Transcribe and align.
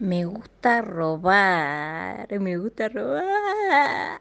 Me 0.00 0.24
gusta 0.24 0.82
robar, 0.82 2.26
me 2.40 2.56
gusta 2.58 2.88
robar. 2.88 4.20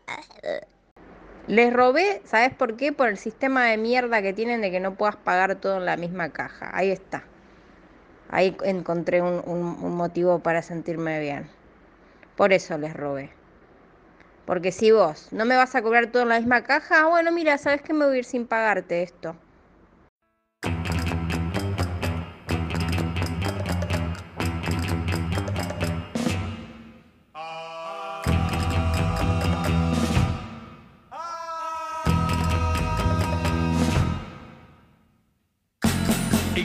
Les 1.47 1.73
robé, 1.73 2.21
¿sabes 2.25 2.53
por 2.53 2.77
qué? 2.77 2.93
Por 2.93 3.09
el 3.09 3.17
sistema 3.17 3.65
de 3.65 3.77
mierda 3.77 4.21
que 4.21 4.33
tienen 4.33 4.61
de 4.61 4.69
que 4.69 4.79
no 4.79 4.93
puedas 4.95 5.15
pagar 5.15 5.55
todo 5.55 5.77
en 5.77 5.85
la 5.85 5.97
misma 5.97 6.29
caja. 6.29 6.69
Ahí 6.73 6.91
está. 6.91 7.23
Ahí 8.29 8.55
encontré 8.63 9.21
un, 9.21 9.95
motivo 9.95 10.39
para 10.39 10.61
sentirme 10.61 11.19
bien. 11.19 11.49
Por 12.35 12.53
eso 12.53 12.77
les 12.77 12.93
robé. 12.93 13.31
Porque 14.45 14.71
si 14.71 14.91
vos 14.91 15.29
no 15.31 15.43
me 15.43 15.55
vas 15.55 15.73
a 15.73 15.81
cobrar 15.81 16.07
todo 16.07 16.23
en 16.23 16.29
la 16.29 16.39
misma 16.39 16.63
caja, 16.63 17.07
bueno, 17.07 17.31
mira, 17.31 17.57
¿sabes 17.57 17.81
qué? 17.81 17.93
Me 17.93 18.05
voy 18.05 18.15
a 18.15 18.19
ir 18.19 18.25
sin 18.25 18.45
pagarte 18.45 19.01
esto. 19.01 19.35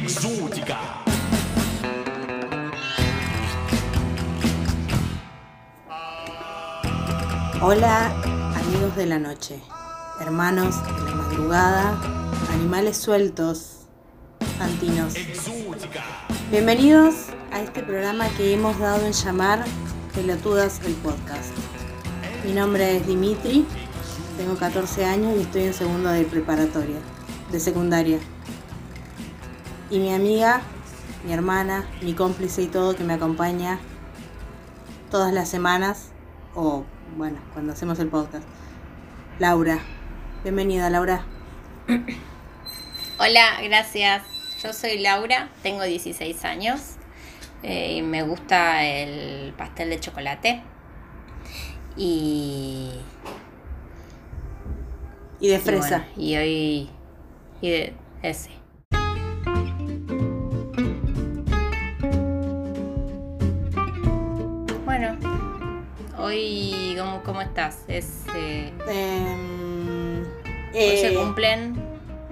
Exótica. 0.08 0.78
Hola 7.60 8.06
amigos 8.56 8.96
de 8.96 9.04
la 9.04 9.18
noche, 9.18 9.60
hermanos 10.18 10.82
de 10.82 11.10
la 11.10 11.14
madrugada, 11.14 12.00
animales 12.54 12.96
sueltos, 12.96 13.80
santinos. 14.56 15.12
Bienvenidos 16.50 17.26
a 17.52 17.60
este 17.60 17.82
programa 17.82 18.30
que 18.38 18.54
hemos 18.54 18.78
dado 18.78 19.04
en 19.04 19.12
llamar 19.12 19.62
Pelotudas 20.14 20.80
el 20.86 20.94
Podcast. 20.94 21.50
Mi 22.46 22.54
nombre 22.54 22.96
es 22.96 23.06
Dimitri, 23.06 23.66
tengo 24.38 24.56
14 24.56 25.04
años 25.04 25.36
y 25.36 25.42
estoy 25.42 25.64
en 25.64 25.74
segundo 25.74 26.08
de 26.08 26.24
preparatoria, 26.24 26.96
de 27.52 27.60
secundaria. 27.60 28.18
Y 29.90 30.00
mi 30.00 30.12
amiga, 30.12 30.60
mi 31.24 31.32
hermana, 31.32 31.88
mi 32.02 32.12
cómplice 32.12 32.60
y 32.60 32.66
todo 32.66 32.94
que 32.94 33.04
me 33.04 33.14
acompaña 33.14 33.80
todas 35.10 35.32
las 35.32 35.48
semanas 35.48 36.10
o 36.54 36.84
bueno, 37.16 37.38
cuando 37.54 37.72
hacemos 37.72 37.98
el 37.98 38.08
podcast. 38.08 38.44
Laura. 39.38 39.78
Bienvenida, 40.42 40.90
Laura. 40.90 41.24
Hola, 43.18 43.62
gracias. 43.62 44.24
Yo 44.62 44.74
soy 44.74 44.98
Laura, 44.98 45.48
tengo 45.62 45.82
16 45.84 46.44
años 46.44 46.96
eh, 47.62 47.94
y 47.94 48.02
me 48.02 48.22
gusta 48.24 48.84
el 48.84 49.54
pastel 49.54 49.88
de 49.88 50.00
chocolate. 50.00 50.62
Y. 51.96 52.90
Y 55.40 55.48
de 55.48 55.54
y 55.54 55.58
fresa. 55.58 55.98
bueno, 55.98 56.12
Y, 56.16 56.36
hoy. 56.36 56.90
Y 57.62 57.70
de 57.70 57.94
ese. 58.22 58.57
¿Cómo, 67.28 67.42
estás? 67.42 67.78
Es. 67.88 68.24
eh, 68.34 68.72
Em, 68.88 70.22
hoy 70.74 70.96
se 70.96 71.12
eh, 71.12 71.14
cumplen 71.14 71.74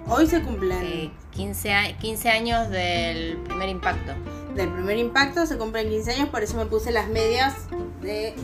Hoy 0.08 0.27
se 0.27 0.41
cumplen. 0.42 0.78
eh, 0.83 1.11
15, 1.33 1.72
a- 1.75 1.98
15 1.98 2.30
años 2.30 2.70
del 2.70 3.36
primer 3.44 3.69
impacto. 3.69 4.12
Del 4.55 4.70
primer 4.70 4.97
impacto 4.97 5.44
se 5.47 5.58
cumplen 5.58 5.91
15 5.91 6.12
años, 6.12 6.28
por 6.30 6.42
eso 6.42 6.56
me 6.56 6.64
puse 6.66 6.92
las 6.92 7.08
medias 7.08 7.55
de 8.00 8.34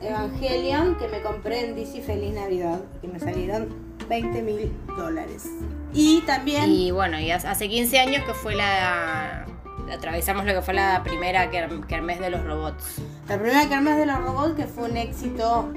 Evangelion 0.00 0.96
que 0.96 1.08
me 1.08 1.22
compré 1.22 1.64
en 1.64 1.74
DC 1.74 2.02
Feliz 2.02 2.34
Navidad 2.34 2.80
y 2.98 3.06
que 3.06 3.12
me 3.12 3.18
salieron 3.18 3.68
20 4.08 4.42
mil 4.42 4.72
dólares. 4.96 5.46
Y 5.92 6.20
también. 6.20 6.70
Y 6.70 6.90
bueno, 6.92 7.18
y 7.18 7.30
hace- 7.32 7.48
hace 7.48 7.68
15 7.68 7.98
años 7.98 8.22
que 8.24 8.32
fue 8.34 8.54
la. 8.54 9.44
Atravesamos 9.92 10.44
lo 10.46 10.52
que 10.52 10.62
fue 10.62 10.74
la 10.74 11.02
primera 11.04 11.50
ker- 11.50 11.86
kermés 11.86 12.18
de 12.20 12.28
los 12.30 12.44
robots. 12.44 12.96
La 13.28 13.38
primera 13.38 13.68
Kermés 13.68 13.96
de 13.96 14.06
los 14.06 14.18
robots 14.18 14.54
que 14.54 14.66
fue 14.66 14.88
un 14.90 14.96
éxito 14.96 15.72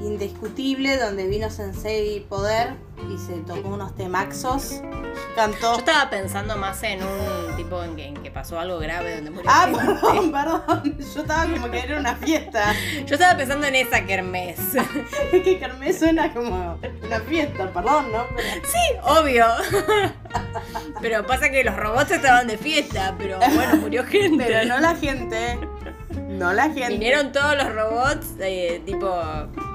indiscutible 0.00 0.96
donde 0.96 1.26
vino 1.26 1.50
Sensei 1.50 2.20
Poder 2.28 2.74
y 3.12 3.18
se 3.18 3.34
tocó 3.42 3.68
unos 3.68 3.94
temaxos. 3.96 4.80
Cantó. 5.34 5.72
Yo 5.74 5.78
estaba 5.78 6.10
pensando 6.10 6.56
más 6.56 6.82
en 6.82 7.00
un 7.02 7.56
tipo 7.56 7.82
en 7.82 7.96
que, 7.96 8.06
en 8.06 8.14
que 8.14 8.30
pasó 8.30 8.58
algo 8.58 8.78
grave 8.78 9.16
donde 9.16 9.30
murió 9.30 9.50
Ah, 9.52 9.68
perdón, 9.72 10.32
perdón. 10.32 10.96
Yo 11.14 11.20
estaba 11.22 11.44
como 11.46 11.70
que 11.70 11.80
era 11.80 11.98
una 11.98 12.14
fiesta. 12.16 12.72
Yo 13.06 13.14
estaba 13.14 13.36
pensando 13.36 13.66
en 13.66 13.74
esa 13.76 14.04
kermés. 14.04 14.58
Es 15.32 15.42
que 15.42 15.58
Kermés 15.58 15.98
suena 15.98 16.32
como 16.32 16.78
una 17.04 17.20
fiesta, 17.20 17.70
perdón, 17.72 18.10
¿no? 18.12 18.24
Pero- 18.34 18.66
Sí, 18.66 18.78
obvio. 19.02 19.46
Pero 21.00 21.26
pasa 21.26 21.50
que 21.50 21.64
los 21.64 21.76
robots 21.76 22.10
estaban 22.10 22.46
de 22.46 22.56
fiesta, 22.58 23.14
pero 23.18 23.38
bueno, 23.38 23.76
murió 23.76 24.04
gente. 24.06 24.44
Pero 24.46 24.64
no 24.68 24.80
la 24.80 24.94
gente. 24.96 25.58
No 26.28 26.52
la 26.52 26.64
gente. 26.64 26.88
Vinieron 26.88 27.32
todos 27.32 27.56
los 27.56 27.74
robots, 27.74 28.26
eh, 28.40 28.80
tipo, 28.84 29.10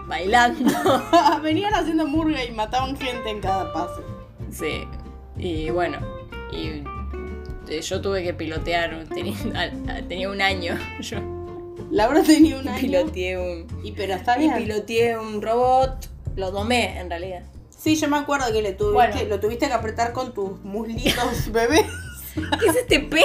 bailando. 0.08 0.72
Venían 1.44 1.74
haciendo 1.74 2.06
murga 2.08 2.44
y 2.44 2.52
mataban 2.52 2.98
gente 2.98 3.30
en 3.30 3.42
cada 3.42 3.72
paso. 3.74 4.04
Sí, 4.52 4.86
y 5.38 5.70
bueno, 5.72 5.98
y 6.52 6.84
eh, 7.70 7.82
yo 7.82 8.02
tuve 8.02 8.24
que 8.24 8.34
pilotear, 8.34 9.06
tenía, 9.14 9.36
tenía 10.08 10.30
un 10.30 10.42
año, 10.42 10.78
yo 11.00 11.18
Laura 11.92 12.22
tenía 12.24 12.58
un 12.60 12.68
año. 12.68 12.80
piloteé 12.80 13.38
un, 13.38 13.68
Y 13.84 13.92
pero 13.94 14.14
está 14.14 14.36
y 14.38 14.42
bien. 14.42 14.56
piloteé 14.58 15.18
un 15.18 15.42
robot, 15.42 16.08
lo 16.36 16.52
domé 16.52 17.00
en 17.00 17.10
realidad. 17.10 17.44
Sí, 17.70 17.96
yo 17.98 18.08
me 18.08 18.18
acuerdo 18.18 18.52
que 18.54 18.62
le 18.62 18.74
tuviste, 18.74 18.94
Bueno. 18.94 19.30
lo 19.30 19.40
tuviste 19.40 19.68
que 19.68 19.74
apretar 19.74 20.14
con 20.14 20.34
tus 20.34 20.60
muslitos 20.64 21.52
bebés. 21.52 21.86
¿Qué 22.60 22.66
es 22.68 22.76
este 22.76 23.00
pe? 23.00 23.24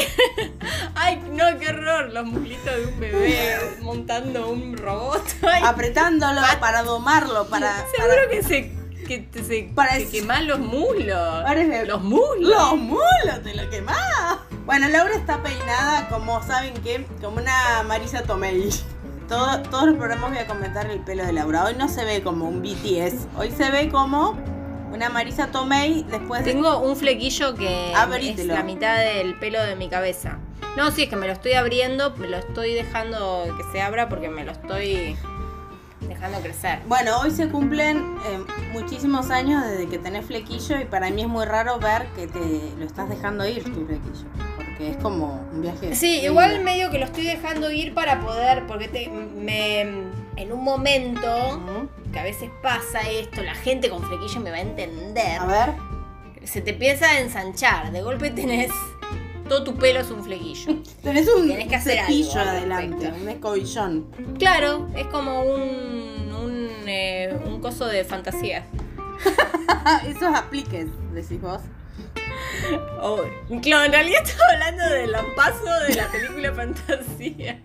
Ay, 0.95 1.23
no, 1.33 1.45
qué 1.59 1.69
horror, 1.71 2.13
los 2.13 2.27
muslitos 2.27 2.75
de 2.77 2.87
un 2.87 3.01
bebé 3.01 3.57
montando 3.81 4.49
un 4.51 4.77
robot. 4.77 5.23
Ay, 5.43 5.63
apretándolo 5.65 6.41
para 6.61 6.83
domarlo, 6.83 7.47
para. 7.49 7.77
seguro 7.97 8.15
para- 8.17 8.29
que 8.31 8.43
se, 8.43 8.73
que 9.07 9.19
te- 9.19 9.43
se, 9.43 9.63
te 9.75 10.43
los 10.43 10.59
muslos. 10.59 11.43
Parece- 11.45 11.87
Los 11.87 12.03
muslos. 12.03 12.39
¡Los 12.41 12.77
mulos! 12.77 13.43
¡Te 13.43 13.55
lo 13.55 13.71
quemás! 13.71 13.97
Bueno, 14.67 14.89
Laura 14.89 15.15
está 15.15 15.43
peinada 15.43 16.09
como, 16.11 16.43
¿saben 16.43 16.75
qué? 16.85 17.07
Como 17.23 17.39
una 17.39 17.83
Marisa 17.85 18.23
Tomei. 18.25 18.69
Todo- 19.29 19.61
todos 19.63 19.87
los 19.87 19.97
programas 19.97 20.31
voy 20.31 20.39
a 20.39 20.47
comentar 20.47 20.91
el 20.91 21.01
pelo 21.01 21.25
de 21.25 21.33
Laura. 21.33 21.65
Hoy 21.65 21.75
no 21.75 21.89
se 21.89 22.05
ve 22.05 22.23
como 22.23 22.47
un 22.49 22.61
BTS. 22.63 23.29
Hoy 23.37 23.51
se 23.51 23.71
ve 23.71 23.89
como 23.91 24.39
una 24.93 25.09
Marisa 25.09 25.49
Tomei 25.49 26.05
después 26.05 26.45
de... 26.45 26.53
Tengo 26.53 26.79
un 26.81 26.97
flequillo 26.97 27.55
que 27.55 27.91
es 27.91 27.97
Abrítelo. 27.97 28.55
la 28.55 28.63
mitad 28.63 28.99
del 28.99 29.39
pelo 29.39 29.63
de 29.63 29.77
mi 29.77 29.89
cabeza. 29.89 30.39
No, 30.77 30.91
sí, 30.91 31.05
es 31.05 31.09
que 31.09 31.17
me 31.17 31.27
lo 31.27 31.33
estoy 31.33 31.55
abriendo, 31.55 32.15
me 32.17 32.29
lo 32.29 32.37
estoy 32.37 32.75
dejando 32.75 33.45
que 33.57 33.65
se 33.73 33.83
abra 33.83 34.09
porque 34.09 34.29
me 34.29 34.45
lo 34.45 34.53
estoy 34.53 35.17
dejando 36.01 36.39
crecer. 36.41 36.81
Bueno, 36.87 37.19
hoy 37.21 37.31
se 37.31 37.49
cumplen 37.49 37.99
eh, 38.27 38.45
muchísimos 38.73 39.31
años 39.31 39.65
desde 39.65 39.89
que 39.89 39.99
tenés 39.99 40.27
flequillo 40.27 40.81
y 40.81 40.85
para 40.85 41.11
mí 41.11 41.23
es 41.23 41.29
muy 41.29 41.45
raro 41.45 41.79
ver 41.79 42.07
que 42.15 42.27
te 42.27 42.39
lo 42.79 42.85
estás 42.85 43.09
dejando 43.09 43.47
ir 43.47 43.65
tu 43.65 43.87
flequillo. 43.87 44.27
Porque 44.57 44.91
es 44.91 44.97
como 44.99 45.47
un 45.53 45.63
viaje. 45.63 45.95
Sí, 45.95 46.21
igual 46.21 46.63
medio 46.63 46.91
que 46.91 46.99
lo 46.99 47.07
estoy 47.07 47.25
dejando 47.25 47.71
ir 47.71 47.95
para 47.95 48.21
poder, 48.21 48.67
porque 48.67 48.89
te, 48.89 49.09
me, 49.09 49.81
en 49.81 50.53
un 50.53 50.63
momento. 50.63 51.89
Que 52.13 52.19
a 52.19 52.23
veces 52.25 52.51
pasa 52.63 53.01
esto, 53.11 53.43
la 53.43 53.55
gente 53.55 53.89
con 53.91 54.03
flequillo 54.03 54.41
me 54.41 54.51
va 54.51 54.57
a 54.57 54.61
entender. 54.61 55.39
A 55.41 55.47
ver. 55.47 55.71
Se 56.45 56.61
te 56.63 56.71
empieza 56.71 57.11
a 57.11 57.21
ensanchar, 57.21 57.93
de 57.93 58.01
golpe 58.03 58.31
tenés, 58.31 58.71
todo 59.49 59.65
tu 59.65 59.75
pelo 59.77 60.01
es 60.01 60.11
un 60.11 60.23
flequillo. 60.25 60.77
Tenés 61.03 61.29
un 61.29 61.49
Tenés 61.49 61.69
que 61.69 61.77
hacer 61.77 61.99
cepillo 62.01 62.31
algo 62.33 62.41
al 62.41 62.49
adelante, 62.49 63.13
un 63.21 63.29
escobillón. 63.29 64.07
Claro, 64.39 64.89
es 64.97 65.07
como 65.09 65.43
un, 65.43 66.33
un, 66.33 66.69
eh, 66.87 67.39
un 67.45 67.61
coso 67.61 67.87
de 67.87 68.05
fantasía. 68.05 68.65
Esos 70.07 70.35
apliques, 70.35 70.87
decís 71.13 71.41
vos. 71.41 71.61
Oh, 73.01 73.21
claro, 73.63 73.85
en 73.87 73.93
realidad 73.93 74.23
estaba 74.25 74.45
hablando 74.53 74.85
del 74.95 75.13
lampazo 75.13 75.65
de 75.89 75.95
la 75.95 76.09
película 76.11 76.53
Fantasía. 76.55 77.61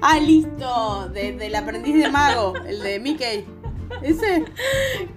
Ah, 0.00 0.18
listo, 0.20 1.08
de- 1.12 1.32
del 1.32 1.54
aprendiz 1.54 1.94
de 1.96 2.10
mago, 2.10 2.54
el 2.66 2.80
de 2.82 2.98
Mickey. 2.98 3.46
¿Ese? 4.02 4.44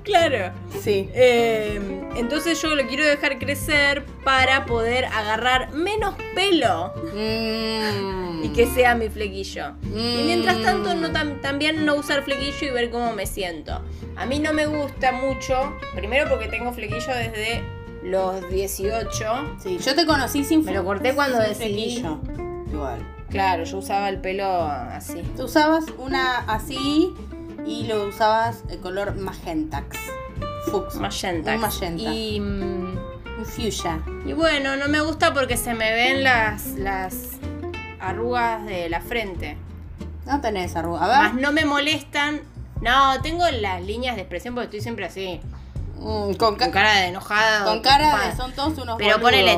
Claro. 0.03 0.51
Sí. 0.81 1.09
Eh, 1.13 1.79
entonces 2.15 2.61
yo 2.61 2.75
lo 2.75 2.87
quiero 2.87 3.05
dejar 3.05 3.39
crecer 3.39 4.05
para 4.23 4.65
poder 4.65 5.05
agarrar 5.05 5.71
menos 5.73 6.15
pelo 6.35 6.93
Mm. 7.13 8.43
y 8.43 8.49
que 8.49 8.67
sea 8.67 8.95
mi 8.95 9.09
flequillo. 9.09 9.73
Y 9.83 10.23
mientras 10.25 10.61
tanto 10.61 10.93
no 10.95 11.09
Mm. 11.09 11.13
tam- 11.13 11.41
también 11.41 11.85
no 11.85 11.95
usar 11.95 12.23
flequillo 12.23 12.67
y 12.67 12.71
ver 12.71 12.89
cómo 12.89 13.13
me 13.13 13.25
siento. 13.25 13.81
A 14.15 14.25
mí 14.25 14.39
no 14.39 14.53
me 14.53 14.65
gusta 14.65 15.11
mucho, 15.11 15.73
primero 15.95 16.27
porque 16.29 16.47
tengo 16.47 16.71
flequillo 16.73 17.13
desde 17.13 17.61
los 18.03 18.49
18. 18.49 19.57
Sí, 19.61 19.77
yo 19.77 19.93
te 19.95 20.05
conocí 20.05 20.43
sin 20.43 20.63
Me 20.63 20.73
lo 20.73 20.83
corté 20.85 21.13
cuando 21.13 21.37
decidí. 21.39 21.97
flequillo. 21.99 22.19
Igual. 22.71 22.99
Claro, 23.29 23.63
yo 23.63 23.77
usaba 23.77 24.09
el 24.09 24.19
pelo 24.21 24.45
así. 24.63 25.21
Tú 25.37 25.43
usabas 25.43 25.85
una 25.99 26.37
así 26.47 27.13
y 27.65 27.83
lo 27.87 28.07
usabas 28.07 28.63
el 28.69 28.79
color 28.79 29.15
magentax. 29.15 29.97
Fux. 30.71 30.95
Magenta. 30.95 31.55
Un 31.55 31.61
magenta. 31.61 32.03
Y, 32.13 32.39
mm, 32.39 32.97
Un 33.39 33.45
fuchsia. 33.45 34.01
y 34.25 34.33
bueno, 34.33 34.75
no 34.75 34.87
me 34.87 34.99
gusta 35.01 35.33
porque 35.33 35.57
se 35.57 35.73
me 35.73 35.91
ven 35.93 36.23
las, 36.23 36.67
las 36.75 37.13
arrugas 37.99 38.65
de 38.65 38.89
la 38.89 39.01
frente. 39.01 39.57
No 40.25 40.41
tenés 40.41 40.75
arruga. 40.75 41.05
A 41.05 41.23
Más 41.31 41.33
no 41.35 41.51
me 41.51 41.65
molestan. 41.65 42.41
No, 42.81 43.19
tengo 43.21 43.43
las 43.49 43.81
líneas 43.81 44.15
de 44.15 44.21
expresión 44.21 44.53
porque 44.53 44.65
estoy 44.65 44.81
siempre 44.81 45.05
así. 45.05 45.39
Mm, 45.97 46.33
con, 46.35 46.55
ca- 46.55 46.65
Con 46.65 46.71
cara 46.71 46.95
de 46.95 47.07
enojada. 47.07 47.65
con 47.65 47.81
cara 47.81 48.29
de 48.29 48.35
son 48.37 48.51
todos 48.53 48.77
unos 48.77 48.97
Pero 48.97 49.19
ponele-. 49.19 49.57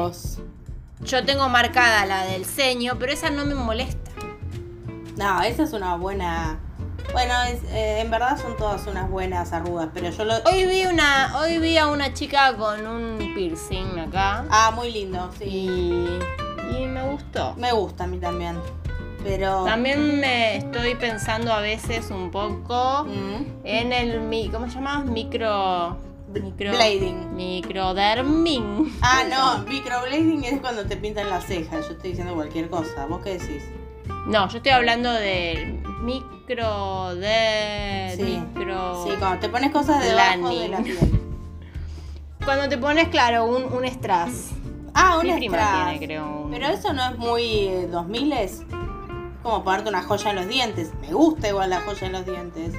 Yo 1.03 1.25
tengo 1.25 1.49
marcada 1.49 2.05
la 2.05 2.25
del 2.25 2.45
ceño, 2.45 2.97
pero 2.99 3.11
esa 3.11 3.29
no 3.31 3.43
me 3.45 3.55
molesta. 3.55 4.11
No, 5.17 5.41
esa 5.41 5.63
es 5.63 5.73
una 5.73 5.95
buena. 5.95 6.59
Bueno, 7.13 7.33
es- 7.43 7.63
eh, 7.71 7.99
en 8.01 8.09
verdad 8.11 8.37
son 8.41 8.55
todas 8.57 8.85
unas 8.87 9.09
buenas 9.09 9.51
arrugas, 9.53 9.89
pero 9.93 10.09
yo 10.09 10.23
lo. 10.25 10.35
Hoy 10.45 10.65
vi 10.65 10.85
una, 10.85 11.37
hoy 11.39 11.59
vi 11.59 11.77
a 11.77 11.87
una 11.87 12.13
chica 12.13 12.55
con 12.55 12.85
un 12.87 13.33
piercing 13.35 13.99
acá. 13.99 14.45
Ah, 14.49 14.71
muy 14.73 14.91
lindo, 14.91 15.29
sí. 15.37 15.45
Y, 15.45 16.19
y 16.77 16.85
me 16.87 17.03
gustó. 17.09 17.53
Me 17.57 17.71
gusta 17.73 18.05
a 18.05 18.07
mí 18.07 18.17
también. 18.17 18.57
Pero. 19.23 19.65
También 19.65 20.19
me 20.19 20.57
estoy 20.57 20.95
pensando 20.95 21.53
a 21.53 21.59
veces 21.59 22.09
un 22.11 22.31
poco 22.31 23.03
Mm. 23.05 23.45
en 23.65 23.93
el 23.93 24.21
mi, 24.21 24.49
¿cómo 24.49 24.67
se 24.67 24.75
llama? 24.75 24.99
Micro 25.03 25.97
micro 26.33 26.71
Blading. 26.71 27.35
microderming. 27.35 28.97
Ah, 29.01 29.23
no, 29.29 29.65
microblading 29.69 30.43
es 30.45 30.61
cuando 30.61 30.85
te 30.85 30.95
pintan 30.95 31.29
las 31.29 31.45
cejas. 31.45 31.87
Yo 31.87 31.93
estoy 31.93 32.11
diciendo 32.11 32.33
cualquier 32.35 32.69
cosa. 32.69 33.05
¿Vos 33.05 33.21
qué 33.21 33.37
decís? 33.37 33.63
No, 34.27 34.47
yo 34.49 34.57
estoy 34.57 34.71
hablando 34.71 35.11
del 35.11 35.80
micro 36.01 37.15
de 37.15 38.13
Sí. 38.15 38.23
micro 38.23 39.03
Sí, 39.05 39.11
cuando 39.19 39.39
te 39.39 39.49
pones 39.49 39.71
cosas 39.71 40.03
debajo 40.03 40.49
de 40.49 40.67
la 40.69 40.77
piel. 40.79 40.97
Cuando 42.43 42.67
te 42.69 42.77
pones 42.79 43.07
claro 43.09 43.45
un, 43.45 43.65
un 43.71 43.85
strass. 43.85 44.49
Ah, 44.95 45.19
un 45.19 45.27
Mi 45.27 45.33
prima 45.35 45.57
strass. 45.57 45.89
tiene, 45.91 46.05
creo, 46.05 46.41
un- 46.41 46.51
Pero 46.51 46.67
eso 46.67 46.91
no 46.91 47.07
es 47.09 47.17
muy 47.17 47.43
eh, 47.67 47.87
2000 47.91 48.33
es 48.33 48.63
como 49.43 49.63
ponerte 49.63 49.89
una 49.89 50.01
joya 50.01 50.31
en 50.31 50.35
los 50.37 50.47
dientes. 50.47 50.91
Me 51.01 51.13
gusta 51.13 51.49
igual 51.49 51.69
la 51.69 51.81
joya 51.81 52.07
en 52.07 52.13
los 52.13 52.25
dientes. 52.25 52.73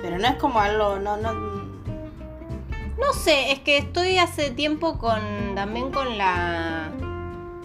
Pero 0.00 0.18
no 0.18 0.26
es 0.26 0.36
como 0.36 0.58
algo, 0.58 0.98
no, 0.98 1.16
no. 1.18 1.32
No 1.34 3.12
sé, 3.12 3.52
es 3.52 3.60
que 3.60 3.76
estoy 3.78 4.16
hace 4.18 4.50
tiempo 4.50 4.96
con 4.98 5.20
también 5.54 5.90
con 5.92 6.16
la 6.16 6.88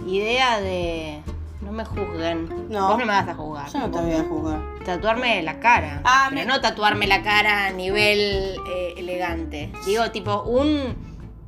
idea 0.06 0.60
de 0.60 1.22
no 1.62 1.72
me 1.72 1.86
juzguen. 1.86 2.68
No. 2.70 2.90
Vos 2.90 2.98
no 3.00 3.06
me 3.06 3.14
vas 3.14 3.28
a 3.30 3.34
juzgar. 3.36 3.70
Yo 3.72 3.80
no 3.80 3.92
te 3.92 4.02
voy 4.02 4.14
a 4.14 4.24
juzgar. 4.24 4.60
Tatuarme 4.96 5.42
la 5.44 5.60
cara. 5.60 6.02
Ah, 6.04 6.28
pero 6.30 6.42
me- 6.42 6.46
no 6.48 6.62
tatuarme 6.62 7.06
la 7.08 7.22
cara 7.22 7.66
a 7.68 7.72
nivel 7.72 8.56
eh, 8.68 8.94
elegante. 8.98 9.72
Digo, 9.86 10.10
tipo, 10.12 10.42
un, 10.44 10.96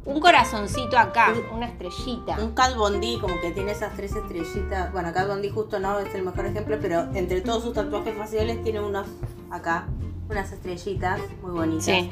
un 0.06 0.20
corazoncito 0.20 0.98
acá, 0.98 1.34
una 1.52 1.66
estrellita. 1.68 2.36
Un 2.40 2.52
Cat 2.54 2.76
Von 2.76 3.02
D, 3.02 3.18
como 3.20 3.40
que 3.42 3.52
tiene 3.52 3.72
esas 3.72 3.96
tres 3.96 4.16
estrellitas. 4.16 4.92
Bueno, 4.92 5.12
Cat 5.14 5.28
Von 5.28 5.42
D 5.42 5.50
justo 5.50 5.80
no 5.80 6.00
es 6.00 6.14
el 6.14 6.24
mejor 6.24 6.46
ejemplo, 6.46 6.78
pero 6.82 7.08
entre 7.14 7.42
todos 7.42 7.64
sus 7.64 7.74
tatuajes 7.74 8.16
faciales 8.16 8.64
tiene 8.64 8.80
unos 8.80 9.08
acá, 9.50 9.88
unas 10.30 10.52
estrellitas 10.52 11.20
muy 11.42 11.52
bonitas. 11.52 11.86
Sí. 11.86 12.10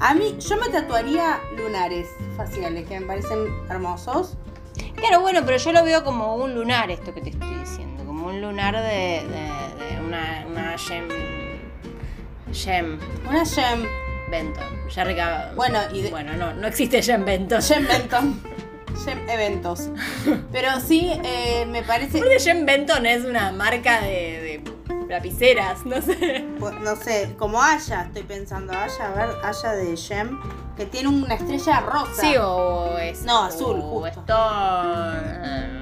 A 0.00 0.14
mí, 0.14 0.36
yo 0.40 0.56
me 0.56 0.68
tatuaría 0.70 1.38
lunares 1.56 2.08
faciales, 2.36 2.86
que 2.88 2.98
me 3.00 3.06
parecen 3.06 3.38
hermosos. 3.68 4.36
Claro, 4.96 5.20
bueno, 5.20 5.40
pero 5.44 5.58
yo 5.58 5.72
lo 5.72 5.84
veo 5.84 6.02
como 6.04 6.36
un 6.36 6.54
lunar, 6.54 6.90
esto 6.90 7.12
que 7.14 7.20
te 7.20 7.30
estoy 7.30 7.54
diciendo. 7.56 7.99
Como 8.20 8.34
un 8.34 8.42
lunar 8.42 8.76
de, 8.76 8.82
de- 9.26 9.94
de 9.96 10.00
una, 10.06 10.44
una 10.46 10.76
gem. 10.76 11.08
Gem 12.52 12.98
Una 13.26 13.46
gem, 13.46 13.86
Benton. 14.30 14.64
Jerrica. 14.90 15.52
Bueno, 15.56 15.78
y 15.90 16.02
de- 16.02 16.10
Bueno, 16.10 16.34
no, 16.36 16.52
no 16.52 16.66
existe 16.66 17.02
Gem 17.02 17.24
Benton. 17.24 17.62
gem 17.66 17.86
Benton, 17.88 18.42
gem 19.06 19.26
eventos. 19.26 19.88
Pero 20.52 20.80
sí, 20.80 21.10
eh, 21.24 21.64
me 21.66 21.82
parece, 21.82 22.18
Aparte, 22.18 22.40
Gem 22.40 22.66
Benton 22.66 23.06
es 23.06 23.24
una 23.24 23.52
marca 23.52 24.02
de, 24.02 24.62
de 24.68 25.04
lapiceras, 25.08 25.86
no 25.86 26.02
sé. 26.02 26.44
pues, 26.58 26.74
no 26.80 26.96
sé, 26.96 27.34
como 27.38 27.62
Aya, 27.62 28.02
estoy 28.02 28.24
pensando, 28.24 28.74
Aya, 28.74 29.06
a 29.06 29.10
ver, 29.14 29.36
Aya 29.42 29.72
de 29.72 29.96
gem, 29.96 30.38
que 30.76 30.84
tiene 30.84 31.08
una 31.08 31.36
estrella 31.36 31.80
rosa. 31.80 32.20
Sí, 32.20 32.34
o 32.38 32.98
es. 32.98 33.22
No, 33.22 33.44
azul, 33.44 33.78
o 33.82 34.00
justo. 34.02 34.20
Stone- 34.26 35.79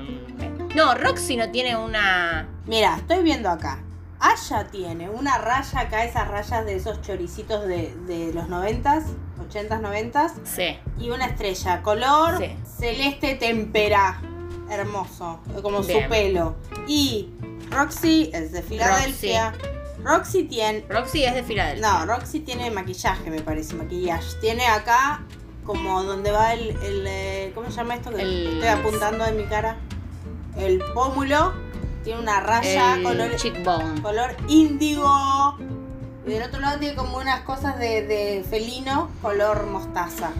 No, 0.79 0.95
Roxy 0.95 1.37
no 1.37 1.51
tiene 1.51 1.77
una. 1.77 2.49
Mira, 2.67 2.95
estoy 2.99 3.25
viendo 3.25 3.51
acá. 3.51 3.83
Aya 4.21 4.69
tiene 4.71 5.11
una 5.11 5.37
raya 5.39 5.81
acá, 5.81 6.05
esas 6.05 6.29
rayas 6.29 6.65
de 6.67 6.77
esos 6.77 7.03
choricitos 7.03 7.67
de, 7.67 7.93
de 8.07 8.33
los 8.33 8.49
noventas, 8.49 9.07
ochentas, 9.45 9.81
noventas, 9.81 10.35
Sí. 10.45 10.79
y 10.97 11.11
una 11.11 11.27
estrella, 11.27 11.83
color 11.83 12.39
Sí. 12.39 12.57
celeste 12.79 13.35
tempera, 13.35 14.21
hermoso, 14.71 15.41
como 15.63 15.83
Bien. 15.83 16.05
su 16.05 16.09
pelo. 16.09 16.57
Y 16.87 17.31
Roxy 17.71 18.31
es 18.33 18.53
de 18.53 18.63
Filadelfia. 18.63 19.55
Roxy, 20.05 20.45
tiene, 20.45 20.85
Roxy 20.89 21.25
es 21.25 21.35
de 21.35 21.43
Filadelfia. 21.43 21.89
no, 21.91 22.07
Roxy 22.07 22.39
tiene 22.39 22.71
maquillaje, 22.71 23.31
me 23.31 23.41
parece, 23.41 23.75
maquillaje. 23.75 24.37
Tiene 24.41 24.65
acá 24.67 25.25
como 25.65 26.05
donde 26.05 26.31
va 26.31 26.55
el, 26.55 26.71
el, 26.83 27.05
eh, 27.09 27.53
¿cómo 27.53 27.69
se 27.69 27.77
llama 27.79 27.97
esto 27.97 28.11
que 28.11 28.23
El- 28.23 28.47
estoy 28.55 28.69
apuntando 28.69 29.27
en 29.27 29.37
mi 29.37 29.45
cara? 29.47 29.77
El 30.58 30.82
pómulo. 30.94 31.52
Tiene 32.05 32.20
una 32.20 32.40
raya 32.40 32.94
El 32.96 33.02
color 33.02 33.37
cheekbone. 33.37 34.02
color 34.02 34.37
índigo. 34.49 35.56
Y 36.26 36.31
del 36.31 36.43
otro 36.43 36.60
lado 36.60 36.78
tiene 36.78 36.94
como 36.94 37.16
unas 37.19 37.40
cosas 37.43 37.78
de, 37.78 38.02
de 38.06 38.44
felino, 38.49 39.10
color 39.22 39.66
mostaza. 39.66 40.31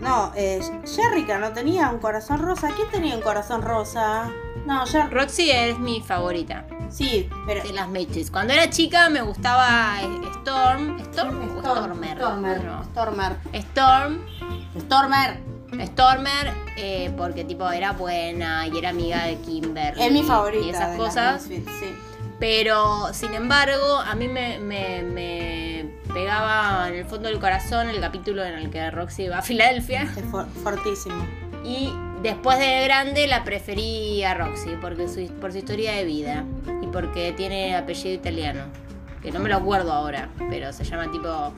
No, 0.00 0.32
eh, 0.34 0.60
Jerrica 0.86 1.38
no 1.38 1.52
tenía 1.52 1.90
un 1.90 1.98
corazón 1.98 2.38
rosa. 2.38 2.70
¿Quién 2.74 2.88
tenía 2.90 3.14
un 3.16 3.20
corazón 3.22 3.60
rosa? 3.62 4.30
No, 4.66 4.86
Jer 4.86 5.10
Roxy 5.10 5.50
es 5.50 5.78
mi 5.78 6.02
favorita 6.02 6.66
Sí, 6.90 7.28
pero. 7.46 7.62
de 7.62 7.72
las 7.72 7.88
Matrix. 7.88 8.30
Cuando 8.30 8.52
era 8.52 8.68
chica 8.68 9.08
me 9.08 9.22
gustaba 9.22 10.02
eh, 10.02 10.20
Storm. 10.38 10.98
¿Storm 11.00 11.56
o 11.56 11.60
Stormer? 11.60 12.16
Stormer. 12.18 12.64
No. 12.64 12.84
Stormer. 12.84 13.36
Storm. 13.52 14.20
Stormer. 14.78 15.40
Stormer, 15.86 16.52
eh, 16.76 17.12
porque 17.16 17.44
tipo 17.44 17.70
era 17.70 17.92
buena 17.92 18.66
y 18.66 18.76
era 18.78 18.90
amiga 18.90 19.24
de 19.24 19.36
Kimberly. 19.36 20.02
Es 20.02 20.12
mi 20.12 20.22
favorita. 20.22 20.64
Y 20.66 20.70
esas 20.70 20.92
de 20.92 20.98
las 20.98 21.06
cosas. 21.08 21.46
Misfits, 21.48 21.70
sí. 21.80 21.86
Pero, 22.38 23.12
sin 23.12 23.34
embargo, 23.34 23.98
a 23.98 24.14
mí 24.14 24.26
me, 24.26 24.58
me- 24.58 25.02
me 25.02 25.90
pegaba 26.12 26.88
en 26.88 26.94
el 26.94 27.04
fondo 27.04 27.28
del 27.28 27.38
corazón 27.38 27.88
el 27.90 28.00
capítulo 28.00 28.42
en 28.44 28.54
el 28.54 28.70
que 28.70 28.90
Roxy 28.90 29.28
va 29.28 29.38
a 29.38 29.42
Filadelfia. 29.42 30.02
Es 30.16 30.24
for- 30.30 30.48
fortísimo. 30.64 31.22
Y 31.64 31.92
después 32.22 32.58
de 32.58 32.84
grande 32.84 33.26
la 33.26 33.44
preferí 33.44 34.24
a 34.24 34.32
Roxy 34.34 34.70
porque 34.80 35.06
su- 35.08 35.30
por 35.34 35.52
su 35.52 35.58
historia 35.58 35.92
de 35.92 36.04
vida 36.04 36.44
y 36.82 36.86
porque 36.86 37.32
tiene 37.36 37.76
apellido 37.76 38.14
italiano. 38.14 38.62
Que 39.22 39.30
no 39.32 39.38
me 39.40 39.50
lo 39.50 39.56
acuerdo 39.56 39.92
ahora, 39.92 40.30
pero 40.48 40.72
se 40.72 40.82
llama 40.84 41.12
tipo 41.12 41.52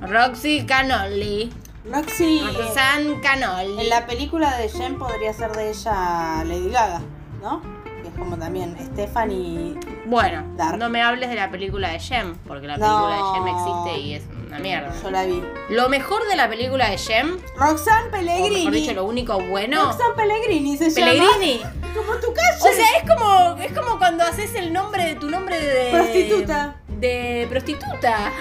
Roxy 0.00 0.64
Canoli. 0.64 1.52
Roxy. 1.84 2.40
Roxanne 2.56 3.20
Canoli. 3.20 3.80
En 3.80 3.88
la 3.90 4.06
película 4.06 4.56
de 4.56 4.68
Jen 4.68 4.98
podría 4.98 5.32
ser 5.32 5.52
de 5.52 5.70
ella 5.70 6.42
Lady 6.44 6.70
Gaga, 6.70 7.02
¿no? 7.42 7.60
Que 8.02 8.08
es 8.08 8.14
como 8.14 8.36
también 8.38 8.76
Stephanie. 8.92 9.78
Bueno, 10.06 10.44
Dark. 10.56 10.78
no 10.78 10.88
me 10.88 11.02
hables 11.02 11.28
de 11.28 11.34
la 11.36 11.50
película 11.50 11.90
de 11.90 11.98
Jem, 11.98 12.36
porque 12.46 12.66
la 12.66 12.76
No. 12.78 12.86
película 12.86 13.16
de 13.16 13.22
Jem 13.34 13.56
existe 13.58 14.00
y 14.00 14.14
es 14.14 14.24
una 14.46 14.58
mierda. 14.58 14.94
Yo 15.02 15.10
la 15.10 15.24
vi. 15.24 15.42
Lo 15.70 15.88
mejor 15.88 16.26
de 16.28 16.36
la 16.36 16.48
película 16.48 16.88
de 16.90 16.98
Jem, 16.98 17.38
Roxanne 17.56 18.08
o 18.08 18.10
Pellegrini. 18.10 18.56
mejor 18.58 18.72
dicho, 18.72 18.92
lo 18.94 19.04
único 19.04 19.40
bueno, 19.40 19.84
Roxanne 19.84 20.14
Pellegrini 20.16 20.76
se 20.78 20.90
llama. 20.90 21.12
Pellegrini. 21.12 21.60
Como 21.94 22.12
tu 22.18 22.32
calle. 22.34 22.58
O 22.60 22.72
sea, 22.74 22.86
es 22.98 23.10
como, 23.10 23.56
es 23.62 23.72
como 23.78 23.98
cuando 23.98 24.24
haces 24.24 24.54
el 24.54 24.72
nombre 24.72 25.04
de 25.04 25.14
tu 25.16 25.28
nombre 25.30 25.60
de. 25.60 25.90
Prostituta. 25.90 26.76
De 26.88 27.46
prostituta. 27.50 28.32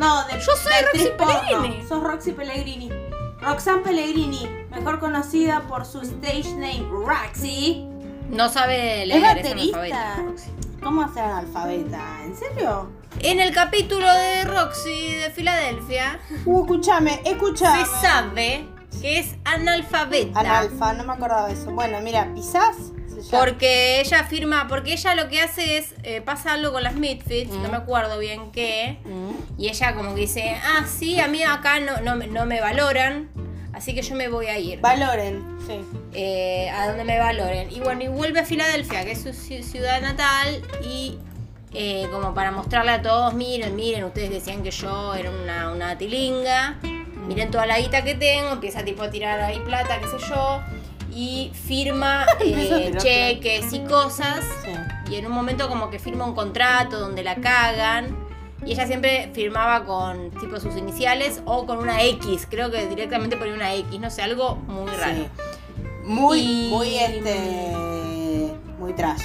No, 0.00 0.24
de, 0.26 0.32
Yo 0.40 0.52
soy 0.56 0.72
de 0.72 0.78
actriz 0.78 1.04
Roxy 1.04 1.16
porno. 1.18 1.40
Pellegrini. 1.62 1.86
Sos 1.88 2.02
Roxy 2.02 2.32
Pellegrini. 2.32 2.90
Roxanne 3.40 3.82
Pellegrini, 3.82 4.48
mejor 4.70 4.98
conocida 5.00 5.60
por 5.68 5.86
su 5.86 6.00
stage 6.02 6.52
name 6.54 6.86
Roxy. 6.90 7.86
No 8.28 8.48
sabe 8.48 9.06
leer, 9.06 9.16
es 9.16 9.22
baterista. 9.22 9.78
analfabeta. 9.80 10.16
¿Cómo 10.82 11.02
hacer 11.02 11.22
analfabeta? 11.24 12.00
¿En 12.24 12.36
serio? 12.36 12.90
En 13.20 13.40
el 13.40 13.52
capítulo 13.54 14.06
de 14.12 14.44
Roxy 14.44 15.12
de 15.14 15.30
Filadelfia, 15.30 16.18
Uh, 16.44 16.60
escúchame, 16.62 17.20
escúchame. 17.24 17.84
se 17.84 17.90
sabe 18.00 18.68
que 19.00 19.18
es 19.18 19.34
analfabeta. 19.44 20.40
Analfa, 20.40 20.92
no 20.94 21.04
me 21.04 21.12
acordaba 21.12 21.48
de 21.48 21.54
eso. 21.54 21.70
Bueno, 21.72 22.00
mira, 22.02 22.32
quizás 22.34 22.76
Porque 23.30 24.00
ella 24.00 24.24
firma, 24.24 24.66
porque 24.68 24.92
ella 24.92 25.14
lo 25.14 25.28
que 25.28 25.40
hace 25.40 25.78
es, 25.78 25.94
eh, 26.02 26.20
pasa 26.20 26.52
algo 26.54 26.72
con 26.72 26.82
las 26.82 26.94
Midfits, 26.94 27.50
Mm. 27.52 27.62
no 27.62 27.68
me 27.68 27.76
acuerdo 27.76 28.18
bien 28.18 28.50
qué, 28.52 28.98
Mm. 29.04 29.30
y 29.60 29.68
ella 29.68 29.94
como 29.94 30.14
que 30.14 30.22
dice, 30.22 30.56
ah, 30.64 30.84
sí, 30.86 31.18
a 31.20 31.28
mí 31.28 31.42
acá 31.42 31.80
no, 31.80 32.00
no, 32.00 32.16
me- 32.16 32.26
no 32.28 32.46
me 32.46 32.60
valoran, 32.60 33.28
así 33.72 33.94
que 33.94 34.02
yo 34.02 34.14
me 34.14 34.28
voy 34.28 34.46
a 34.46 34.58
ir. 34.58 34.80
Valoren, 34.80 35.42
sí. 35.66 35.80
Eh, 36.12 36.70
a 36.70 36.88
donde 36.88 37.04
me 37.04 37.18
valoren. 37.18 37.70
Y 37.70 37.80
bueno, 37.80 38.02
y 38.02 38.08
vuelve 38.08 38.40
a 38.40 38.44
Filadelfia, 38.44 39.04
que 39.04 39.12
es 39.12 39.22
su 39.22 39.28
ci- 39.30 39.62
ciudad 39.62 40.00
natal, 40.00 40.62
y 40.84 41.18
eh, 41.72 42.08
como 42.10 42.34
para 42.34 42.50
mostrarle 42.50 42.90
a 42.90 43.00
todos, 43.00 43.32
miren, 43.34 43.76
miren, 43.76 44.02
ustedes 44.02 44.30
decían 44.30 44.64
que 44.64 44.72
yo 44.72 45.14
era 45.14 45.30
una, 45.30 45.70
una 45.70 45.96
tilinga, 45.96 46.78
miren 47.28 47.52
toda 47.52 47.64
la 47.66 47.78
guita 47.78 48.02
que 48.02 48.16
tengo, 48.16 48.50
empieza 48.50 48.84
tipo 48.84 49.04
a 49.04 49.10
tirar 49.10 49.38
ahí 49.40 49.60
plata, 49.60 50.00
qué 50.00 50.06
sé 50.08 50.26
yo, 50.28 50.60
y 51.12 51.50
firma 51.54 52.26
eh, 52.40 52.92
cheques 52.98 53.72
y 53.72 53.80
cosas, 53.80 54.44
Sí. 54.64 55.12
y 55.12 55.16
en 55.16 55.26
un 55.26 55.32
momento 55.32 55.68
como 55.68 55.90
que 55.90 55.98
firma 55.98 56.24
un 56.24 56.34
contrato 56.34 56.98
donde 57.00 57.22
la 57.22 57.36
cagan. 57.36 58.28
Y 58.64 58.72
ella 58.72 58.86
siempre 58.86 59.30
firmaba 59.32 59.86
con 59.86 60.30
tipo 60.32 60.60
sus 60.60 60.76
iniciales 60.76 61.40
o 61.46 61.64
con 61.64 61.78
una 61.78 62.02
X, 62.04 62.46
creo 62.50 62.70
que 62.70 62.86
directamente 62.88 63.38
ponía 63.38 63.54
una 63.54 63.74
X, 63.74 63.98
no 63.98 64.10
sé, 64.10 64.20
algo 64.20 64.56
muy 64.56 64.90
raro. 64.92 65.14
Sí. 65.16 65.28
Muy, 66.04 66.40
Y- 66.40 66.68
muy 66.70 66.94
este. 66.96 68.52
Muy 68.78 68.92
trash. 68.92 69.22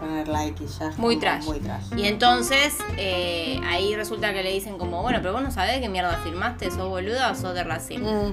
Poner 0.00 0.26
la 0.26 0.44
X 0.46 0.78
ya. 0.80 0.90
Muy 0.98 1.16
trash. 1.16 1.44
Muy 1.44 1.60
trash. 1.60 1.84
Y 1.96 2.06
entonces 2.08 2.76
eh, 2.96 3.60
ahí 3.66 3.94
resulta 3.94 4.32
que 4.34 4.42
le 4.42 4.52
dicen 4.52 4.78
como, 4.78 5.00
bueno, 5.00 5.18
pero 5.22 5.32
vos 5.34 5.42
no 5.42 5.50
sabés 5.52 5.78
qué 5.80 5.88
mierda 5.88 6.18
firmaste, 6.24 6.70
sos 6.72 6.88
boluda 6.88 7.30
o 7.30 7.34
sos 7.36 7.54
de 7.54 7.62
Racing. 7.62 8.00
Mm. 8.00 8.32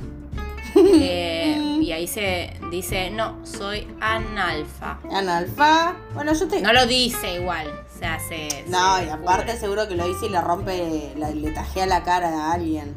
Eh, 0.75 1.57
y 1.83 1.91
ahí 1.91 2.07
se 2.07 2.53
dice, 2.71 3.09
no, 3.11 3.37
soy 3.45 3.87
analfa. 3.99 4.99
Analfa. 5.11 5.95
Bueno, 6.13 6.33
yo 6.33 6.47
te. 6.47 6.61
No 6.61 6.73
lo 6.73 6.85
dice 6.85 7.35
igual, 7.35 7.67
se 7.99 8.05
hace... 8.05 8.65
No, 8.67 9.01
y 9.03 9.09
aparte 9.09 9.57
seguro 9.57 9.87
que 9.87 9.95
lo 9.95 10.07
dice 10.07 10.25
y 10.27 10.29
le 10.29 10.41
rompe, 10.41 11.13
la- 11.17 11.29
le 11.31 11.51
tajea 11.51 11.85
la 11.85 12.03
cara 12.03 12.29
a 12.29 12.53
alguien. 12.53 12.95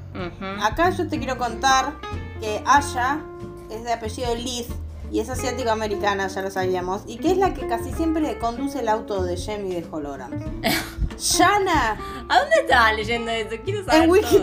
Acá 0.62 0.90
yo 0.90 1.08
te 1.08 1.18
quiero 1.18 1.36
contar 1.38 1.94
que 2.40 2.62
Aya 2.64 3.20
es 3.70 3.84
de 3.84 3.92
apellido 3.92 4.34
Liz 4.34 4.66
y 5.12 5.20
es 5.20 5.28
asiático 5.30 5.70
americana, 5.70 6.26
ya 6.28 6.42
lo 6.42 6.50
sabíamos, 6.50 7.02
y 7.06 7.18
que 7.18 7.30
es 7.30 7.38
la 7.38 7.54
que 7.54 7.66
casi 7.68 7.92
siempre 7.92 8.38
conduce 8.38 8.80
el 8.80 8.88
auto 8.88 9.22
de 9.22 9.34
y 9.34 9.74
de 9.74 9.86
Holograms. 9.90 10.42
Shana, 11.18 11.96
¿A 12.28 12.38
dónde 12.40 12.56
estaba 12.60 12.92
leyendo 12.92 13.30
eso? 13.30 13.56
Quiero 13.64 13.84
saber 13.84 14.02
en 14.02 14.08
todo. 14.22 14.40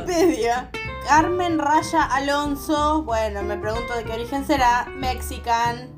Carmen 1.08 1.60
Raya 1.60 2.04
Alonso, 2.04 3.04
bueno, 3.04 3.44
me 3.44 3.58
pregunto 3.58 3.94
de 3.96 4.04
qué 4.04 4.14
origen 4.14 4.46
será, 4.46 4.86
mexican, 4.96 5.90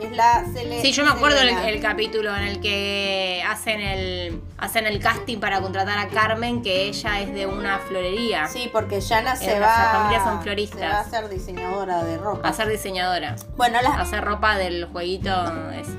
es 0.00 0.10
la 0.12 0.44
Cele 0.52 0.80
Sí, 0.80 0.92
yo 0.92 1.04
me 1.04 1.10
acuerdo 1.10 1.38
el, 1.38 1.48
Selena. 1.48 1.68
el 1.68 1.80
capítulo 1.80 2.34
en 2.36 2.42
el 2.44 2.60
que 2.60 3.42
hacen 3.48 3.80
el 3.80 4.40
hacen 4.58 4.86
el 4.86 5.00
casting 5.00 5.38
para 5.38 5.60
contratar 5.60 5.98
a 5.98 6.08
Carmen, 6.08 6.62
que 6.62 6.84
ella 6.86 7.20
es 7.20 7.34
de 7.34 7.46
una 7.46 7.78
florería, 7.80 8.46
Sí, 8.48 8.68
porque 8.72 9.00
Shana 9.00 9.36
se 9.36 9.56
En 9.56 9.62
va, 9.62 10.10
son 10.24 10.42
floristas. 10.42 10.80
se 10.80 10.86
va 10.88 11.00
a 11.00 11.04
ser 11.04 11.28
diseñadora 11.28 12.02
de 12.04 12.16
ropa. 12.18 12.48
a 12.48 12.52
ser 12.52 12.68
diseñadora, 12.68 13.36
Bueno, 13.56 13.78
a 13.78 13.82
las 13.82 13.98
hacer 13.98 14.24
ropa 14.24 14.56
del 14.56 14.86
jueguito 14.86 15.30
ese. 15.72 15.92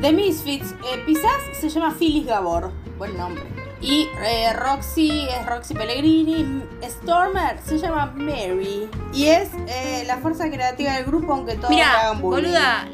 The 0.00 0.12
Misfits, 0.12 0.72
eh, 0.72 1.02
Pisás 1.06 1.32
se 1.52 1.68
llama 1.68 1.94
Phyllis 1.96 2.26
Gabor, 2.26 2.72
buen 2.98 3.16
nombre. 3.16 3.44
Y 3.80 4.08
eh, 4.22 4.52
Roxy 4.52 5.26
es 5.28 5.46
Roxy 5.46 5.74
Pellegrini. 5.74 6.62
Stormer 6.82 7.58
se 7.64 7.78
llama 7.78 8.12
Mary. 8.14 8.88
Y 9.12 9.26
es 9.26 9.48
eh, 9.68 10.04
la 10.06 10.18
fuerza 10.18 10.50
creativa 10.50 10.92
del 10.92 11.04
grupo, 11.06 11.32
aunque 11.32 11.54
todos 11.54 11.70
le 11.70 11.76
Mira, 11.76 12.00
hagan 12.00 12.20
bullying. 12.20 12.42
boluda, 12.42 12.88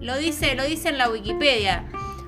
lo 0.00 0.16
dice, 0.16 0.54
lo 0.54 0.64
dice 0.64 0.90
en 0.90 0.98
la 0.98 1.10
Wikipedia. 1.10 1.84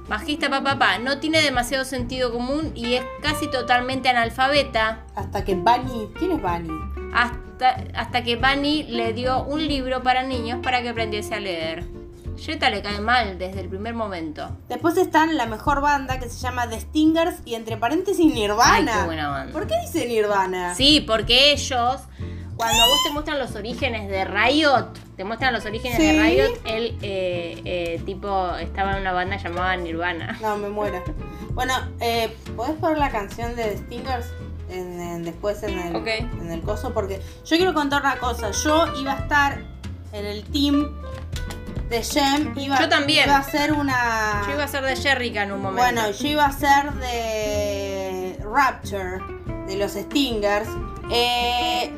Bajista 0.09 0.49
papá, 0.49 0.73
papá, 0.75 0.99
no 0.99 1.19
tiene 1.19 1.43
demasiado 1.43 1.85
sentido 1.85 2.33
común 2.33 2.73
y 2.77 2.95
es 2.95 3.05
casi 3.23 3.49
totalmente 3.51 4.09
analfabeta. 4.09 5.05
Hasta 5.17 5.45
que 5.45 5.55
Bunny. 5.57 6.11
¿Quién 6.17 6.33
es 6.33 6.43
Bunny? 6.43 6.71
Hasta, 7.13 7.85
hasta 7.95 8.23
que 8.23 8.37
Bunny 8.37 8.85
le 8.85 9.13
dio 9.13 9.43
un 9.45 9.67
libro 9.67 10.03
para 10.03 10.23
niños 10.23 10.61
para 10.63 10.83
que 10.83 10.91
aprendiese 10.91 11.35
a 11.35 11.41
leer. 11.41 11.85
Jetta 12.37 12.71
le 12.71 12.83
cae 12.83 13.01
mal 13.01 13.39
desde 13.39 13.61
el 13.61 13.69
primer 13.69 13.95
momento. 13.95 14.49
Después 14.69 14.97
están 14.97 15.37
la 15.37 15.47
mejor 15.47 15.81
banda 15.81 16.19
que 16.19 16.29
se 16.29 16.39
llama 16.39 16.69
The 16.69 16.81
Stingers 16.81 17.37
y 17.45 17.55
entre 17.55 17.77
paréntesis 17.77 18.33
Nirvana. 18.33 18.93
Ay, 18.95 19.01
qué 19.01 19.07
buena 19.07 19.29
banda. 19.31 19.53
¿Por 19.53 19.67
qué 19.67 19.75
dice 19.81 20.07
Nirvana? 20.07 20.75
Sí, 20.75 21.01
porque 21.07 21.53
ellos, 21.53 22.01
cuando 22.57 22.87
vos 22.87 22.99
te 23.07 23.13
muestran 23.13 23.39
los 23.39 23.55
orígenes 23.55 24.09
de 24.09 24.25
Riot, 24.25 24.93
te 25.17 25.25
muestran 25.25 25.53
los 25.55 25.65
orígenes 25.65 25.97
Sí. 25.97 26.05
de 26.07 26.23
Riot, 26.23 26.61
él, 26.65 26.99
eh, 27.03 27.63
eh, 27.65 28.03
tipo, 28.05 28.55
estaba 28.57 28.93
en 28.97 29.01
una 29.01 29.13
banda 29.13 29.37
llamada 29.39 29.77
Nirvana. 29.77 30.39
No, 30.43 30.57
me 30.59 30.69
muero. 30.69 31.03
Bueno, 31.53 31.73
eh, 32.01 32.37
¿podés 32.55 32.75
poner 32.77 32.99
la 32.99 33.11
canción 33.11 33.57
de 33.57 33.65
The 33.65 33.79
Stingers? 33.79 34.27
En, 34.69 35.01
en- 35.01 35.23
después 35.23 35.63
en 35.63 35.79
el, 35.79 35.97
Ok. 35.97 36.09
en 36.09 36.51
el 36.51 36.61
coso, 36.61 36.93
porque 36.93 37.21
yo 37.45 37.57
quiero 37.57 37.73
contar 37.73 38.03
una 38.03 38.19
cosa. 38.19 38.51
Yo 38.51 38.87
iba 39.01 39.13
a 39.13 39.21
estar 39.21 39.63
en 40.13 40.27
el 40.27 40.43
team 40.45 40.93
de 41.89 42.03
Gem. 42.03 42.53
Iba, 42.57 42.81
Yo 42.81 42.89
también. 42.89 43.27
Iba 43.27 43.39
a 43.39 43.43
ser 43.43 43.73
una. 43.73 44.43
Yo 44.47 44.55
iba 44.55 44.65
a 44.65 44.69
ser 44.69 44.85
de 44.85 44.97
Jerrica 44.97 45.43
en 45.43 45.53
un 45.53 45.63
momento. 45.63 45.83
Bueno, 45.83 46.11
yo 46.11 46.29
iba 46.29 46.47
a 46.47 46.53
ser 46.53 46.93
de 46.95 48.39
Rapture, 48.43 49.19
de 49.67 49.77
los 49.77 49.93
Stingers. 49.93 50.69
Eh, 51.11 51.93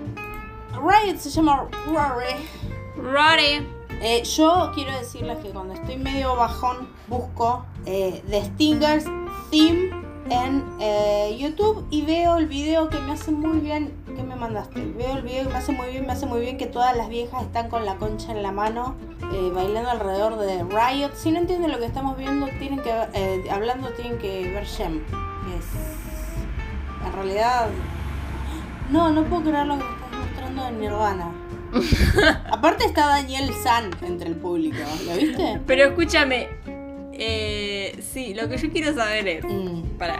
Riot 0.72 1.18
se 1.18 1.30
llama 1.30 1.68
Rory. 1.86 2.48
Rory. 2.96 3.68
Eh, 4.00 4.22
yo 4.22 4.70
quiero 4.74 4.96
decirles 4.96 5.38
que 5.38 5.50
cuando 5.50 5.74
estoy 5.74 5.96
medio 5.96 6.36
bajón 6.36 6.88
busco 7.08 7.66
eh, 7.84 8.22
The 8.30 8.44
Stingers 8.44 9.04
Theme 9.50 10.07
en 10.30 10.64
eh, 10.80 11.36
YouTube 11.38 11.86
y 11.90 12.02
veo 12.02 12.36
el 12.36 12.46
video 12.46 12.88
que 12.88 12.98
me 13.00 13.12
hace 13.12 13.30
muy 13.30 13.58
bien. 13.58 13.92
¿Qué 14.06 14.22
me 14.22 14.36
mandaste? 14.36 14.84
Veo 14.96 15.16
el 15.16 15.22
video 15.22 15.44
que 15.44 15.50
me 15.50 15.58
hace 15.58 15.72
muy 15.72 15.88
bien, 15.88 16.06
me 16.06 16.12
hace 16.12 16.26
muy 16.26 16.40
bien 16.40 16.58
que 16.58 16.66
todas 16.66 16.96
las 16.96 17.08
viejas 17.08 17.42
están 17.42 17.68
con 17.68 17.84
la 17.84 17.96
concha 17.96 18.32
en 18.32 18.42
la 18.42 18.52
mano 18.52 18.96
eh, 19.32 19.50
bailando 19.54 19.90
alrededor 19.90 20.38
de 20.38 20.64
Riot. 20.64 21.12
Si 21.14 21.30
no 21.30 21.38
entienden 21.38 21.70
lo 21.70 21.78
que 21.78 21.86
estamos 21.86 22.16
viendo, 22.16 22.46
tienen 22.58 22.80
que 22.80 22.90
eh, 23.14 23.44
hablando 23.50 23.88
tienen 23.90 24.18
que 24.18 24.50
ver 24.52 24.66
Gem, 24.66 25.04
que 25.04 25.56
es 25.56 25.66
en 27.06 27.12
realidad 27.12 27.68
no, 28.90 29.10
no 29.10 29.24
puedo 29.24 29.42
creer 29.42 29.66
lo 29.66 29.78
que 29.78 29.84
me 29.84 29.90
estás 29.90 30.10
mostrando 30.12 30.68
en 30.68 30.80
Nirvana. 30.80 31.32
Aparte 32.50 32.84
está 32.86 33.06
Daniel 33.06 33.52
San 33.62 33.90
entre 34.02 34.28
el 34.28 34.36
público, 34.36 34.78
¿lo 35.06 35.16
viste? 35.16 35.60
Pero 35.66 35.84
escúchame. 35.84 36.57
Eh, 37.18 37.98
sí, 38.12 38.32
lo 38.34 38.48
que 38.48 38.56
yo 38.58 38.70
quiero 38.70 38.94
saber 38.94 39.26
es. 39.28 39.44
Mm. 39.44 39.98
Para. 39.98 40.18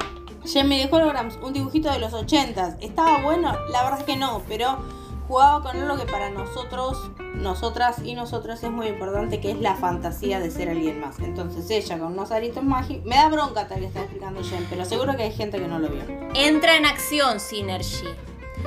Jamie 0.53 0.87
de 0.87 0.95
Holograms, 0.95 1.39
un 1.43 1.53
dibujito 1.53 1.91
de 1.93 1.99
los 1.99 2.15
80 2.15 2.79
¿Estaba 2.81 3.21
bueno? 3.23 3.55
La 3.71 3.83
verdad 3.83 3.99
es 3.99 4.05
que 4.07 4.17
no, 4.17 4.43
pero 4.49 4.79
jugaba 5.27 5.63
con 5.63 5.77
algo 5.77 5.99
que 6.03 6.11
para 6.11 6.31
nosotros, 6.31 7.11
nosotras 7.35 7.97
y 8.03 8.15
nosotros 8.15 8.63
es 8.63 8.71
muy 8.71 8.87
importante, 8.87 9.41
que 9.41 9.51
es 9.51 9.61
la 9.61 9.75
fantasía 9.75 10.41
de 10.41 10.51
ser 10.51 10.71
alguien 10.71 11.01
más. 11.01 11.19
Entonces 11.19 11.71
ella 11.71 11.99
con 11.99 12.13
unos 12.15 12.31
aritos 12.31 12.65
mágicos... 12.65 13.05
Me 13.05 13.17
da 13.17 13.29
bronca 13.29 13.69
tal 13.69 13.81
que 13.81 13.87
está 13.87 14.01
explicando 14.01 14.43
Jen, 14.43 14.67
pero 14.71 14.87
seguro 14.87 15.17
que 15.17 15.25
hay 15.25 15.33
gente 15.33 15.59
que 15.59 15.69
no 15.69 15.79
lo 15.79 15.91
vio. 15.91 16.03
Entra 16.35 16.77
en 16.77 16.87
acción, 16.87 17.41
Synergy. 17.41 18.07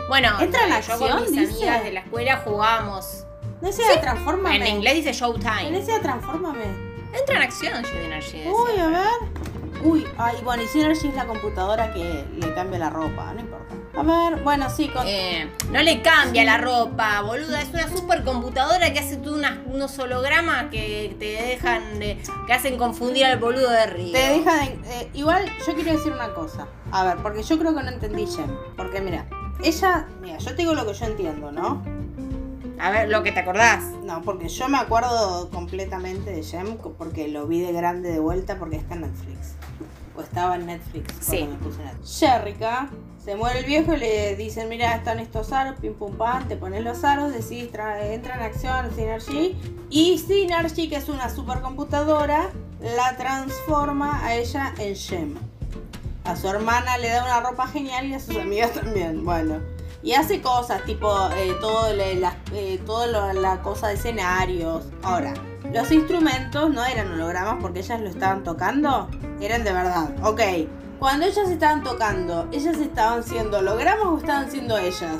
Bueno, 0.07 0.39
¿Entra 0.39 0.65
en 0.67 0.81
yo 0.83 0.99
con 0.99 1.09
acción, 1.09 1.21
mis 1.21 1.31
dice? 1.31 1.53
amigas 1.53 1.83
de 1.83 1.91
la 1.93 1.99
escuela 2.01 2.41
jugábamos. 2.45 3.25
No 3.61 3.69
transfórmame. 4.01 4.69
En 4.69 4.75
inglés 4.75 4.95
dice 4.95 5.09
En 5.09 5.15
Showtime. 5.15 5.79
ese 5.79 5.99
transfórmame. 5.99 6.90
Entra 7.13 7.35
en 7.37 7.41
acción, 7.43 7.83
Synergy. 7.85 8.47
Uy, 8.47 8.79
a 8.79 8.87
ver. 8.87 9.41
Uy, 9.83 10.05
ay, 10.17 10.37
bueno, 10.43 10.61
y 10.63 10.67
Synergy 10.67 11.07
es 11.07 11.15
la 11.15 11.25
computadora 11.25 11.91
que 11.93 12.25
le 12.37 12.53
cambia 12.53 12.77
la 12.79 12.89
ropa, 12.89 13.33
no 13.33 13.39
importa. 13.41 13.75
A 13.93 14.03
ver, 14.03 14.41
bueno, 14.43 14.69
sí, 14.69 14.87
con... 14.87 15.05
Eh, 15.05 15.51
no 15.71 15.81
le 15.81 16.01
cambia 16.01 16.43
la 16.45 16.57
ropa, 16.57 17.21
boluda. 17.21 17.61
Es 17.61 17.69
una 17.73 17.87
supercomputadora 17.89 18.93
que 18.93 18.99
hace 18.99 19.17
tú 19.17 19.33
unas- 19.35 19.57
unos 19.65 19.97
hologramas 19.99 20.65
que 20.71 21.15
te 21.19 21.25
dejan 21.25 21.99
de, 21.99 22.21
que 22.47 22.53
hacen 22.53 22.77
confundir 22.77 23.25
al 23.25 23.37
boludo 23.39 23.69
de 23.69 23.85
Río. 23.87 24.11
Te 24.13 24.29
deja 24.29 24.55
de... 24.59 24.65
eh, 24.85 25.09
igual, 25.13 25.45
yo 25.67 25.73
quiero 25.75 25.91
decir 25.91 26.13
una 26.13 26.33
cosa. 26.33 26.67
A 26.91 27.03
ver, 27.03 27.17
porque 27.17 27.43
yo 27.43 27.57
creo 27.59 27.75
que 27.75 27.83
no 27.83 27.89
entendí 27.89 28.25
Jen. 28.27 28.55
Porque 28.77 29.01
mira, 29.01 29.25
ella... 29.61 30.07
Mira, 30.21 30.37
yo 30.37 30.51
te 30.51 30.55
digo 30.57 30.73
lo 30.73 30.85
que 30.85 30.93
yo 30.93 31.05
entiendo, 31.05 31.51
¿no? 31.51 31.83
A 32.81 32.89
ver, 32.89 33.09
lo 33.09 33.21
que 33.23 33.31
te 33.31 33.39
acordás. 33.41 33.83
No, 34.03 34.21
porque 34.23 34.49
yo 34.49 34.67
me 34.67 34.77
acuerdo 34.79 35.49
completamente 35.51 36.31
de 36.31 36.41
Jem 36.43 36.77
porque 36.97 37.27
lo 37.27 37.45
vi 37.47 37.61
de 37.61 37.71
grande 37.71 38.11
de 38.11 38.19
vuelta 38.19 38.57
porque 38.57 38.77
está 38.77 38.95
en 38.95 39.01
Netflix. 39.01 39.53
O 40.17 40.21
estaba 40.21 40.55
en 40.55 40.65
Netflix 40.65 41.13
cuando 41.13 41.25
Sí. 41.37 41.43
me 41.47 41.55
puse 41.59 41.83
Netflix. 41.83 42.19
Jerrica, 42.19 42.89
se 43.23 43.35
muere 43.35 43.59
el 43.59 43.65
viejo 43.65 43.93
y 43.93 43.97
le 43.97 44.35
dicen, 44.35 44.67
mira, 44.67 44.95
están 44.95 45.19
estos 45.19 45.51
aros, 45.53 45.75
pim 45.79 45.93
pum 45.93 46.17
pam, 46.17 46.47
te 46.47 46.57
pones 46.57 46.83
los 46.83 47.03
aros, 47.03 47.31
decís, 47.31 47.71
tra- 47.71 48.01
entra 48.11 48.35
en 48.35 48.41
acción 48.41 48.89
Synergy. 48.95 49.55
Y 49.91 50.17
Synergy, 50.17 50.89
que 50.89 50.95
es 50.95 51.07
una 51.07 51.29
supercomputadora, 51.29 52.49
la 52.81 53.15
transforma 53.15 54.25
a 54.25 54.33
ella 54.35 54.73
en 54.79 54.95
Gem. 54.95 55.35
A 56.23 56.35
su 56.35 56.47
hermana 56.49 56.97
le 56.97 57.09
da 57.09 57.23
una 57.23 57.41
ropa 57.41 57.67
genial 57.67 58.07
y 58.07 58.13
a 58.15 58.19
sus 58.19 58.37
amigas 58.37 58.71
también. 58.73 59.23
Bueno. 59.23 59.59
Y 60.03 60.13
hace 60.13 60.41
cosas, 60.41 60.83
tipo 60.85 61.07
eh, 61.35 61.55
todo 61.61 61.93
la, 61.93 62.35
eh, 62.53 62.81
todo 62.85 63.05
lo- 63.07 63.33
la 63.33 63.61
cosa 63.61 63.87
de 63.89 63.93
escenarios. 63.95 64.85
Ahora, 65.03 65.33
los 65.73 65.91
instrumentos 65.91 66.69
no 66.71 66.83
eran 66.83 67.11
hologramas 67.11 67.57
porque 67.61 67.79
ellas 67.79 68.01
lo 68.01 68.09
estaban 68.09 68.43
tocando, 68.43 69.07
eran 69.39 69.63
de 69.63 69.71
verdad. 69.73 70.09
Ok, 70.23 70.41
cuando 70.99 71.25
ellas 71.25 71.49
estaban 71.49 71.83
tocando, 71.83 72.47
¿ellas 72.51 72.77
estaban 72.77 73.23
siendo 73.23 73.59
hologramas 73.59 74.05
o 74.05 74.17
estaban 74.17 74.49
siendo 74.49 74.77
ellas? 74.77 75.17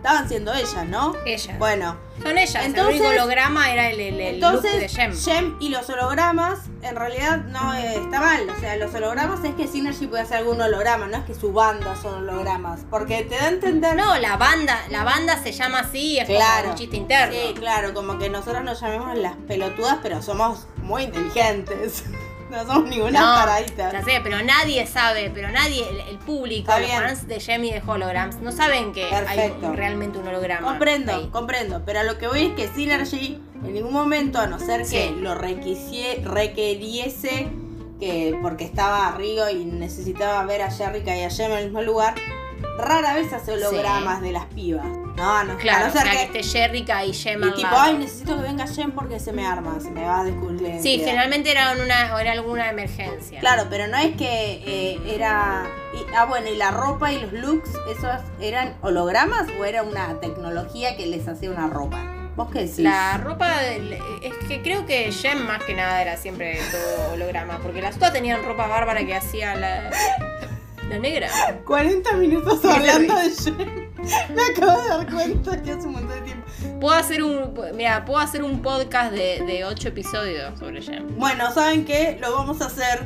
Estaban 0.00 0.28
siendo 0.28 0.52
ellas, 0.54 0.86
¿no? 0.88 1.14
Ellas. 1.26 1.58
Bueno, 1.58 1.96
Son 2.22 2.36
ellas. 2.38 2.64
Entonces- 2.64 2.94
el 2.96 3.00
único 3.02 3.08
holograma 3.22 3.70
era 3.72 3.90
el, 3.90 4.00
el, 4.00 4.20
el 4.20 4.40
look 4.40 4.50
entonces 4.54 4.80
de 4.80 4.88
Jem. 4.88 5.14
Jem 5.16 5.56
y 5.60 5.68
los 5.68 5.88
hologramas 5.90 6.58
en 6.82 6.96
realidad 6.96 7.38
no 7.44 7.74
eh, 7.74 7.96
está 7.96 8.20
mal. 8.20 8.48
O 8.48 8.58
sea, 8.60 8.76
los 8.76 8.94
hologramas 8.94 9.44
es 9.44 9.54
que 9.54 9.66
Synergy 9.68 10.06
puede 10.06 10.22
hacer 10.22 10.38
algún 10.38 10.60
holograma, 10.60 11.06
no 11.06 11.18
es 11.18 11.24
que 11.24 11.34
su 11.34 11.52
banda 11.52 11.94
son 12.00 12.14
hologramas. 12.28 12.80
Porque 12.90 13.24
te 13.24 13.36
da 13.36 13.44
a 13.44 13.48
entender. 13.48 13.94
No, 13.96 14.16
la 14.18 14.36
banda, 14.36 14.78
la 14.88 15.04
banda 15.04 15.36
se 15.42 15.52
llama 15.52 15.80
así 15.80 16.18
es 16.18 16.26
Claro. 16.26 16.60
como 16.62 16.70
un 16.72 16.78
chiste 16.78 16.96
interno. 16.96 17.34
Sí, 17.34 17.54
claro, 17.54 17.92
como 17.94 18.18
que 18.18 18.28
nosotros 18.30 18.64
nos 18.64 18.80
llamemos 18.80 19.16
las 19.18 19.34
pelotudas, 19.46 19.98
pero 20.02 20.22
somos 20.22 20.66
muy 20.78 21.02
inteligentes. 21.04 22.04
No 22.60 22.66
somos 22.66 22.88
ninguna 22.90 23.20
No, 23.20 23.34
taradita. 23.36 23.92
ya 23.92 24.02
sé, 24.04 24.20
pero 24.22 24.42
nadie 24.42 24.86
sabe, 24.86 25.30
pero 25.32 25.50
nadie, 25.50 25.88
el, 25.88 26.00
el 26.00 26.18
público, 26.18 26.72
los 26.78 26.90
fans 26.90 27.28
de 27.28 27.36
y 27.36 27.70
de 27.70 27.82
Holograms, 27.86 28.36
no 28.40 28.50
saben 28.52 28.92
que 28.92 29.06
Perfecto. 29.08 29.68
hay 29.70 29.76
realmente 29.76 30.18
un 30.18 30.26
holograma. 30.28 30.66
Comprendo, 30.66 31.12
ahí. 31.14 31.28
comprendo, 31.30 31.82
pero 31.86 32.00
a 32.00 32.02
lo 32.02 32.18
que 32.18 32.26
voy 32.26 32.46
es 32.46 32.52
que 32.54 32.68
Synergy 32.68 33.40
en 33.64 33.72
ningún 33.74 33.92
momento, 33.92 34.38
a 34.40 34.46
no 34.46 34.58
ser 34.58 34.86
que 34.86 35.10
lo 35.12 35.34
requisie- 35.34 36.22
requiriese, 36.24 37.48
que 38.00 38.36
porque 38.42 38.64
estaba 38.64 39.10
Rigo 39.16 39.48
y 39.50 39.64
necesitaba 39.66 40.42
ver 40.46 40.62
a 40.62 40.70
Jerrica 40.70 41.14
y 41.16 41.22
a 41.24 41.30
Jem 41.30 41.52
en 41.52 41.58
el 41.58 41.64
mismo 41.66 41.82
lugar, 41.82 42.14
rara 42.78 43.14
vez 43.14 43.32
hace 43.32 43.52
hologramas 43.52 44.20
de 44.22 44.32
las 44.32 44.46
pibas. 44.46 44.86
No, 45.16 45.44
no, 45.44 45.56
Claro, 45.58 45.84
a 45.84 45.88
no 45.88 45.88
o 45.88 45.92
sea, 45.92 46.02
que, 46.04 46.10
que 46.16 46.38
esté 46.38 46.42
Jerrica 46.42 47.04
y 47.04 47.12
Jem 47.12 47.42
y 47.42 47.46
tipo, 47.54 47.62
lado. 47.62 47.76
ay, 47.80 47.98
necesito 47.98 48.36
que 48.36 48.42
venga 48.42 48.66
Jem 48.66 48.92
porque 48.92 49.20
se 49.20 49.32
me 49.32 49.46
arma, 49.46 49.78
se 49.80 49.90
me 49.90 50.04
va 50.04 50.20
a 50.20 50.24
descubrir. 50.24 50.58
Sí, 50.60 50.66
identidad". 50.94 51.04
generalmente 51.06 51.50
era, 51.50 51.72
una, 51.72 52.20
era 52.20 52.32
alguna 52.32 52.70
emergencia. 52.70 53.40
Claro, 53.40 53.64
pero 53.68 53.86
no 53.86 53.98
es 53.98 54.16
que 54.16 54.62
eh, 54.66 55.00
era. 55.14 55.64
y- 55.94 56.14
ah, 56.16 56.24
bueno, 56.24 56.48
y 56.48 56.56
la 56.56 56.70
ropa 56.70 57.12
y 57.12 57.20
los 57.20 57.32
looks, 57.32 57.70
¿esos 57.90 58.08
eran 58.40 58.76
hologramas 58.80 59.46
o 59.60 59.64
era 59.64 59.82
una 59.82 60.18
tecnología 60.20 60.96
que 60.96 61.06
les 61.06 61.28
hacía 61.28 61.50
una 61.50 61.66
ropa? 61.68 62.02
¿Vos 62.36 62.48
qué 62.50 62.60
decís? 62.60 62.78
La 62.78 63.18
ropa, 63.18 63.62
es 64.22 64.32
que 64.48 64.62
creo 64.62 64.86
que 64.86 65.12
Jem 65.12 65.44
más 65.46 65.62
que 65.64 65.74
nada 65.74 66.00
era 66.00 66.16
siempre 66.16 66.58
todo 66.70 67.12
holograma, 67.12 67.58
porque 67.58 67.82
las 67.82 67.96
otras 67.96 68.12
tenían 68.14 68.42
ropa 68.44 68.66
bárbara 68.68 69.04
que 69.04 69.14
hacía 69.14 69.54
la, 69.56 69.90
la 70.90 70.98
negra. 70.98 71.28
40 71.66 72.12
minutos 72.14 72.58
Sí, 72.62 72.68
hablando 72.68 73.14
de 73.14 73.30
Jem. 73.30 73.90
Me 74.34 74.42
acabo 74.42 74.82
de 74.82 74.88
dar 74.88 75.10
cuenta 75.10 75.62
que 75.62 75.70
hace 75.72 75.86
un 75.86 75.92
montón 75.92 76.10
de 76.10 76.20
tiempo. 76.22 76.46
Puedo 76.80 76.94
hacer 76.94 77.22
un, 77.22 77.54
mira, 77.74 78.04
puedo 78.04 78.18
hacer 78.18 78.42
un 78.42 78.60
podcast 78.62 79.12
de, 79.12 79.42
de 79.46 79.64
8 79.64 79.88
episodios 79.88 80.58
sobre 80.58 80.82
Jem. 80.82 81.16
Bueno, 81.16 81.50
¿saben 81.52 81.84
qué? 81.84 82.18
Lo 82.20 82.34
vamos 82.34 82.60
a 82.60 82.66
hacer. 82.66 83.04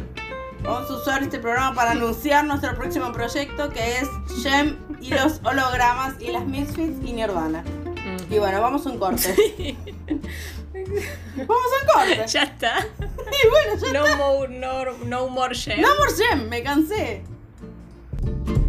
Vamos 0.63 0.91
a 0.91 0.95
usar 0.95 1.23
este 1.23 1.39
programa 1.39 1.75
para 1.75 1.91
anunciar 1.93 2.45
nuestro 2.45 2.75
próximo 2.75 3.13
proyecto 3.13 3.69
que 3.71 3.99
es 3.99 4.09
Jem 4.43 4.79
y 5.01 5.11
los 5.11 5.41
hologramas 5.45 6.15
y 6.21 6.29
las 6.31 6.47
Misfits 6.47 7.07
y 7.07 7.13
Nirvana. 7.13 7.63
Y 8.31 8.39
bueno, 8.39 8.61
vamos 8.61 8.87
a 8.87 8.91
un 8.91 8.99
corte. 8.99 9.77
vamos 10.73 11.67
a 11.73 11.83
un 11.83 11.89
corte. 11.93 12.25
Ya 12.29 12.43
está. 12.45 12.87
Y 12.99 13.49
bueno, 13.49 13.81
ya 13.81 13.93
No 13.93 14.17
more, 14.17 14.59
no, 14.59 14.85
no 15.05 15.29
more 15.29 15.55
Jem. 15.55 15.81
No 15.81 15.89
por 15.99 16.17
Jem, 16.17 16.49
me 16.49 16.63
cansé. 16.63 17.23
you 18.27 18.64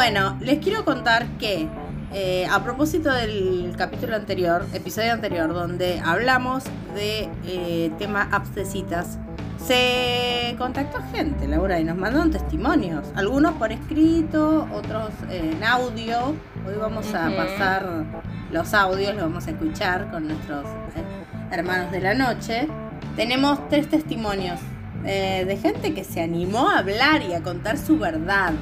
Bueno, 0.00 0.38
les 0.40 0.60
quiero 0.60 0.86
contar 0.86 1.26
que 1.36 1.68
eh, 2.14 2.46
a 2.50 2.64
propósito 2.64 3.12
del 3.12 3.74
capítulo 3.76 4.16
anterior, 4.16 4.64
episodio 4.72 5.12
anterior, 5.12 5.52
donde 5.52 6.00
hablamos 6.02 6.64
de 6.94 7.28
eh, 7.44 7.92
tema 7.98 8.26
citas, 8.64 9.18
se 9.62 10.54
contactó 10.56 11.02
gente, 11.12 11.46
Laura, 11.46 11.78
y 11.80 11.84
nos 11.84 11.98
mandaron 11.98 12.30
testimonios. 12.30 13.08
Algunos 13.14 13.52
por 13.56 13.72
escrito, 13.72 14.66
otros 14.72 15.10
eh, 15.28 15.52
en 15.52 15.62
audio. 15.64 16.28
Hoy 16.66 16.76
vamos 16.80 17.12
a 17.14 17.28
Ujú. 17.28 17.36
pasar 17.36 18.04
los 18.50 18.72
audios, 18.72 19.12
los 19.12 19.24
vamos 19.24 19.48
a 19.48 19.50
escuchar 19.50 20.10
con 20.10 20.28
nuestros 20.28 20.64
eh, 20.96 21.04
hermanos 21.50 21.92
de 21.92 22.00
la 22.00 22.14
noche. 22.14 22.68
Tenemos 23.16 23.68
tres 23.68 23.86
testimonios 23.90 24.60
eh, 25.04 25.44
de 25.46 25.56
gente 25.58 25.92
que 25.92 26.04
se 26.04 26.22
animó 26.22 26.70
a 26.70 26.78
hablar 26.78 27.20
y 27.20 27.34
a 27.34 27.42
contar 27.42 27.76
su 27.76 27.98
verdad. 27.98 28.54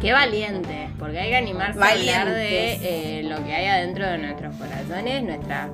Qué 0.00 0.12
valiente, 0.12 0.88
porque 0.98 1.18
hay 1.18 1.28
que 1.30 1.36
animarse 1.36 1.78
a 1.80 1.92
hablar 1.92 2.28
de 2.30 3.18
eh, 3.18 3.22
lo 3.24 3.44
que 3.44 3.52
hay 3.52 3.66
adentro 3.66 4.06
de 4.06 4.18
nuestros 4.18 4.54
corazones, 4.56 5.22
nuestra 5.22 5.68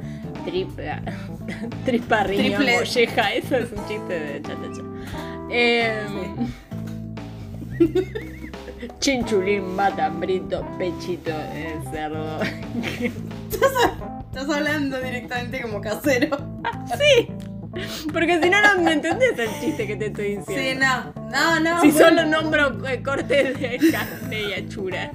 tripa, 0.45 1.01
tripa 1.85 2.25
riñón 2.25 2.62
Triple- 2.62 2.75
molleja, 2.79 3.33
eso 3.35 3.57
es 3.57 3.71
un 3.73 3.87
chiste 3.87 4.19
de 4.21 4.43
cha 4.43 4.49
cha 4.55 4.73
cha. 4.75 4.83
Em, 5.51 6.49
Chinchulín, 9.01 9.75
matambrito, 9.77 10.67
pechito 10.79 11.31
de 11.31 11.79
cerdo. 11.93 12.41
Estás 14.31 14.51
hablando 14.55 15.01
directamente 15.01 15.61
como 15.62 15.81
casero. 15.81 16.37
sí, 16.99 17.29
porque 18.12 18.41
si 18.43 18.51
no, 18.51 18.61
no 18.61 18.83
me 18.83 18.93
entendés 18.93 19.39
el 19.39 19.51
chiste 19.61 19.87
que 19.87 19.97
te 19.97 20.07
estoy 20.07 20.37
diciendo. 20.37 20.55
Sí, 20.55 20.75
no. 20.79 21.31
No, 21.31 21.61
no. 21.61 21.81
Si 21.83 21.91
bueno. 21.91 22.07
solo 22.07 22.25
nombro 22.27 22.89
eh, 22.89 23.03
cortes 23.03 23.59
de 23.59 23.81
carne 23.91 24.43
y 24.43 24.53
achura. 24.55 25.12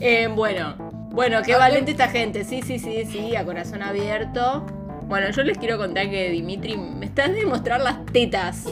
Eh, 0.00 0.28
bueno, 0.28 0.76
bueno, 1.10 1.42
qué 1.42 1.54
A 1.54 1.58
valiente 1.58 1.90
esta 1.90 2.08
gente. 2.08 2.44
Sí, 2.44 2.62
sí, 2.62 2.78
sí, 2.78 3.04
sí, 3.10 3.36
a 3.36 3.44
corazón 3.44 3.82
abierto. 3.82 4.64
Bueno, 5.08 5.30
yo 5.30 5.42
les 5.42 5.58
quiero 5.58 5.78
contar 5.78 6.10
que 6.10 6.30
Dimitri 6.30 6.76
me 6.76 7.06
estás 7.06 7.32
de 7.32 7.46
mostrar 7.46 7.80
las 7.80 8.04
tetas. 8.06 8.64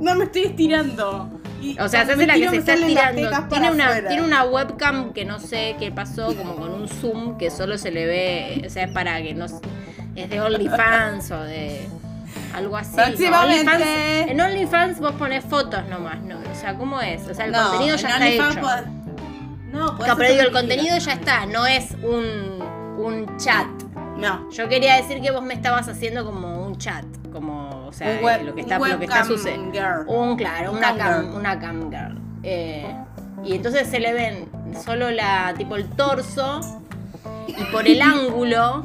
No 0.00 0.14
me 0.14 0.24
estoy 0.24 0.44
estirando. 0.44 1.28
Y 1.60 1.78
O 1.80 1.88
sea, 1.88 2.02
hace 2.02 2.26
la 2.26 2.34
que 2.34 2.48
se 2.48 2.56
está 2.58 2.74
estirando. 2.74 3.28
Tiene 3.48 3.70
una, 3.70 3.86
afuera. 3.86 4.08
tiene 4.08 4.24
una 4.24 4.44
webcam 4.44 5.12
que 5.12 5.24
no 5.24 5.40
sé 5.40 5.76
qué 5.78 5.90
pasó, 5.90 6.34
como 6.36 6.56
con 6.56 6.72
un 6.72 6.88
zoom 6.88 7.38
que 7.38 7.50
solo 7.50 7.76
se 7.78 7.90
le 7.90 8.06
ve, 8.06 8.62
o 8.66 8.70
sea, 8.70 8.84
es 8.84 8.92
para 8.92 9.20
que 9.22 9.34
no. 9.34 9.46
Es 10.16 10.30
de 10.30 10.40
OnlyFans 10.40 11.30
o 11.30 11.40
de. 11.42 11.86
Algo 12.54 12.76
así. 12.76 12.96
¿no? 12.96 13.04
Próximamente. 13.04 13.70
OnlyFans- 13.70 14.30
en 14.30 14.40
OnlyFans 14.40 15.00
vos 15.00 15.12
ponés 15.12 15.44
fotos 15.44 15.84
nomás, 15.88 16.20
¿no? 16.22 16.36
O 16.38 16.54
sea, 16.54 16.74
¿cómo 16.76 17.00
es? 17.00 17.26
O 17.28 17.34
sea, 17.34 17.46
el 17.46 17.52
No, 17.52 17.68
contenido 17.70 17.96
ya 17.96 18.08
está 18.08 18.28
hecho. 18.28 18.44
podés- 18.60 18.86
No, 19.72 19.96
podés 19.96 20.08
No, 20.08 20.16
pero 20.16 20.30
digo, 20.30 20.42
el 20.42 20.52
contenido 20.52 20.98
ya 20.98 21.12
está, 21.14 21.46
no 21.46 21.66
es 21.66 21.90
un, 22.02 22.62
un 22.96 23.36
chat. 23.38 23.66
No. 24.16 24.48
Yo 24.52 24.68
quería 24.68 24.94
decir 24.96 25.20
que 25.20 25.32
vos 25.32 25.42
me 25.42 25.54
estabas 25.54 25.88
haciendo 25.88 26.24
como 26.24 26.64
un 26.64 26.78
chat, 26.78 27.04
como, 27.32 27.86
o 27.88 27.92
sea, 27.92 28.20
web- 28.20 28.40
eh, 28.42 28.44
lo 28.44 28.54
que 28.54 28.60
está, 28.60 28.78
lo 28.78 28.98
que 29.00 29.04
está 29.04 29.24
sucediendo. 29.24 29.72
girl. 29.72 30.04
Un, 30.06 30.36
claro, 30.36 30.70
Un 30.70 30.78
una 30.78 30.88
cam 30.88 30.98
cam, 30.98 31.22
girl. 31.24 31.34
una 31.36 31.58
cam 31.58 31.90
girl. 31.90 32.18
Eh, 32.44 32.94
y 33.44 33.54
entonces 33.56 33.88
se 33.88 33.98
le 33.98 34.12
ven 34.12 34.48
solo 34.84 35.10
la, 35.10 35.54
tipo 35.56 35.74
el 35.74 35.88
torso 35.88 36.60
y 37.48 37.64
por 37.72 37.86
el 37.88 38.00
ángulo. 38.02 38.84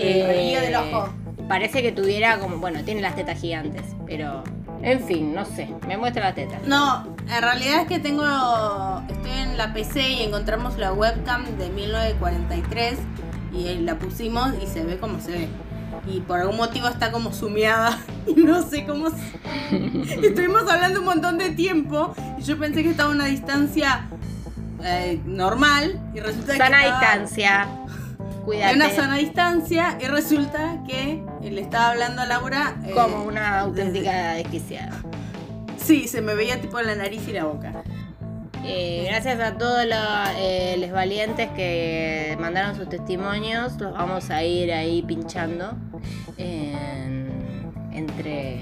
El 0.00 0.26
rabillo 0.26 0.60
del 0.60 0.74
ojo. 0.76 1.08
Parece 1.48 1.82
que 1.82 1.90
tuviera 1.92 2.38
como, 2.38 2.58
bueno, 2.58 2.82
tiene 2.84 3.00
las 3.00 3.16
tetas 3.16 3.40
gigantes, 3.40 3.82
pero, 4.06 4.44
en 4.82 5.00
fin, 5.04 5.34
no 5.34 5.44
sé, 5.44 5.68
me 5.88 5.96
muestra 5.96 6.26
las 6.26 6.34
tetas. 6.36 6.62
No, 6.64 7.04
en 7.28 7.42
realidad 7.42 7.80
es 7.82 7.86
que 7.88 7.98
tengo. 7.98 8.22
Estoy 9.08 9.30
en 9.32 9.56
la 9.58 9.72
PC 9.72 10.08
y 10.10 10.22
encontramos 10.22 10.78
la 10.78 10.92
webcam 10.92 11.44
de 11.58 11.68
1943 11.70 12.98
y 13.52 13.66
eh, 13.68 13.80
la 13.80 13.98
pusimos 13.98 14.52
y 14.62 14.66
se 14.68 14.84
ve 14.84 14.98
como 14.98 15.20
se 15.20 15.32
ve. 15.32 15.48
Y 16.06 16.20
por 16.20 16.38
algún 16.40 16.56
motivo 16.56 16.86
está 16.88 17.10
como 17.10 17.32
sumeada 17.32 17.98
y 18.26 18.34
no 18.34 18.62
sé 18.62 18.86
cómo. 18.86 19.08
se- 19.10 19.16
Estuvimos 20.26 20.70
hablando 20.70 21.00
un 21.00 21.06
montón 21.06 21.36
de 21.38 21.50
tiempo 21.50 22.14
y 22.38 22.42
yo 22.42 22.56
pensé 22.58 22.82
que 22.84 22.90
estaba 22.90 23.10
a 23.10 23.12
una 23.14 23.24
distancia 23.26 24.08
eh, 24.84 25.20
normal 25.24 26.00
y 26.14 26.20
resulta 26.20 26.52
que. 26.52 26.58
Sana 26.58 26.84
estaba 26.84 27.00
distancia. 27.00 27.68
Cuídate. 28.44 28.70
De 28.70 28.76
una 28.76 28.90
sana 28.90 29.16
distancia 29.16 29.98
y 30.00 30.04
resulta 30.06 30.78
que 30.86 31.22
le 31.42 31.60
estaba 31.60 31.90
hablando 31.90 32.22
a 32.22 32.26
Laura. 32.26 32.76
eh, 32.86 32.92
Como 32.94 33.24
una 33.24 33.60
auténtica 33.60 34.32
desquiciada. 34.34 34.92
Sí, 35.76 36.08
se 36.08 36.20
me 36.22 36.34
veía 36.34 36.60
tipo 36.60 36.80
la 36.80 36.94
nariz 36.94 37.26
y 37.28 37.32
la 37.32 37.44
boca. 37.44 37.82
Eh, 38.64 39.06
gracias 39.08 39.40
a 39.40 39.56
todos 39.56 39.86
los, 39.86 39.98
eh, 40.36 40.90
valientes 40.92 41.48
que 41.56 42.36
mandaron 42.40 42.76
sus 42.76 42.88
testimonios, 42.88 43.78
los 43.80 43.92
vamos 43.94 44.28
a 44.30 44.42
ir 44.44 44.70
ahí 44.72 45.02
pinchando 45.02 45.72
en- 46.36 47.72
entre 47.92 48.60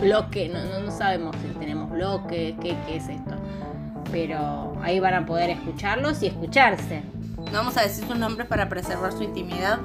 bloques. 0.00 0.50
No, 0.52 0.64
no, 0.64 0.80
no 0.80 0.90
sabemos 0.90 1.36
si 1.42 1.58
tenemos 1.58 1.90
bloques, 1.90 2.54
qué, 2.60 2.74
qué 2.86 2.96
es 2.96 3.08
esto. 3.08 3.34
Pero 4.10 4.74
ahí 4.82 4.98
van 5.00 5.14
a 5.14 5.26
poder 5.26 5.50
escucharlos 5.50 6.22
y 6.22 6.26
escucharse. 6.28 7.02
No 7.52 7.58
vamos 7.58 7.76
a 7.76 7.82
decir 7.82 8.04
sus 8.06 8.16
nombres 8.16 8.46
para 8.48 8.68
preservar 8.68 9.12
su 9.12 9.22
intimidad. 9.22 9.78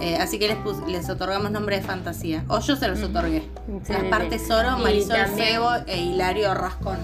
eh, 0.00 0.16
así 0.16 0.38
que 0.38 0.48
les, 0.48 0.56
pus- 0.56 0.84
les 0.88 1.08
otorgamos 1.10 1.50
nombre 1.50 1.76
de 1.76 1.82
fantasía. 1.82 2.44
O 2.48 2.58
yo 2.60 2.74
se 2.76 2.88
los 2.88 3.02
otorgué. 3.02 3.42
Sí, 3.84 3.92
Las 3.92 4.02
sí, 4.02 4.08
partes 4.08 4.42
sí. 4.42 4.52
Oro, 4.52 4.78
Y 4.78 4.82
Marisol 4.82 5.16
también- 5.16 5.48
Febo 5.48 5.70
e 5.86 5.96
Hilario 6.00 6.54
Rascón. 6.54 6.96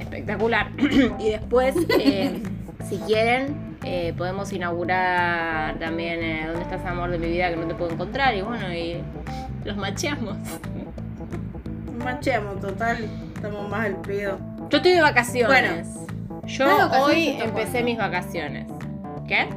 espectacular. 0.00 0.70
y 1.18 1.30
después, 1.30 1.74
eh, 1.98 2.42
si 2.88 2.96
quieren, 2.98 3.76
eh, 3.84 4.12
podemos 4.16 4.52
inaugurar 4.52 5.78
también 5.78 6.22
eh, 6.22 6.46
¿Dónde 6.46 6.62
estás, 6.62 6.84
amor 6.86 7.10
de 7.10 7.18
mi 7.18 7.28
vida? 7.28 7.50
Que 7.50 7.56
no 7.56 7.66
te 7.66 7.74
puedo 7.74 7.92
encontrar. 7.92 8.34
Y 8.34 8.42
bueno, 8.42 8.72
y 8.72 9.02
los 9.64 9.76
macheamos. 9.76 10.36
Machemos, 12.02 12.60
total. 12.60 13.08
Estamos 13.34 13.68
más 13.70 13.86
al 13.86 13.96
pedo. 14.02 14.38
Yo 14.70 14.76
estoy 14.78 14.92
de 14.92 15.00
vacaciones. 15.02 15.88
Yo 16.46 16.64
¿estás 16.64 16.76
de 16.78 16.84
vacaciones 16.84 17.06
hoy 17.06 17.28
empecé 17.42 17.82
mis 17.82 17.96
vacaciones. 17.96 18.66
¿Qué? 19.26 19.48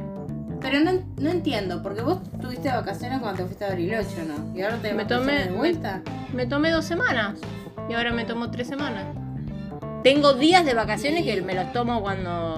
Pero 0.60 0.80
no, 0.80 0.92
no 1.20 1.30
entiendo, 1.30 1.82
porque 1.82 2.02
vos 2.02 2.18
tuviste 2.40 2.68
vacaciones 2.68 3.20
cuando 3.20 3.38
te 3.42 3.44
fuiste 3.46 3.64
a 3.64 3.68
Bariloche, 3.68 4.24
¿no? 4.26 4.56
Y 4.58 4.62
ahora 4.62 4.76
te 4.78 4.92
Me 4.92 5.04
tomé- 5.06 5.44
de 5.46 5.50
vuelta. 5.52 6.02
Me 6.34 6.46
tomé 6.46 6.70
dos 6.70 6.84
semanas. 6.84 7.38
Y 7.88 7.94
ahora 7.94 8.12
me 8.12 8.24
tomo 8.24 8.50
tres 8.50 8.66
semanas. 8.68 9.04
Tengo 10.02 10.32
días 10.34 10.64
de 10.64 10.74
vacaciones 10.74 11.24
que 11.24 11.40
me 11.42 11.54
los 11.54 11.72
tomo 11.72 12.00
cuando. 12.02 12.56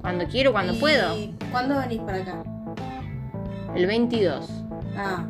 Cuando 0.00 0.26
quiero, 0.26 0.52
cuando 0.52 0.74
¿Y 0.74 0.78
puedo. 0.78 1.16
¿Cuándo 1.50 1.76
venís 1.78 2.00
para 2.00 2.18
acá? 2.18 2.42
El 3.74 3.86
22, 3.86 4.48
Ah, 4.96 5.24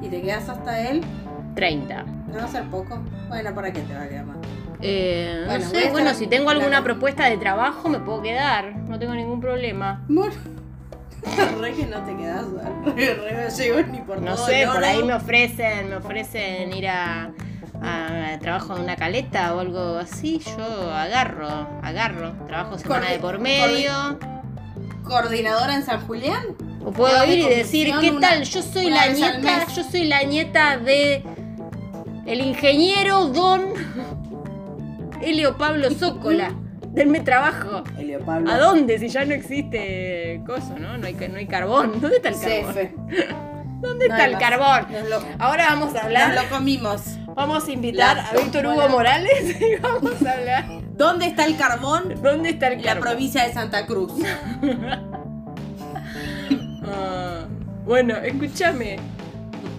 ¿y 0.00 0.08
te 0.08 0.22
quedas 0.22 0.48
hasta 0.48 0.80
él? 0.88 1.02
30. 1.54 2.02
¿No 2.02 2.38
va 2.38 2.44
a 2.44 2.48
ser 2.48 2.64
poco? 2.70 2.98
Bueno, 3.28 3.54
¿para 3.54 3.72
qué 3.72 3.80
te 3.82 3.94
va 3.94 4.02
a 4.02 4.08
quedar 4.08 4.24
más? 4.24 4.33
Eh, 4.86 5.38
no 5.40 5.46
Bueno, 5.46 5.64
sé, 5.70 5.76
estar 5.78 5.92
bueno, 5.92 6.14
si 6.14 6.26
tengo 6.26 6.50
alguna 6.50 6.84
propuesta 6.84 7.24
de 7.30 7.38
trabajo 7.38 7.88
me 7.88 8.00
puedo 8.00 8.20
quedar, 8.20 8.76
no 8.76 8.98
tengo 8.98 9.14
ningún 9.14 9.40
problema. 9.40 10.04
Bueno, 10.08 10.34
re 11.60 11.72
que 11.72 11.86
no 11.86 12.02
te 12.04 12.14
quedas, 12.16 12.44
re, 12.94 13.14
re 13.14 13.44
no 13.48 13.56
llego 13.56 13.82
ni 13.90 14.00
por 14.02 14.20
No 14.20 14.34
todo 14.34 14.46
sé, 14.46 14.66
por 14.66 14.84
ahí 14.84 15.02
me 15.02 15.14
ofrecen, 15.14 15.88
me 15.88 15.96
ofrecen 15.96 16.70
ir 16.74 16.88
a, 16.88 17.30
a 17.82 18.38
trabajo 18.40 18.76
en 18.76 18.82
una 18.82 18.96
caleta 18.96 19.54
o 19.54 19.60
algo 19.60 19.96
así, 19.96 20.38
yo 20.54 20.92
agarro, 20.92 21.48
agarro, 21.82 22.32
trabajo 22.46 22.76
semana 22.76 23.06
Cordi- 23.06 23.12
de 23.12 23.18
por 23.20 23.38
medio. 23.38 24.18
¿Coordinadora 25.02 25.76
en 25.76 25.82
San 25.84 26.06
Julián? 26.06 26.44
O 26.84 26.90
puedo 26.92 27.24
ir 27.24 27.38
y 27.38 27.48
decir, 27.48 27.90
¿qué 28.02 28.10
una- 28.10 28.20
tal? 28.28 28.42
Yo 28.44 28.60
soy 28.60 28.90
la 28.90 29.08
nieta, 29.08 29.66
yo 29.74 29.82
soy 29.82 30.04
la 30.04 30.22
nieta 30.24 30.76
de 30.76 31.22
el 32.26 32.40
ingeniero 32.42 33.24
Don 33.28 33.62
Helio 35.24 35.56
Pablo 35.56 35.90
Zócola. 35.90 36.52
Denme 36.88 37.20
trabajo. 37.20 37.82
Pablo. 38.24 38.50
¿A 38.50 38.58
dónde? 38.58 38.98
Si 38.98 39.08
ya 39.08 39.24
no 39.24 39.34
existe 39.34 40.40
cosa, 40.46 40.74
¿no? 40.78 40.96
No 40.96 41.06
hay, 41.06 41.14
no 41.14 41.36
hay 41.38 41.46
carbón. 41.46 41.92
¿Dónde 42.00 42.16
está 42.18 42.28
el 42.28 42.40
carbón? 42.40 42.74
Cefe. 42.74 42.94
¿Dónde 43.80 44.08
No 44.08 44.14
está 44.14 44.26
el 44.26 44.38
carbón? 44.38 44.86
Lo, 45.10 45.22
Ahora 45.38 45.66
vamos 45.70 45.94
a 45.94 46.04
hablar. 46.04 46.34
nos 46.34 46.44
lo 46.44 46.50
comimos. 46.50 47.02
Vamos 47.34 47.66
a 47.66 47.72
invitar 47.72 48.18
a 48.18 48.32
Víctor 48.32 48.66
Hugo. 48.66 48.88
Morales 48.88 49.60
y 49.60 49.76
vamos 49.82 50.24
a 50.24 50.32
hablar. 50.32 50.64
¿Dónla 50.96 51.26
está 51.26 51.44
el 51.46 51.56
carbón? 51.56 52.14
¿Dónde 52.22 52.50
está 52.50 52.68
el 52.68 52.74
En 52.74 52.78
la 52.82 52.92
carbón? 52.94 53.02
provincia 53.10 53.42
de 53.44 53.52
Santa 53.52 53.84
Cruz. 53.86 54.12
Ah, 56.86 57.46
bueno, 57.84 58.16
escúchame. 58.16 58.96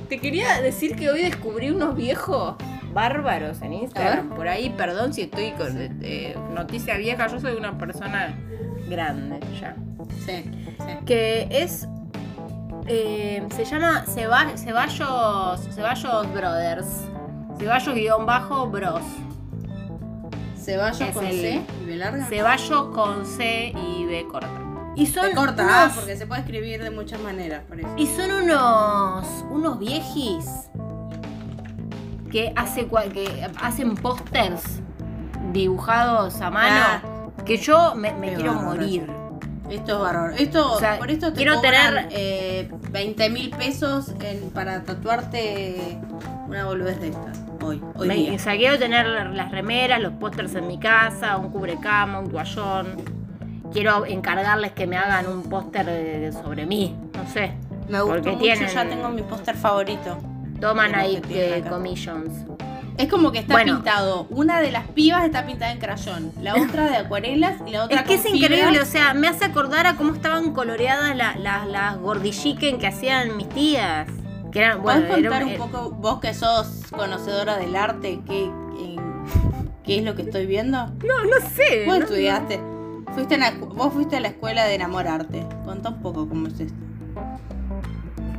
Te 0.10 0.19
quería 0.19 0.62
decir 0.62 0.95
que 0.95 1.10
hoy 1.10 1.21
descubrí 1.23 1.69
unos 1.69 1.95
viejos 1.95 2.55
bárbaros 2.95 3.62
en 3.62 3.73
Instagram. 3.73 4.29
Por 4.29 4.47
ahí, 4.47 4.71
perdón 4.71 5.13
si 5.13 5.23
estoy 5.23 5.51
con 5.51 5.67
eh, 6.01 6.36
noticia 6.55 6.97
vieja. 6.97 7.27
Yo 7.27 7.39
soy 7.39 7.53
una 7.55 7.77
persona 7.77 8.34
grande 8.89 9.39
ya. 9.62 9.75
Sí, 10.25 10.43
sí. 10.79 11.05
Que 11.05 11.47
es. 11.51 11.88
eh, 12.88 13.45
se 13.55 13.65
llama 13.65 14.05
Ceba- 14.08 14.55
Ceballos, 14.58 15.60
Ceballos 15.75 16.34
Brothers. 16.34 16.88
Ceballos 17.60 17.93
guion 17.95 18.25
bajo 18.25 18.67
bros. 18.67 19.01
Ceballos 20.58 21.01
Es 21.01 21.13
con 21.13 21.25
el- 21.25 21.39
C 21.41 21.62
y 21.84 21.86
B 21.86 21.95
larga. 21.97 22.25
Ceballos 22.25 22.86
con 22.93 23.25
C 23.25 23.71
y 23.75 24.05
B 24.05 24.25
corta. 24.31 24.49
Y 24.95 25.08
son 25.08 25.25
Se 25.29 25.36
corta, 25.36 25.65
ah, 25.69 25.91
porque 25.93 26.15
se 26.15 26.25
puede 26.25 26.39
escribir 26.41 26.81
de 26.81 26.89
muchas 26.89 27.19
maneras, 27.19 27.63
parece. 27.67 27.89
Y 27.97 28.08
son 28.08 28.31
unos 28.31 29.27
unos 29.51 29.77
viejis 29.77 30.45
que 32.36 32.52
hace 32.58 32.86
cua- 32.89 33.10
que 33.10 33.48
hacen 33.62 33.95
pósters 33.95 34.82
dibujados 35.54 36.41
a 36.41 36.50
mano 36.50 36.76
Ah. 36.86 37.02
que 37.45 37.56
yo 37.56 37.95
me, 37.95 38.12
quiero 38.36 38.56
morir. 38.56 39.10
Esto 39.69 39.93
es 39.93 40.00
bárbaro. 40.02 40.36
Esto, 40.36 40.74
O 40.74 40.78
sea, 40.80 40.98
por 41.00 41.10
esto 41.10 41.30
te 41.32 41.38
quiero 41.38 41.56
cobran, 41.56 41.93
tener- 41.93 42.08
eh, 42.12 42.69
20 42.91 43.30
mil 43.30 43.52
pesos 43.52 44.13
en- 44.19 44.50
para 44.50 44.84
tatuarte 44.84 45.98
una 46.45 46.65
boludez 46.65 47.00
de 47.00 47.08
estas. 47.08 47.39
Hoy, 47.63 47.82
hoy 47.95 48.08
Me- 48.10 48.15
día. 48.15 48.34
o 48.34 48.39
sea, 48.39 48.58
quiero 48.58 48.78
tener 48.78 49.08
las 49.08 49.50
remeras, 49.52 50.02
los 50.02 50.12
pósters 50.15 50.56
en 50.56 50.67
mi 50.67 50.78
casa, 50.78 51.38
un 51.38 51.52
cubrecama, 51.52 52.19
un 52.19 52.30
toallón. 52.30 52.98
Quiero 53.71 54.06
encargarles 54.06 54.74
que 54.74 54.88
me 54.88 54.98
hagan 54.98 55.26
un 55.30 55.43
póster 55.43 56.34
sobre 56.34 56.65
mí, 56.65 56.98
no 57.15 57.26
sé. 57.30 57.54
Me 57.88 58.02
gustó 58.02 58.08
porque 58.15 58.30
mucho, 58.32 58.39
tienen- 58.43 58.67
ya 58.67 58.86
tengo 58.89 59.08
mi 59.08 59.21
póster 59.21 59.56
favorito. 59.56 60.17
Toman 60.60 60.91
De 60.91 60.98
ahí 60.98 61.15
acá. 61.62 61.70
commissions. 61.70 62.32
Es 62.98 63.10
como 63.10 63.32
que 63.34 63.39
está 63.39 63.56
Bueno. 63.56 63.76
pintado. 63.76 64.26
Una 64.30 64.62
de 64.62 64.72
las 64.72 64.88
pibas 64.88 65.26
está 65.26 65.46
pintada 65.46 65.72
en 65.74 65.80
crayón, 65.80 66.32
la 66.41 66.54
otra 66.80 66.89
de 66.89 66.96
acuarelas 66.98 67.56
y 67.68 67.72
la 67.72 67.84
otra 67.84 68.00
Es 68.02 68.08
que 68.08 68.13
es 68.15 68.26
increíble, 68.26 68.68
fibras. 68.70 68.88
o 68.88 68.91
sea, 68.91 69.13
me 69.13 69.28
hace 69.28 69.44
acordar 69.46 69.86
a 69.86 69.96
cómo 69.98 70.13
estaban 70.13 70.54
coloreadas 70.54 71.15
la- 71.15 71.36
la- 71.36 71.65
las 71.65 71.98
gordilliquen 72.00 72.78
que 72.80 72.88
hacían 72.88 73.36
mis 73.36 73.50
tías. 73.50 74.08
Que 74.52 74.60
eran, 74.60 74.82
bueno, 74.82 75.06
¿Puedes 75.08 75.24
contar 75.24 75.44
un- 75.44 75.50
un 75.50 75.56
eh, 75.56 75.58
poco, 75.58 75.91
vos 75.91 76.20
que 76.22 76.34
sos 76.34 76.84
conocedora 76.89 77.58
del 77.58 77.76
arte, 77.76 78.22
qué, 78.26 78.50
qué, 78.78 78.96
qué 79.84 79.98
es 79.98 80.04
lo 80.06 80.15
que 80.15 80.22
estoy 80.22 80.46
viendo? 80.46 80.78
No, 80.88 81.24
no 81.26 81.46
sé. 81.54 81.84
Vos 81.86 81.98
¿no? 81.98 82.04
estudiaste. 82.06 82.62
Fuiste 83.13 83.36
a 83.36 83.38
la 83.38 83.52
vos 83.52 83.91
fuiste 83.94 84.15
a 84.15 84.20
la 84.22 84.30
escuela 84.30 84.63
de 84.65 84.76
enamorarte. 84.76 85.46
Contá 85.65 85.89
un 85.89 86.02
poco 86.02 86.30
cómo 86.30 86.48
es 86.48 86.58
esto. 86.62 86.74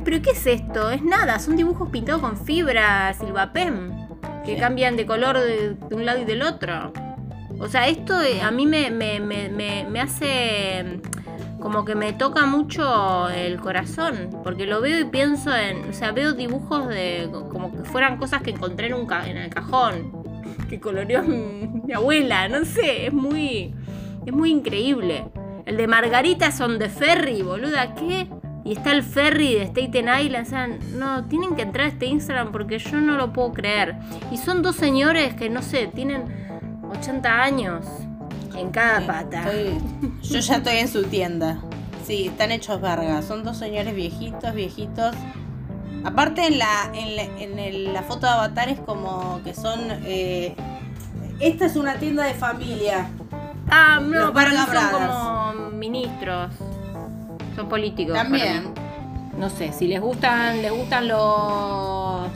¿Pero 0.07 0.21
qué 0.21 0.29
es 0.31 0.47
esto? 0.47 0.89
Es 0.89 1.03
nada, 1.03 1.37
son 1.37 1.57
dibujos 1.57 1.89
pintados 1.89 2.21
con 2.21 2.37
fibra 2.37 3.13
silvapem 3.13 3.91
que 4.45 4.53
Sí. 4.53 4.57
cambian 4.61 4.95
de 4.95 5.05
color 5.05 5.37
de, 5.37 5.71
de 5.75 5.95
un 5.95 6.05
lado 6.05 6.21
y 6.21 6.23
del 6.23 6.43
otro. 6.43 6.93
O 7.59 7.67
sea, 7.67 7.89
esto 7.89 8.21
eh, 8.21 8.41
a 8.41 8.49
mí 8.49 8.65
me, 8.65 8.89
me, 8.89 9.19
me, 9.19 9.49
me, 9.49 9.85
me 9.89 9.99
hace 9.99 11.01
mm, 11.03 11.59
como 11.59 11.83
que 11.83 11.95
me 11.95 12.13
toca 12.13 12.45
mucho 12.45 13.27
el 13.29 13.59
corazón, 13.59 14.29
porque 14.45 14.65
lo 14.65 14.79
veo 14.79 14.97
y 15.01 15.03
pienso 15.05 15.53
en, 15.53 15.89
o 15.89 15.93
sea, 15.93 16.13
veo 16.13 16.31
dibujos 16.31 16.87
de 16.87 17.27
como 17.51 17.73
que 17.75 17.83
fueran 17.83 18.15
cosas 18.15 18.41
que 18.41 18.51
encontré 18.51 18.87
en, 18.87 18.93
un 18.93 19.07
ca- 19.07 19.27
en 19.29 19.35
el 19.35 19.49
cajón, 19.49 20.13
que 20.69 20.79
coloreó 20.79 21.21
mi, 21.23 21.67
mi 21.85 21.93
abuela, 21.93 22.47
no 22.47 22.63
sé, 22.63 23.07
es 23.07 23.13
muy, 23.13 23.75
es 24.25 24.31
muy 24.31 24.51
increíble. 24.51 25.25
El 25.65 25.75
de 25.75 25.85
Margarita 25.87 26.51
son 26.53 26.79
de 26.79 26.87
Ferry, 26.87 27.41
boluda, 27.41 27.93
¿qué? 27.95 28.29
Y 28.67 28.73
está 28.73 28.91
el 28.91 29.01
ferry 29.01 29.55
de 29.55 29.65
Staten 29.67 30.09
Island. 30.23 30.45
O 30.45 30.49
sea, 30.49 30.67
no, 30.67 31.23
tienen 31.25 31.55
que 31.55 31.61
entrar 31.61 31.85
a 31.85 31.89
este 31.89 32.05
Instagram 32.05 32.51
porque 32.51 32.79
yo 32.79 32.99
no 32.99 33.15
lo 33.15 33.31
puedo 33.31 33.53
creer. 33.53 33.95
Y 34.31 34.37
son 34.37 34.61
dos 34.61 34.75
señores 34.75 35.33
que, 35.35 35.49
no 35.49 35.61
sé, 35.61 35.87
tienen 35.87 36.25
80 36.91 37.41
años 37.43 37.85
en 38.57 38.69
cada 38.71 39.05
pata. 39.07 39.43
estoy- 39.49 39.79
yo 40.21 40.39
ya 40.39 40.55
estoy 40.57 40.75
en 40.77 40.87
su 40.89 41.03
tienda. 41.03 41.59
Sí, 42.05 42.27
están 42.27 42.51
hechos 42.51 42.81
vergas. 42.81 43.23
Son 43.25 43.43
dos 43.43 43.57
señores 43.57 43.95
viejitos, 43.95 44.53
viejitos. 44.53 45.15
Aparte 46.03 46.45
en 46.45 46.59
la, 46.59 46.91
en 46.93 47.15
la, 47.15 47.23
en 47.23 47.59
el- 47.59 47.93
la 47.93 48.01
foto 48.03 48.27
de 48.27 48.33
avatar 48.33 48.67
es 48.69 48.79
como 48.81 49.39
que 49.45 49.53
son... 49.53 49.79
eh, 50.05 50.55
esta 51.39 51.65
es 51.67 51.75
una 51.75 51.95
tienda 51.95 52.23
de 52.25 52.33
familia. 52.33 53.07
Ah, 53.69 53.99
no, 54.01 54.33
para 54.33 54.51
son 54.65 54.75
como 54.91 55.69
ministros. 55.71 56.51
Son 57.57 57.67
políticos. 57.67 58.15
También. 58.15 58.71
No 59.35 59.49
sé, 59.49 59.73
si 59.73 59.87
les 59.87 59.99
gustan, 59.99 60.61
les 60.61 60.71
gustan 60.71 61.07
los 61.07 62.29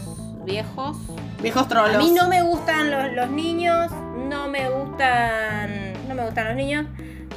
viejos. 0.44 0.98
Viejos 1.44 1.68
trolos. 1.68 1.96
A 1.96 2.00
mí 2.00 2.10
no 2.12 2.28
me 2.28 2.42
gustan 2.42 2.90
los, 2.90 3.14
los 3.14 3.30
niños, 3.30 3.92
no 4.28 4.48
me 4.48 4.68
gustan. 4.70 5.94
No 6.08 6.16
me 6.16 6.26
gustan 6.26 6.48
los 6.48 6.56
niños, 6.56 6.88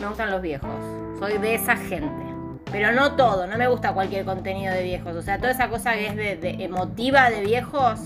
me 0.00 0.08
gustan 0.08 0.30
los 0.30 0.40
viejos. 0.40 0.70
Soy 1.18 1.36
de 1.36 1.56
esa 1.56 1.76
gente. 1.76 2.24
Pero 2.72 2.92
no 2.92 3.16
todo, 3.16 3.46
no 3.46 3.58
me 3.58 3.68
gusta 3.68 3.92
cualquier 3.92 4.24
contenido 4.24 4.72
de 4.72 4.82
viejos. 4.82 5.14
O 5.14 5.20
sea, 5.20 5.36
toda 5.36 5.50
esa 5.50 5.68
cosa 5.68 5.92
que 5.92 6.06
es 6.06 6.16
de, 6.16 6.36
de 6.36 6.64
emotiva 6.64 7.28
de 7.28 7.42
viejos, 7.42 8.00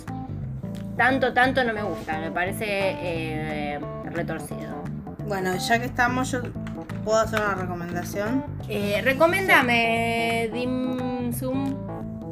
tanto, 0.97 1.33
tanto 1.33 1.63
no 1.63 1.73
me 1.73 1.85
gusta. 1.85 2.19
Me 2.19 2.33
parece 2.33 2.67
eh, 2.67 3.81
retorcido. 4.07 4.78
Bueno, 5.29 5.55
ya 5.57 5.79
que 5.79 5.85
estamos, 5.85 6.31
yo 6.31 6.41
puedo 7.05 7.19
hacer 7.19 7.39
una 7.39 7.55
recomendación. 7.55 8.47
Eh, 8.67 9.03
recomendame 9.05 10.49
Dim 10.55 11.35
Sum. 11.35 11.75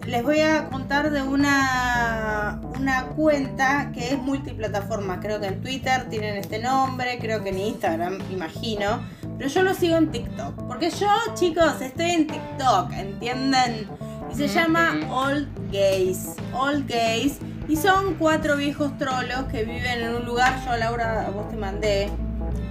Les 0.07 0.23
voy 0.23 0.41
a 0.41 0.65
contar 0.71 1.11
de 1.11 1.23
una, 1.23 2.59
una 2.81 3.05
cuenta 3.09 3.93
que 3.93 4.15
es 4.15 4.19
multiplataforma. 4.19 5.21
Creo 5.21 5.39
que 5.39 5.49
en 5.49 5.61
Twitter 5.61 6.09
tienen 6.09 6.39
este 6.39 6.59
nombre, 6.59 7.19
creo 7.21 7.45
que 7.45 7.51
en 7.51 7.59
Instagram, 7.59 8.19
imagino. 8.33 9.01
Pero 9.37 9.51
yo 9.51 9.63
lo 9.63 9.75
sigo 9.75 9.99
en 9.99 10.11
TikTok. 10.11 10.67
Porque 10.67 10.89
yo, 10.89 11.09
chicos, 11.35 11.83
estoy 11.83 12.13
en 12.13 12.27
TikTok, 12.29 12.93
¿entienden? 12.93 13.89
Y 14.33 14.37
se 14.37 14.49
llama 14.49 14.95
Old 15.11 15.49
Gays. 15.71 16.31
Old 16.55 16.89
Gays. 16.89 17.41
Y 17.69 17.77
son 17.77 18.15
cuatro 18.15 18.57
viejos 18.57 18.97
trolos 18.97 19.45
que 19.51 19.65
viven 19.65 20.01
en 20.01 20.15
un 20.15 20.25
lugar. 20.25 20.65
Yo, 20.65 20.77
Laura, 20.79 21.27
a 21.27 21.31
vos 21.31 21.51
te 21.51 21.57
mandé. 21.57 22.11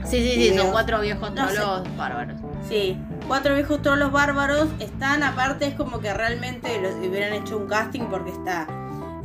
Sí, 0.06 0.20
sí, 0.24 0.50
sí, 0.52 0.58
son 0.58 0.72
cuatro 0.72 1.02
viejos 1.02 1.34
No 1.34 1.50
sé. 1.50 1.56
trolos 1.56 1.98
bárbaros. 1.98 2.40
Sí, 2.70 2.98
cuatro 3.28 3.54
viejos 3.56 3.82
trolos 3.82 4.12
bárbaros 4.12 4.68
están, 4.80 5.24
aparte 5.24 5.68
es 5.68 5.76
como 5.76 6.00
que 6.00 6.14
realmente 6.14 6.80
lo- 6.82 6.96
hubieran 7.08 7.34
hecho 7.34 7.58
un 7.58 7.68
casting 7.68 8.04
porque 8.10 8.32
está 8.32 8.68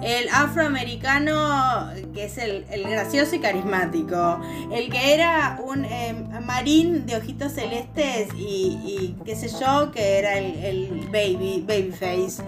el 0.03 0.29
afroamericano 0.31 1.91
que 2.15 2.25
es 2.25 2.39
el, 2.39 2.65
el 2.71 2.85
gracioso 2.89 3.35
y 3.37 3.41
carismático, 3.41 4.41
el 4.73 4.91
que 4.91 5.13
era 5.15 5.59
un 5.63 5.85
eh, 5.85 6.15
marín 6.47 7.05
de 7.05 7.17
ojitos 7.17 7.53
celestes 7.53 8.29
y, 8.35 8.79
y 8.87 9.17
qué 9.25 9.37
sé 9.37 9.49
yo, 9.49 9.91
que 9.93 10.19
era 10.19 10.39
el, 10.39 10.57
el 10.65 11.09
baby, 11.13 11.65
babyface. 11.67 12.43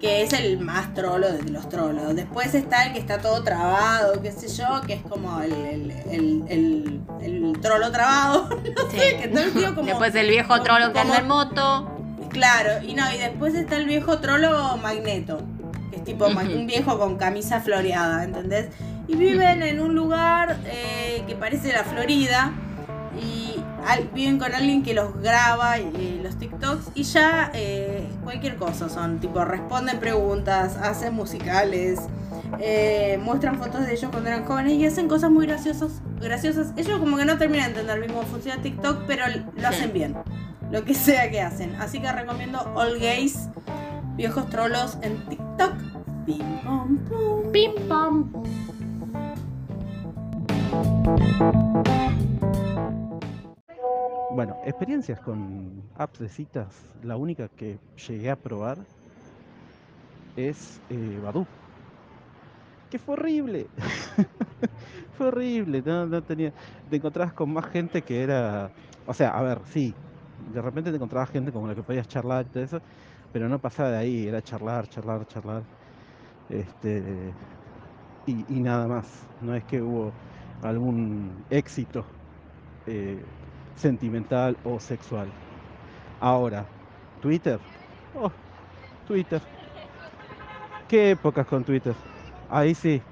Que 0.00 0.22
es 0.22 0.32
el 0.32 0.60
más 0.60 0.94
trolo 0.94 1.32
de 1.32 1.42
los 1.50 1.68
trolos. 1.68 2.14
Después 2.14 2.54
está 2.54 2.84
el 2.86 2.92
que 2.92 3.00
está 3.00 3.18
todo 3.18 3.42
trabado, 3.42 4.22
qué 4.22 4.30
sé 4.30 4.46
yo, 4.48 4.80
que 4.86 4.94
es 4.94 5.02
como 5.02 5.40
el, 5.42 5.90
el, 6.10 6.44
el, 7.20 7.52
trolo 7.60 7.90
trabado. 7.90 8.48
no 8.76 8.90
sé, 8.90 9.16
que 9.20 9.28
todo 9.28 9.42
el 9.42 9.52
tío 9.52 9.74
como. 9.74 9.86
Después 9.88 10.14
el 10.14 10.28
viejo 10.30 10.48
como- 10.50 10.62
trolo 10.62 10.92
que 10.92 11.00
anda 11.00 11.18
en 11.18 11.26
moto. 11.26 11.94
Claro, 12.30 12.82
y 12.86 12.94
no, 12.94 13.10
y 13.12 13.18
después 13.18 13.54
está 13.54 13.76
el 13.76 13.86
viejo 13.86 14.18
trolo 14.18 14.76
Magneto, 14.76 15.40
que 15.90 15.96
es 15.96 16.04
tipo 16.04 16.26
un 16.26 16.66
viejo 16.66 16.98
con 16.98 17.16
camisa 17.16 17.60
floreada, 17.60 18.22
¿entendés? 18.22 18.68
Y 19.08 19.16
viven 19.16 19.62
en 19.62 19.80
un 19.80 19.94
lugar 19.94 20.58
eh, 20.66 21.24
que 21.26 21.34
parece 21.34 21.72
la 21.72 21.84
Florida 21.84 22.52
y 23.20 23.47
al- 23.86 24.08
viven 24.14 24.38
con 24.38 24.54
alguien 24.54 24.82
que 24.82 24.94
los 24.94 25.20
graba 25.20 25.78
eh, 25.78 26.20
los 26.22 26.36
TikToks 26.36 26.90
y 26.94 27.02
ya 27.04 27.50
eh, 27.54 28.06
cualquier 28.24 28.56
cosa 28.56 28.88
son, 28.88 29.18
tipo 29.18 29.44
responden 29.44 29.98
preguntas, 30.00 30.76
hacen 30.76 31.14
musicales, 31.14 32.00
eh, 32.60 33.18
muestran 33.22 33.58
fotos 33.58 33.86
de 33.86 33.92
ellos 33.94 34.10
cuando 34.10 34.28
eran 34.30 34.44
jóvenes 34.44 34.74
y 34.74 34.86
hacen 34.86 35.08
cosas 35.08 35.30
muy 35.30 35.46
graciosas, 35.46 36.00
graciosas. 36.20 36.72
Ellos 36.76 36.98
como 36.98 37.16
que 37.16 37.24
no 37.24 37.38
terminan 37.38 37.72
de 37.72 37.80
entender 37.80 38.00
bien 38.00 38.12
cómo 38.12 38.26
funciona 38.26 38.60
TikTok, 38.62 39.04
pero 39.06 39.24
lo 39.56 39.68
hacen 39.68 39.92
bien 39.92 40.16
lo 40.70 40.84
que 40.84 40.94
sea 40.94 41.30
que 41.30 41.40
hacen. 41.40 41.74
Así 41.76 41.98
que 42.00 42.12
recomiendo 42.12 42.60
All 42.74 42.98
Gays, 42.98 43.48
viejos 44.16 44.48
trolos 44.50 44.98
en 45.02 45.16
TikTok. 45.28 45.72
Pim, 46.26 46.44
pam, 46.62 46.98
pum. 47.08 47.50
Pim 47.52 47.72
pam. 47.88 48.30
Bueno, 54.38 54.56
experiencias 54.64 55.18
con 55.18 55.82
apps 55.96 56.20
de 56.20 56.28
citas, 56.28 56.68
la 57.02 57.16
única 57.16 57.48
que 57.48 57.76
llegué 58.06 58.30
a 58.30 58.36
probar 58.36 58.78
es 60.36 60.80
eh, 60.90 61.18
Badoo. 61.20 61.44
Que 62.88 63.00
fue 63.00 63.14
horrible. 63.14 63.66
fue 65.18 65.26
horrible, 65.26 65.82
no, 65.84 66.06
no 66.06 66.22
tenía. 66.22 66.52
Te 66.88 66.94
encontrabas 66.94 67.32
con 67.32 67.52
más 67.52 67.66
gente 67.66 68.00
que 68.00 68.22
era. 68.22 68.70
O 69.08 69.12
sea, 69.12 69.30
a 69.30 69.42
ver, 69.42 69.58
sí. 69.72 69.92
De 70.54 70.62
repente 70.62 70.90
te 70.90 70.96
encontrabas 70.98 71.30
gente 71.30 71.50
con 71.50 71.66
la 71.66 71.74
que 71.74 71.82
podías 71.82 72.06
charlar 72.06 72.46
y 72.46 72.50
todo 72.50 72.62
eso, 72.62 72.80
pero 73.32 73.48
no 73.48 73.58
pasaba 73.58 73.90
de 73.90 73.96
ahí, 73.96 74.28
era 74.28 74.40
charlar, 74.40 74.86
charlar, 74.88 75.26
charlar. 75.26 75.62
Este. 76.48 77.02
Y, 78.24 78.60
nada 78.60 78.86
más. 78.86 79.04
No 79.42 79.56
es 79.56 79.64
que 79.64 79.82
hubo 79.82 80.12
algún 80.62 81.28
éxito. 81.50 82.04
eh, 82.86 83.18
sentimental 83.78 84.56
o 84.64 84.80
sexual. 84.80 85.28
Ahora, 86.20 86.66
Twitter. 87.20 87.58
Oh, 88.14 88.30
Twitter. 89.06 89.40
Qué 90.88 91.12
épocas 91.12 91.46
con 91.46 91.64
Twitter. 91.64 91.94
Ahí 92.50 92.74
sí. 92.74 93.02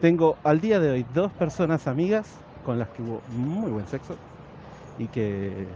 Tengo 0.00 0.36
al 0.44 0.60
día 0.60 0.80
de 0.80 0.90
hoy 0.90 1.06
dos 1.14 1.32
personas 1.32 1.86
amigas 1.86 2.44
con 2.64 2.78
las 2.78 2.88
que 2.90 3.02
hubo 3.02 3.22
muy 3.28 3.70
buen 3.70 3.86
sexo 3.86 4.18
y 4.98 5.08
que, 5.08 5.68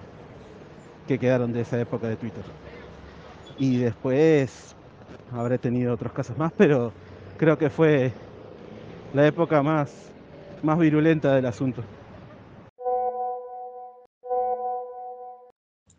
que 1.07 1.19
quedaron 1.19 1.53
de 1.53 1.63
esa 1.63 1.81
época 1.81 2.09
de 2.09 2.17
Twitter. 2.17 2.45
Y 3.57 3.79
después 3.79 4.77
habré 5.31 5.59
tenido 5.59 5.95
otros 5.95 6.13
casos 6.13 6.37
más, 6.37 6.53
pero 6.57 6.93
creo 7.37 7.59
que 7.59 7.71
fue 7.71 8.13
la 9.13 9.27
época 9.27 9.63
más, 9.63 10.13
más 10.63 10.79
virulenta 10.79 11.35
del 11.35 11.47
asunto. 11.47 11.89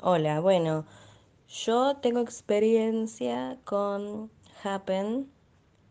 Hola, 0.02 0.40
bueno, 0.40 0.86
yo 1.50 1.98
tengo 1.98 2.22
experiencia 2.22 3.58
con 3.66 4.32
Happen 4.64 5.30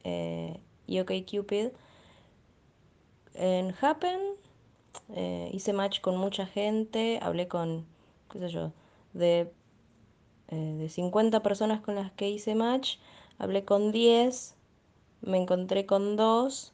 eh, 0.03 0.59
y 0.87 1.01
OkCupid. 1.01 1.73
En 3.35 3.75
Happen 3.79 4.19
eh, 5.15 5.51
hice 5.53 5.75
match 5.75 6.01
con 6.01 6.17
mucha 6.17 6.47
gente, 6.47 7.19
hablé 7.21 7.49
con, 7.49 7.85
qué 8.33 8.39
sé 8.39 8.49
yo, 8.49 8.73
de, 9.13 9.53
eh, 10.49 10.57
de 10.57 10.89
50 10.89 11.43
personas 11.43 11.83
con 11.83 11.95
las 11.95 12.11
que 12.13 12.31
hice 12.31 12.55
match, 12.55 12.97
hablé 13.37 13.67
con 13.67 13.93
10, 13.93 14.55
me 15.21 15.37
encontré 15.37 15.85
con 15.85 16.17
dos 16.17 16.73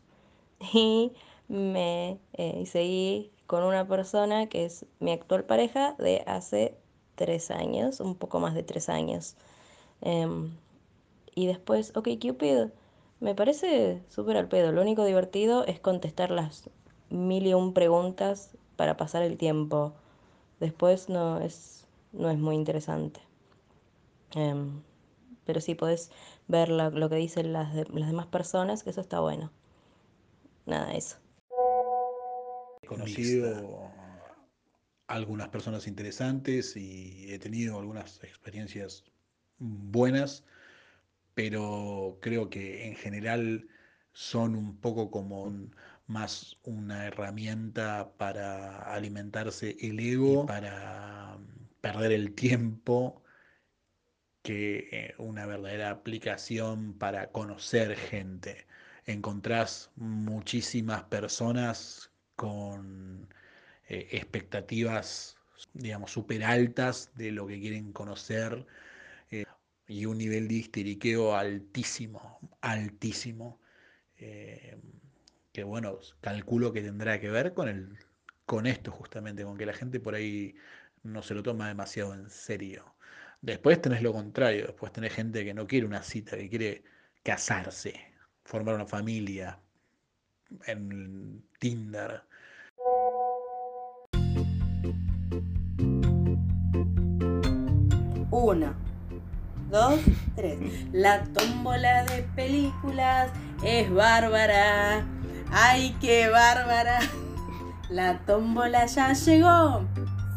y 0.72 1.10
me 1.48 2.20
eh, 2.34 2.60
y 2.62 2.66
seguí 2.66 3.32
con 3.48 3.64
una 3.64 3.88
persona 3.88 4.48
que 4.48 4.66
es 4.66 4.86
mi 5.00 5.10
actual 5.10 5.42
pareja 5.42 5.96
de 5.98 6.22
hace 6.28 6.78
tres 7.14 7.50
años, 7.50 8.00
un 8.00 8.14
poco 8.16 8.40
más 8.40 8.54
de 8.54 8.62
tres 8.62 8.88
años. 8.88 9.36
Em, 10.02 10.50
y 11.34 11.46
después, 11.46 11.92
ok, 11.96 12.08
Cupid, 12.20 12.68
me 13.20 13.34
parece 13.34 14.02
súper 14.08 14.36
al 14.36 14.48
pedo. 14.48 14.72
Lo 14.72 14.82
único 14.82 15.04
divertido 15.04 15.64
es 15.66 15.80
contestar 15.80 16.30
las 16.30 16.70
mil 17.10 17.46
y 17.46 17.54
un 17.54 17.72
preguntas 17.74 18.50
para 18.76 18.96
pasar 18.96 19.22
el 19.22 19.36
tiempo. 19.38 19.94
Después 20.60 21.08
no 21.08 21.40
es, 21.40 21.86
no 22.12 22.30
es 22.30 22.38
muy 22.38 22.54
interesante. 22.56 23.20
Em, 24.34 24.82
pero 25.44 25.60
sí 25.60 25.74
podés 25.74 26.10
ver 26.48 26.68
la- 26.68 26.90
lo 26.90 27.08
que 27.08 27.16
dicen 27.16 27.52
las, 27.52 27.74
de- 27.74 27.84
las 27.86 28.08
demás 28.08 28.26
personas, 28.26 28.82
que 28.82 28.90
eso 28.90 29.00
está 29.00 29.20
bueno. 29.20 29.50
Nada, 30.66 30.92
eso. 30.94 31.16
He 32.82 32.86
conocido 32.86 33.90
algunas 35.06 35.48
personas 35.48 35.86
interesantes 35.86 36.76
y 36.76 37.32
he 37.32 37.38
tenido 37.38 37.78
algunas 37.78 38.22
experiencias 38.24 39.04
buenas, 39.58 40.44
pero 41.34 42.18
creo 42.22 42.50
que 42.50 42.86
en 42.88 42.96
general 42.96 43.68
son 44.12 44.56
un 44.56 44.78
poco 44.80 45.10
como 45.10 45.42
un- 45.44 45.74
más 46.06 46.58
una 46.64 47.06
herramienta 47.06 48.14
para 48.18 48.78
alimentarse 48.94 49.76
el 49.80 50.00
ego, 50.00 50.44
y 50.44 50.46
para 50.46 51.38
mm, 51.38 51.68
perder 51.80 52.12
el 52.12 52.34
tiempo 52.34 53.22
que 54.42 54.88
eh, 54.92 55.14
una 55.18 55.46
verdadera 55.46 55.90
aplicación 55.90 56.94
para 56.98 57.30
conocer 57.32 57.96
gente. 57.96 58.66
Encontrás 59.06 59.90
muchísimas 59.96 61.04
personas 61.04 62.12
con 62.36 63.28
eh, 63.88 64.08
expectativas, 64.12 65.36
digamos, 65.74 66.12
súper 66.12 66.44
altas 66.44 67.10
de 67.14 67.32
lo 67.32 67.46
que 67.46 67.60
quieren 67.60 67.92
conocer 67.92 68.66
eh, 69.30 69.44
y 69.88 70.06
un 70.06 70.18
nivel 70.18 70.48
de 70.48 70.54
histeriqueo 70.56 71.36
altísimo, 71.36 72.40
altísimo. 72.62 73.60
eh, 74.18 74.78
que 75.52 75.64
bueno, 75.64 75.98
calculo 76.20 76.72
que 76.72 76.82
tendrá 76.82 77.20
que 77.20 77.30
ver 77.30 77.54
con 77.54 77.68
el, 77.68 77.96
con 78.46 78.66
esto 78.66 78.90
justamente, 78.92 79.44
con 79.44 79.56
que 79.58 79.66
la 79.66 79.72
gente 79.74 80.00
por 80.00 80.14
ahí 80.14 80.56
no 81.02 81.22
se 81.22 81.34
lo 81.34 81.42
toma 81.42 81.68
demasiado 81.68 82.14
en 82.14 82.28
serio. 82.30 82.94
Después 83.40 83.80
tenés 83.80 84.02
lo 84.02 84.12
contrario, 84.12 84.66
después 84.66 84.92
tenés 84.92 85.12
gente 85.14 85.44
que 85.44 85.54
no 85.54 85.66
quiere 85.66 85.86
una 85.86 86.02
cita, 86.02 86.36
que 86.36 86.48
quiere 86.50 86.84
casarse, 87.22 87.94
formar 88.44 88.74
una 88.74 88.86
familia 88.86 89.60
en 90.66 91.42
Tinder. 91.58 92.22
Uno, 98.46 98.74
dos, 99.70 100.00
tres. 100.36 100.58
La 100.92 101.24
tómbola 101.24 102.04
de 102.04 102.24
películas 102.36 103.30
es 103.64 103.90
bárbara. 103.90 105.02
¡Ay, 105.50 105.96
qué 105.98 106.28
bárbara! 106.28 106.98
La 107.88 108.18
tómbola 108.26 108.84
ya 108.84 109.14
llegó. 109.14 109.86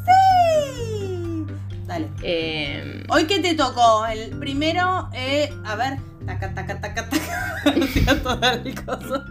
¡Sí! 0.06 1.46
Dale. 1.86 2.08
Eh, 2.24 3.04
Hoy 3.10 3.26
que 3.28 3.40
te 3.42 3.56
tocó, 3.56 4.06
el 4.06 4.40
primero, 4.40 5.10
eh, 5.12 5.50
a 5.66 5.76
ver, 5.76 5.98
taca, 6.26 6.54
taca, 6.54 6.80
taca, 6.80 7.10
taca. 7.10 8.24
Toda 8.24 8.54
el 8.54 8.86
coso. 8.86 9.22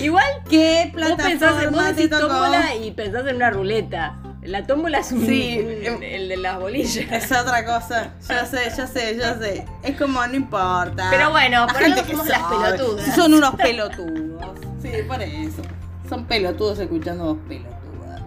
igual, 0.00 0.24
¿Qué 0.48 0.90
vos 0.94 1.12
pensás 1.16 1.62
en 1.62 1.72
vos 1.72 1.82
plataforma 1.82 1.84
te 1.88 1.92
decís 1.92 2.10
tocó? 2.10 2.26
tómbola 2.28 2.74
y 2.76 2.90
pensás 2.92 3.26
en 3.26 3.36
una 3.36 3.50
ruleta. 3.50 4.16
La 4.42 4.66
tómbola 4.66 4.98
es 5.00 5.12
un, 5.12 5.26
Sí, 5.26 5.60
un- 5.94 6.02
el 6.02 6.28
de 6.28 6.36
las 6.38 6.58
bolillas. 6.58 6.96
Es 7.12 7.30
otra 7.30 7.64
cosa. 7.64 8.14
Ya 8.28 8.46
sé, 8.46 8.58
ya 8.74 8.86
sé, 8.86 9.16
ya 9.18 9.38
sé. 9.38 9.66
Es 9.82 9.96
como, 9.98 10.26
no 10.26 10.34
importa. 10.34 11.08
Pero 11.10 11.30
bueno, 11.30 11.66
La 11.66 11.72
por 11.72 11.82
gente 11.82 12.02
que 12.04 12.10
somos 12.12 12.26
las 12.28 12.40
sabe. 12.40 12.56
pelotudas. 12.76 13.14
Son 13.14 13.34
unos 13.34 13.54
pelotudos. 13.56 14.58
Sí, 14.80 14.90
por 15.06 15.20
eso. 15.22 15.62
Son 16.08 16.24
pelotudos 16.24 16.78
escuchando 16.78 17.34
vos 17.34 17.38
pelotudas. 17.46 18.22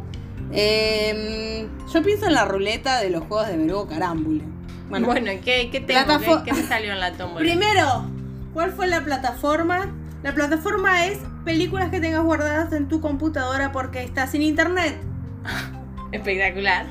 Eh, 0.51 1.67
yo 1.91 2.03
pienso 2.03 2.27
en 2.27 2.33
la 2.33 2.45
ruleta 2.45 2.99
de 3.01 3.09
los 3.09 3.23
juegos 3.23 3.47
de 3.47 3.57
Verbo 3.57 3.87
Carámbula. 3.87 4.43
Bueno, 4.89 5.07
Bueno, 5.07 5.31
¿qué, 5.43 5.69
qué 5.71 5.79
tengo? 5.79 6.19
¿Qué, 6.19 6.41
qué 6.45 6.53
me 6.53 6.61
salió 6.67 6.91
en 6.93 6.99
la 6.99 7.13
tómbola? 7.13 7.39
primero, 7.39 8.05
¿cuál 8.53 8.71
fue 8.71 8.85
la 8.87 9.01
plataforma? 9.03 9.91
La 10.21 10.33
plataforma 10.35 11.07
es 11.07 11.17
películas 11.43 11.89
que 11.89 11.99
tengas 11.99 12.21
guardadas 12.21 12.71
en 12.73 12.87
tu 12.87 13.01
computadora 13.01 13.71
porque 13.71 14.03
estás 14.03 14.29
sin 14.31 14.43
internet. 14.43 14.95
Espectacular. 16.13 16.85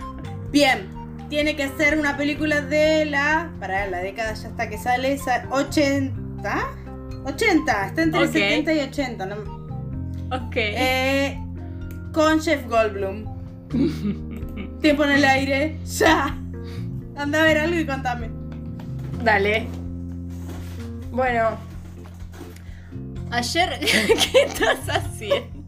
Bien, 0.50 0.88
tiene 1.30 1.56
que 1.56 1.68
ser 1.78 1.98
una 1.98 2.16
película 2.16 2.60
de 2.60 3.06
la. 3.06 3.50
Para 3.58 3.86
la 3.86 3.98
década 4.00 4.34
ya 4.34 4.48
está 4.48 4.68
que 4.68 4.76
sale. 4.76 5.12
esa- 5.14 5.46
80. 5.50 6.60
80, 7.24 7.86
está 7.86 8.02
entre 8.02 8.20
Ok. 8.24 8.32
70 8.32 8.72
y 8.74 8.80
80. 8.80 9.26
¿no? 9.26 9.36
Ok. 10.30 10.56
Eh, 10.56 11.38
con 12.12 12.40
Jeff 12.42 12.66
Goldblum. 12.68 13.24
Tiempo 14.80 15.04
en 15.04 15.10
el 15.12 15.24
aire. 15.24 15.78
Ya. 15.86 16.36
Anda 17.16 17.40
a 17.40 17.44
ver 17.44 17.58
algo 17.58 17.78
y 17.78 17.86
contame. 17.86 18.28
Dale. 19.22 19.66
Bueno. 21.12 21.50
Ayer, 23.30 23.78
¿qué 23.80 24.42
estás 24.46 24.80
haciendo? 24.88 25.61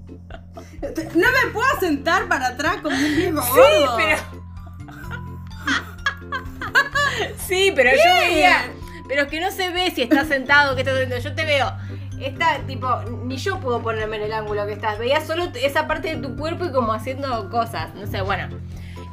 No 1.14 1.26
me 1.32 1.50
puedo 1.52 1.80
sentar 1.80 2.28
para 2.28 2.48
atrás 2.48 2.76
como 2.82 2.96
un 2.96 3.16
viejo 3.16 3.42
Sí, 3.42 3.48
gordo. 3.50 3.96
pero. 3.96 4.18
Sí, 7.46 7.72
pero 7.74 7.90
yo 7.90 8.14
veía. 8.20 8.72
Pero 9.06 9.22
es 9.22 9.28
que 9.28 9.40
no 9.40 9.50
se 9.50 9.70
ve 9.70 9.90
si 9.94 10.02
estás 10.02 10.28
sentado, 10.28 10.74
que 10.74 10.80
estás 10.82 10.94
haciendo. 10.94 11.18
Yo 11.18 11.34
te 11.34 11.44
veo. 11.44 11.72
Está 12.20 12.58
tipo, 12.66 12.88
ni 13.24 13.36
yo 13.36 13.60
puedo 13.60 13.82
ponerme 13.82 14.16
en 14.16 14.22
el 14.22 14.32
ángulo 14.32 14.66
que 14.66 14.72
estás. 14.72 14.98
Veía 14.98 15.20
solo 15.20 15.50
esa 15.54 15.86
parte 15.86 16.14
de 16.16 16.22
tu 16.22 16.36
cuerpo 16.36 16.64
y 16.64 16.72
como 16.72 16.92
haciendo 16.92 17.50
cosas. 17.50 17.94
No 17.94 18.06
sé, 18.06 18.22
bueno. 18.22 18.48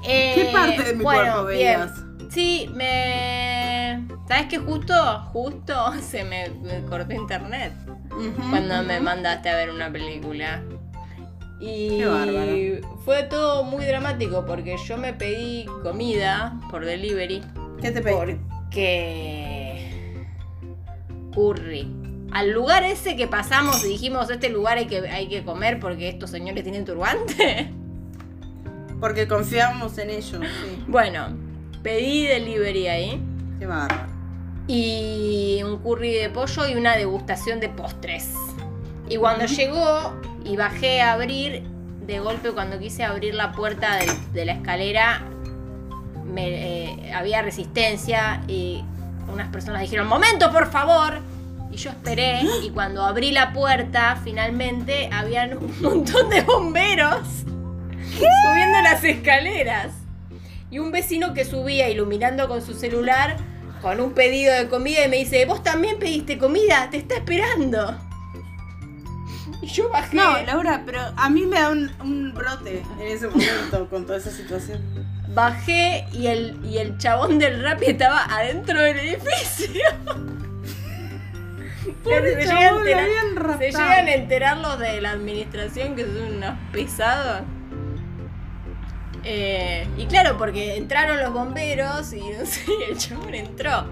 Eh, 0.04 0.34
¿Qué 0.36 0.46
parte 0.52 0.84
de 0.84 0.94
mi 0.96 1.04
bueno, 1.04 1.22
cuerpo 1.34 1.48
bien. 1.48 1.80
veías? 1.80 1.92
Sí, 2.32 2.70
me. 2.74 4.08
¿Sabes 4.28 4.46
qué? 4.50 4.58
Justo, 4.60 4.94
justo 5.34 5.94
se 6.02 6.24
me, 6.24 6.50
cortó 6.90 7.14
internet 7.14 7.74
cuando 8.50 8.84
me 8.84 9.00
mandaste 9.00 9.50
a 9.50 9.56
ver 9.56 9.70
una 9.72 9.92
película. 9.92 10.62
Y 11.62 11.98
Qué 12.00 12.06
bárbaro. 12.08 12.98
fue 13.06 13.24
todo 13.24 13.64
muy 13.64 13.86
dramático 13.86 14.44
porque 14.48 14.76
yo 14.88 14.98
me 14.98 15.14
pedí 15.14 15.66
comida 15.84 16.60
por 16.72 16.84
delivery 16.84 17.42
¿Qué 17.82 17.92
te 17.92 18.02
pediste? 18.02 18.40
porque 18.72 19.92
curry. 21.34 21.88
Al 22.32 22.52
lugar 22.52 22.84
ese 22.84 23.16
que 23.16 23.28
pasamos 23.28 23.84
y 23.86 23.90
dijimos, 23.90 24.30
este 24.30 24.50
lugar 24.50 24.78
hay 24.78 24.88
que, 24.88 25.00
hay 25.10 25.28
que 25.28 25.44
comer 25.44 25.80
porque 25.80 26.08
estos 26.10 26.30
señores 26.30 26.64
tienen 26.64 26.86
turbante. 26.86 27.72
Porque 29.02 29.28
confiamos 29.28 29.98
en 29.98 30.12
ellos. 30.12 30.40
Sí. 30.44 30.84
Bueno, 30.88 31.36
pedí 31.82 32.28
delivery 32.28 32.88
ahí. 32.88 33.20
Qué 33.58 33.66
bárbaro. 33.66 34.06
y 34.68 35.60
un 35.66 35.80
curry 35.80 36.12
de 36.14 36.30
pollo 36.30 36.68
y 36.70 36.76
una 36.76 36.96
degustación 36.96 37.60
de 37.60 37.70
postres. 37.70 38.32
Y 39.10 39.18
cuando 39.18 39.46
llegó 39.48 40.14
y 40.44 40.56
bajé 40.56 41.02
a 41.02 41.14
abrir, 41.14 41.64
de 42.06 42.20
golpe 42.20 42.52
cuando 42.52 42.80
quise 42.80 43.04
abrir 43.04 43.36
la 43.36 43.52
puerta 43.52 43.98
de, 43.98 44.12
de 44.34 44.46
la 44.46 44.54
escalera, 44.54 45.22
me, 46.26 46.48
eh, 46.50 47.14
había 47.14 47.42
resistencia 47.42 48.42
y 48.48 48.84
unas 49.32 49.50
personas 49.50 49.82
dijeron, 49.82 50.08
momento 50.08 50.52
por 50.52 50.70
favor. 50.72 51.20
Y 51.72 51.78
yo 51.78 51.90
esperé 51.90 52.42
y 52.64 52.70
cuando 52.72 53.04
abrí 53.04 53.32
la 53.32 53.54
puerta, 53.54 54.20
finalmente 54.22 55.10
habían 55.12 55.58
un 55.58 55.82
montón 55.82 56.30
de 56.30 56.42
bomberos 56.42 57.28
subiendo 57.98 58.82
las 58.84 59.04
escaleras. 59.04 59.92
Y 60.70 60.80
un 60.80 60.92
vecino 60.92 61.34
que 61.34 61.46
subía 61.46 61.90
iluminando 61.90 62.48
con 62.48 62.62
su 62.62 62.74
celular 62.74 63.38
con 63.82 64.00
un 64.00 64.14
pedido 64.14 64.54
de 64.54 64.68
comida 64.70 65.06
y 65.06 65.10
me 65.10 65.18
dice, 65.18 65.44
vos 65.46 65.64
también 65.64 65.98
pediste 65.98 66.38
comida, 66.38 66.88
te 66.92 66.98
está 66.98 67.16
esperando. 67.16 67.98
Yo 69.72 69.90
bajé. 69.90 70.16
No, 70.16 70.42
Laura, 70.44 70.84
pero 70.86 71.00
a 71.16 71.30
mí 71.30 71.46
me 71.46 71.60
da 71.60 71.70
un, 71.70 71.92
un 72.02 72.34
brote 72.34 72.84
en 73.00 73.08
ese 73.08 73.28
momento 73.28 73.90
con 73.90 74.06
toda 74.06 74.18
esa 74.18 74.32
situación. 74.32 74.82
Bajé 75.34 76.06
y 76.12 76.28
el, 76.28 76.60
y 76.66 76.78
el 76.80 76.98
chabón 76.98 77.40
del 77.40 77.64
rap 77.64 77.82
estaba 77.84 78.26
adentro 78.26 78.82
del 78.82 79.00
edificio. 79.00 79.82
Pobre 82.04 82.42
se, 82.42 82.48
chabón, 82.48 82.84
llegan 82.84 83.06
enterar, 83.10 83.58
se 83.58 83.66
llegan 83.68 84.08
a 84.08 84.14
enterar 84.14 84.58
los 84.58 84.80
de 84.80 85.02
la 85.02 85.12
administración 85.12 85.96
que 85.96 86.04
son 86.04 86.36
unos 86.38 86.56
pesados. 86.72 87.44
Eh, 89.24 89.88
y 89.98 90.06
claro, 90.08 90.38
porque 90.38 90.78
entraron 90.78 91.20
los 91.20 91.32
bomberos 91.32 92.12
y 92.14 92.22
no 92.22 92.46
sé, 92.46 92.66
el 92.90 92.98
chabón 92.98 93.34
entró. 93.36 93.86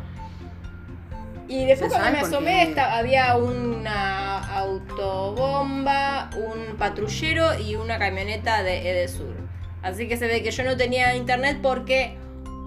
Y 1.50 1.66
después 1.66 1.92
cuando 1.92 2.12
me 2.12 2.20
asomé 2.20 2.52
qué. 2.52 2.62
esta- 2.70 2.96
había 2.98 3.36
una 3.36 4.38
autobomba, 4.56 6.30
un 6.38 6.78
patrullero 6.78 7.60
y 7.60 7.76
una 7.76 7.98
camioneta 8.00 8.64
de 8.64 8.90
Edesur. 8.90 9.36
Así 9.82 10.08
que 10.08 10.16
se 10.18 10.28
ve 10.28 10.44
que 10.44 10.52
yo 10.52 10.64
no 10.64 10.78
tenía 10.78 11.16
internet 11.16 11.58
porque, 11.62 12.18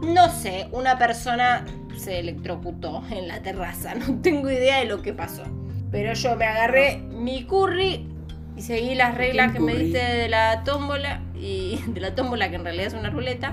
no 0.02 0.28
sé, 0.30 0.68
una 0.72 0.98
persona 0.98 1.64
se 1.96 2.18
electrocutó 2.18 3.02
en 3.10 3.28
la 3.28 3.40
terraza. 3.42 3.94
No 4.06 4.20
tengo 4.20 4.50
idea 4.50 4.78
de 4.80 4.86
lo 4.86 5.00
que 5.02 5.12
pasó. 5.12 5.44
Pero 5.90 6.14
yo 6.14 6.36
me 6.36 6.46
agarré 6.46 6.96
mi 6.96 7.44
curry 7.44 8.08
y 8.56 8.62
seguí 8.62 8.94
las 8.94 9.14
reglas 9.16 9.52
que 9.52 9.60
me 9.60 9.74
diste 9.74 9.98
de 9.98 10.28
la 10.28 10.64
tómbola. 10.64 11.20
Y 11.38 11.78
de 11.86 12.00
la 12.00 12.14
tómbola 12.14 12.48
que 12.50 12.56
en 12.56 12.64
realidad 12.64 12.86
es 12.88 12.94
una 12.94 13.10
ruleta. 13.10 13.52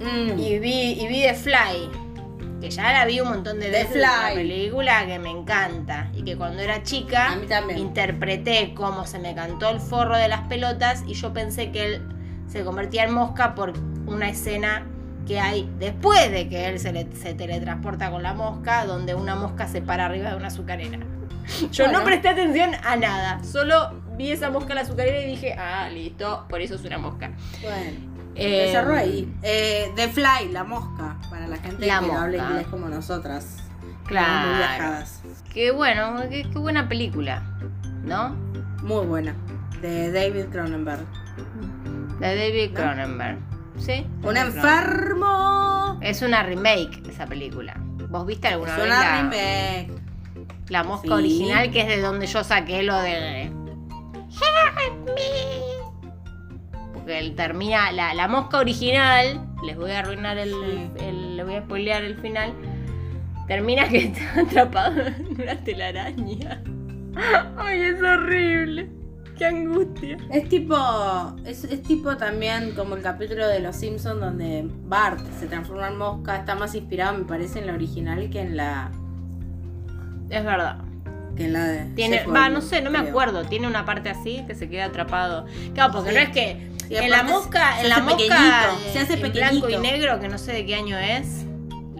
Mm. 0.00 0.38
Y 0.38 0.58
vi, 0.58 0.92
y 1.00 1.06
vi 1.08 1.22
The 1.22 1.34
Fly. 1.34 2.05
Que 2.66 2.72
ya 2.72 2.92
la 2.92 3.04
vi 3.04 3.20
un 3.20 3.28
montón 3.28 3.60
de 3.60 3.66
The 3.66 3.72
veces. 3.84 3.92
Fly. 3.92 4.34
película 4.34 5.06
que 5.06 5.18
me 5.20 5.30
encanta. 5.30 6.10
Y 6.14 6.22
que 6.24 6.36
cuando 6.36 6.62
era 6.62 6.82
chica 6.82 7.32
A 7.32 7.36
mí 7.36 7.46
también. 7.46 7.78
interpreté 7.78 8.72
cómo 8.74 9.06
se 9.06 9.20
me 9.20 9.34
cantó 9.36 9.70
el 9.70 9.78
forro 9.80 10.16
de 10.16 10.26
las 10.26 10.40
pelotas. 10.48 11.04
Y 11.06 11.14
yo 11.14 11.32
pensé 11.32 11.70
que 11.70 11.84
él 11.86 12.02
se 12.48 12.64
convertía 12.64 13.04
en 13.04 13.14
mosca 13.14 13.54
por 13.54 13.72
una 14.06 14.28
escena 14.28 14.84
que 15.28 15.38
hay 15.40 15.70
después 15.78 16.30
de 16.32 16.48
que 16.48 16.66
él 16.68 16.78
se, 16.80 16.92
le- 16.92 17.14
se 17.14 17.34
teletransporta 17.34 18.10
con 18.10 18.22
la 18.24 18.34
mosca, 18.34 18.84
donde 18.84 19.14
una 19.14 19.34
mosca 19.36 19.68
se 19.68 19.80
para 19.82 20.06
arriba 20.06 20.30
de 20.30 20.36
una 20.36 20.48
azucarera. 20.48 20.98
Yo 21.72 21.86
no 21.92 22.02
presté 22.02 22.28
atención 22.30 22.72
a 22.84 22.96
nada, 22.96 23.42
solo 23.44 24.02
vi 24.16 24.30
esa 24.32 24.50
mosca 24.50 24.70
en 24.72 24.76
la 24.76 24.80
azucarera 24.82 25.20
y 25.20 25.26
dije, 25.26 25.54
ah, 25.58 25.88
listo, 25.88 26.46
por 26.48 26.60
eso 26.60 26.74
es 26.76 26.84
una 26.84 26.98
mosca. 26.98 27.30
Bueno, 27.62 28.15
Eh, 28.38 28.68
cerró 28.72 28.94
ahí. 28.94 29.32
Eh, 29.42 29.90
The 29.96 30.08
Fly, 30.08 30.50
la 30.52 30.64
mosca, 30.64 31.16
para 31.30 31.46
la 31.48 31.56
gente 31.56 31.86
La 31.86 32.00
que 32.00 32.06
no 32.06 32.18
habla 32.18 32.36
mosca. 32.38 32.50
inglés 32.50 32.66
como 32.68 32.88
nosotras. 32.88 33.62
Muy 33.82 33.94
Claro. 34.06 34.56
viajadas. 34.58 35.22
Qué 35.52 35.70
bueno, 35.72 36.20
qué, 36.30 36.42
qué 36.50 36.58
buena 36.58 36.88
película, 36.88 37.42
¿no? 38.04 38.30
Muy 38.82 39.04
buena. 39.06 39.34
De 39.80 40.12
David 40.12 40.46
Cronenberg. 40.52 41.04
De 42.20 42.36
David 42.36 42.70
¿No? 42.70 42.74
Cronenberg. 42.80 43.38
¿Sí? 43.78 44.06
Un 44.22 44.36
enfermo. 44.36 45.98
Es 46.00 46.22
una 46.22 46.42
remake 46.42 47.02
esa 47.08 47.26
película. 47.26 47.74
¿Vos 48.08 48.26
viste 48.26 48.48
alguna 48.48 48.72
Es 48.72 48.76
vez 48.78 48.86
una 48.86 49.00
la, 49.00 49.16
remake. 49.22 49.92
la 50.68 50.84
mosca 50.84 51.06
Sí. 51.08 51.12
original 51.12 51.70
que 51.70 51.80
es 51.80 51.86
de 51.88 52.00
donde 52.00 52.26
yo 52.26 52.44
saqué 52.44 52.82
lo 52.82 52.96
de 53.00 53.42
Help 53.42 55.06
me? 55.06 55.65
Él 57.06 57.34
termina 57.34 57.92
la, 57.92 58.14
la 58.14 58.28
mosca 58.28 58.58
original, 58.58 59.40
les 59.64 59.76
voy 59.76 59.90
a 59.92 60.00
arruinar 60.00 60.38
el, 60.38 60.52
el- 61.00 61.36
les 61.36 61.46
voy 61.46 61.54
a 61.56 61.62
spoilear 61.62 62.02
el 62.04 62.16
final. 62.16 62.52
Termina 63.46 63.88
que 63.88 63.98
está 63.98 64.40
atrapado 64.40 65.00
en 65.06 65.40
una 65.40 65.56
telaraña. 65.56 66.62
Ay, 67.56 67.80
es 67.80 68.02
horrible. 68.02 68.90
Qué 69.38 69.44
angustia. 69.46 70.16
Es 70.32 70.48
tipo. 70.48 70.74
Es, 71.44 71.64
es 71.64 71.82
tipo 71.82 72.16
también 72.16 72.72
como 72.74 72.96
el 72.96 73.02
capítulo 73.02 73.46
de 73.46 73.60
Los 73.60 73.76
Simpsons 73.76 74.18
donde 74.18 74.66
Bart 74.86 75.20
se 75.38 75.46
transforma 75.46 75.88
en 75.88 75.98
mosca. 75.98 76.36
Está 76.36 76.54
más 76.54 76.74
inspirado, 76.74 77.18
me 77.18 77.24
parece, 77.24 77.58
en 77.60 77.66
la 77.66 77.74
original 77.74 78.30
que 78.30 78.40
en 78.40 78.56
la. 78.56 78.90
Es 80.30 80.42
verdad. 80.44 80.78
que 81.36 81.44
en 81.44 81.52
la 81.52 81.64
de. 81.66 81.84
Tiene, 81.94 82.24
va, 82.26 82.48
no 82.48 82.60
sé, 82.62 82.80
no 82.80 82.90
me 82.90 82.98
acuerdo. 82.98 83.44
Tiene 83.44 83.66
una 83.68 83.84
parte 83.84 84.08
así 84.08 84.42
que 84.46 84.54
se 84.54 84.68
queda 84.70 84.86
atrapado. 84.86 85.44
Claro, 85.74 85.92
porque 85.92 86.10
Sí. 86.10 86.14
no 86.16 86.20
es 86.22 86.28
que 86.30 86.75
en 86.90 87.10
la 87.10 87.22
mosca, 87.22 87.80
en 87.80 87.88
la 87.88 88.00
mosca 88.00 88.70
se 88.92 88.98
hace 89.00 89.14
en 89.14 89.32
blanco 89.32 89.68
y 89.68 89.76
negro, 89.78 90.20
que 90.20 90.28
no 90.28 90.38
sé 90.38 90.52
de 90.52 90.66
qué 90.66 90.74
año 90.74 90.98
es. 90.98 91.44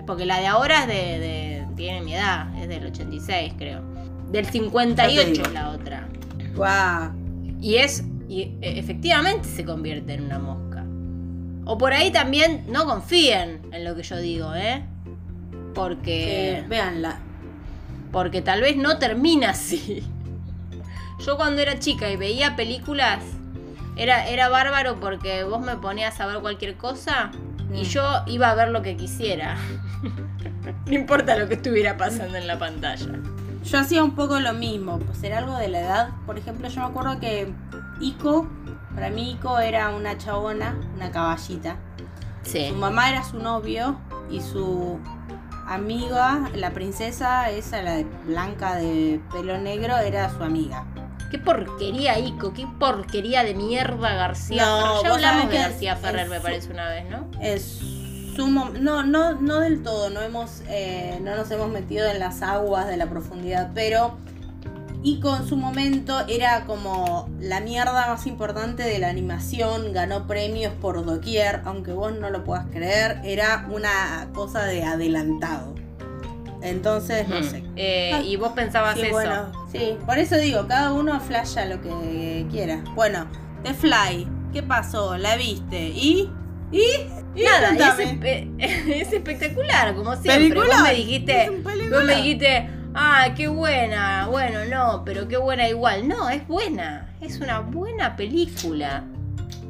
Porque 0.06 0.24
la 0.26 0.38
de 0.38 0.46
ahora 0.46 0.82
es 0.82 0.86
de, 0.88 0.94
de- 0.94 1.66
tiene 1.76 2.00
mi 2.02 2.14
edad, 2.14 2.54
es 2.60 2.68
del 2.68 2.86
86, 2.86 3.54
creo. 3.58 3.82
Del 4.30 4.44
Ya 4.44 4.50
te 4.52 4.58
58 4.58 5.30
digo. 5.32 5.44
la 5.52 5.70
otra. 5.70 6.08
Guau. 6.54 7.12
Y 7.60 7.76
es 7.76 8.04
y 8.28 8.42
e- 8.60 8.78
efectivamente 8.78 9.48
se 9.48 9.64
convierte 9.64 10.14
en 10.14 10.24
una 10.24 10.38
mosca. 10.38 10.84
O 11.64 11.76
por 11.78 11.92
ahí 11.92 12.10
también 12.12 12.64
no 12.68 12.84
confíen 12.86 13.60
en 13.72 13.84
lo 13.84 13.96
que 13.96 14.02
yo 14.04 14.16
digo, 14.18 14.54
¿eh? 14.54 14.84
Porque 15.74 16.58
Eh, 16.58 16.64
véanla. 16.68 17.18
porque 18.12 18.40
tal 18.42 18.60
vez 18.62 18.76
no 18.76 18.98
termina 18.98 19.50
así. 19.50 20.02
Yo 21.26 21.36
cuando 21.36 21.60
era 21.62 21.78
chica 21.78 22.10
y 22.10 22.16
veía 22.16 22.56
películas, 22.56 23.20
era, 23.96 24.26
era 24.28 24.48
bárbaro 24.48 25.00
porque 25.00 25.44
vos 25.44 25.60
me 25.60 25.76
ponías 25.76 26.20
a 26.20 26.26
ver 26.26 26.38
cualquier 26.40 26.76
cosa 26.76 27.30
y 27.72 27.80
Mm. 27.80 27.84
yo 27.84 28.02
iba 28.26 28.50
a 28.50 28.54
ver 28.54 28.68
lo 28.68 28.82
que 28.82 28.96
quisiera. 28.96 29.56
no 30.86 30.92
importa 30.92 31.36
lo 31.36 31.48
que 31.48 31.54
estuviera 31.54 31.96
pasando 31.96 32.36
en 32.38 32.46
la 32.46 32.58
pantalla. 32.58 33.18
Yo 33.64 33.78
hacía 33.80 34.04
un 34.04 34.14
poco 34.14 34.38
lo 34.38 34.52
mismo, 34.52 34.98
pues 35.00 35.22
era 35.24 35.38
algo 35.38 35.56
de 35.56 35.68
la 35.68 35.80
edad. 35.80 36.08
Por 36.24 36.38
ejemplo, 36.38 36.68
yo 36.68 36.80
me 36.82 36.86
acuerdo 36.86 37.18
que 37.18 37.52
Ico, 38.00 38.46
para 38.94 39.10
mí 39.10 39.32
Ico 39.32 39.58
era 39.58 39.88
una 39.90 40.16
chabona, 40.16 40.76
una 40.94 41.10
caballita. 41.10 41.76
Sí. 42.42 42.68
Su 42.68 42.76
mamá 42.76 43.10
era 43.10 43.24
su 43.24 43.38
novio 43.38 43.98
y 44.30 44.40
su 44.40 45.00
amiga, 45.66 46.48
la 46.54 46.70
princesa, 46.70 47.50
esa, 47.50 47.82
la 47.82 48.04
blanca 48.24 48.76
de 48.76 49.20
pelo 49.32 49.58
negro, 49.58 49.96
era 49.98 50.30
su 50.30 50.44
amiga. 50.44 50.84
Qué 51.30 51.38
porquería, 51.38 52.18
Ico, 52.18 52.52
qué 52.52 52.66
porquería 52.78 53.42
de 53.44 53.54
mierda 53.54 54.14
García 54.14 54.64
No, 54.64 55.00
Ferrer. 55.00 55.02
Ya 55.02 55.14
hablamos 55.14 55.50
de 55.50 55.58
García 55.58 55.96
Ferrer, 55.96 56.24
es 56.24 56.30
me 56.30 56.40
parece 56.40 56.70
una 56.72 56.88
vez, 56.88 57.04
¿no? 57.10 57.28
Es 57.40 57.62
su 58.36 58.46
mom- 58.48 58.72
no, 58.78 59.02
no, 59.02 59.34
no 59.34 59.60
del 59.60 59.82
todo, 59.82 60.10
no 60.10 60.20
hemos, 60.20 60.62
eh, 60.68 61.18
no 61.22 61.34
nos 61.36 61.50
hemos 61.50 61.70
metido 61.70 62.06
en 62.08 62.18
las 62.18 62.42
aguas 62.42 62.86
de 62.86 62.96
la 62.96 63.06
profundidad, 63.06 63.70
pero 63.74 64.18
Ico 65.02 65.36
en 65.36 65.46
su 65.46 65.56
momento 65.56 66.24
era 66.26 66.64
como 66.64 67.28
la 67.38 67.60
mierda 67.60 68.08
más 68.08 68.26
importante 68.26 68.82
de 68.82 68.98
la 68.98 69.08
animación, 69.08 69.92
ganó 69.92 70.26
premios 70.26 70.72
por 70.74 71.04
doquier, 71.04 71.60
aunque 71.64 71.92
vos 71.92 72.12
no 72.18 72.28
lo 72.28 72.42
puedas 72.42 72.66
creer, 72.72 73.20
era 73.22 73.68
una 73.70 74.28
cosa 74.34 74.64
de 74.64 74.82
adelantado. 74.82 75.75
Entonces, 76.62 77.28
no 77.28 77.40
Mm. 77.40 77.44
sé. 77.44 77.64
Eh, 77.76 78.10
Ah, 78.14 78.22
y 78.22 78.36
vos 78.36 78.52
pensabas 78.52 78.94
Sí, 78.96 79.02
eso. 79.02 79.12
bueno, 79.12 79.52
sí, 79.70 79.96
por 80.06 80.18
eso 80.18 80.36
digo, 80.36 80.66
cada 80.66 80.92
uno 80.92 81.18
flasha 81.20 81.64
lo 81.66 81.80
que 81.80 82.46
quiera. 82.50 82.82
Bueno, 82.94 83.26
The 83.62 83.74
Fly, 83.74 84.26
¿qué 84.52 84.62
pasó? 84.62 85.16
¿La 85.18 85.36
viste? 85.36 85.88
¿Y? 85.88 86.30
¿Y? 86.72 86.82
¿Y? 87.34 87.42
Nada, 87.44 87.68
es, 87.70 87.76
Contame. 87.78 88.04
espe- 88.20 88.54
es 89.02 89.12
espectacular, 89.12 89.94
como 89.94 90.16
siempre. 90.16 90.58
Vos 90.60 90.66
me 90.82 90.94
dijiste, 90.94 91.50
vos 91.90 92.04
me 92.04 92.16
dijiste, 92.16 92.68
ah, 92.94 93.28
qué 93.36 93.48
buena. 93.48 94.26
Bueno, 94.28 94.64
no, 94.64 95.02
pero 95.04 95.28
qué 95.28 95.36
buena 95.36 95.68
igual. 95.68 96.08
No, 96.08 96.28
es 96.28 96.46
buena. 96.48 97.14
Es 97.20 97.38
una 97.40 97.60
buena 97.60 98.16
película. 98.16 99.04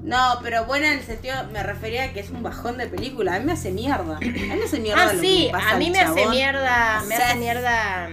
No, 0.06 0.38
pero 0.42 0.64
buena 0.66 0.92
en 0.92 1.00
el 1.00 1.04
sentido, 1.04 1.34
me 1.52 1.62
refería 1.62 2.04
a 2.04 2.12
que 2.12 2.20
es 2.20 2.30
un 2.30 2.42
bajón 2.42 2.78
de 2.78 2.86
película. 2.86 3.34
A 3.34 3.38
mí 3.40 3.44
me 3.44 3.52
hace 3.52 3.72
mierda. 3.72 4.16
A 4.16 4.20
mí 4.20 4.30
me 4.30 4.64
hace 4.64 4.78
mierda. 4.80 5.02
Ah, 5.02 5.12
lo 5.12 5.20
sí, 5.20 5.48
pasa 5.52 5.70
a 5.72 5.76
mí 5.78 5.90
me 5.90 5.98
hace 6.00 6.26
mierda, 6.28 7.02
me 7.08 7.14
hace 7.16 7.34
mierda 7.36 8.08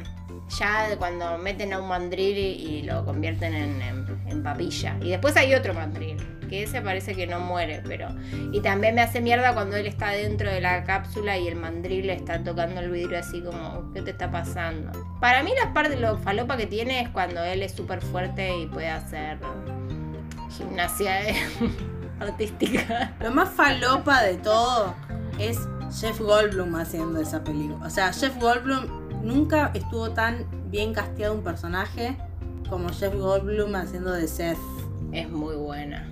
ya 0.60 0.88
de 0.90 0.98
cuando 0.98 1.38
meten 1.38 1.72
a 1.74 1.80
un 1.80 1.88
mandril 1.88 2.38
y, 2.38 2.42
y 2.42 2.82
lo 2.84 3.06
convierten 3.06 3.54
en, 3.56 3.82
en- 3.82 4.04
en 4.28 4.44
papilla. 4.44 4.98
Y 5.02 5.10
después 5.10 5.36
hay 5.38 5.54
otro 5.56 5.74
mandril, 5.74 6.18
que 6.50 6.64
ese 6.64 6.82
parece 6.82 7.16
que 7.16 7.26
no 7.28 7.40
muere, 7.40 7.82
pero... 7.88 8.08
Y 8.52 8.62
también 8.62 8.96
me 8.96 9.02
hace 9.02 9.20
mierda 9.22 9.54
cuando 9.54 9.76
él 9.78 9.86
está 9.88 10.10
dentro 10.12 10.50
de 10.52 10.62
la 10.62 10.84
cápsula 10.84 11.38
y 11.38 11.48
el 11.48 11.56
mandril 11.56 12.08
le 12.08 12.14
está 12.14 12.44
tocando 12.44 12.82
el 12.82 12.90
vidrio 12.92 13.20
así 13.20 13.42
como, 13.42 13.92
¿qué 13.94 14.02
te 14.02 14.12
está 14.12 14.30
pasando? 14.32 14.92
Para 15.20 15.42
mí 15.44 15.52
la 15.64 15.74
parte, 15.74 15.98
lo 15.98 16.18
falopa 16.18 16.56
que 16.58 16.66
tiene 16.68 17.02
es 17.02 17.10
cuando 17.10 17.44
él 17.44 17.62
es 17.64 17.72
súper 17.74 18.02
fuerte 18.02 18.56
y 18.58 18.66
puede 18.68 18.90
hacer 18.90 19.38
gimnasia 20.58 21.30
eh, 21.30 21.36
artística. 22.20 23.14
Lo 23.20 23.32
más 23.32 23.50
falopa 23.50 24.22
de 24.24 24.36
todo 24.36 24.94
es 25.40 25.60
Jeff 26.00 26.20
Goldblum 26.20 26.76
haciendo 26.76 27.20
esa 27.20 27.44
película. 27.44 27.86
O 27.86 27.90
sea, 27.90 28.12
Jeff 28.14 28.38
Goldblum 28.40 29.24
nunca 29.24 29.72
estuvo 29.74 30.12
tan 30.12 30.46
bien 30.70 30.94
casteado 30.94 31.34
un 31.34 31.44
personaje 31.44 32.18
como 32.70 32.90
Jeff 32.90 33.14
Goldblum 33.16 33.76
haciendo 33.76 34.12
de 34.12 34.28
Seth. 34.28 34.58
Es 35.12 35.30
muy 35.30 35.56
buena. 35.56 36.10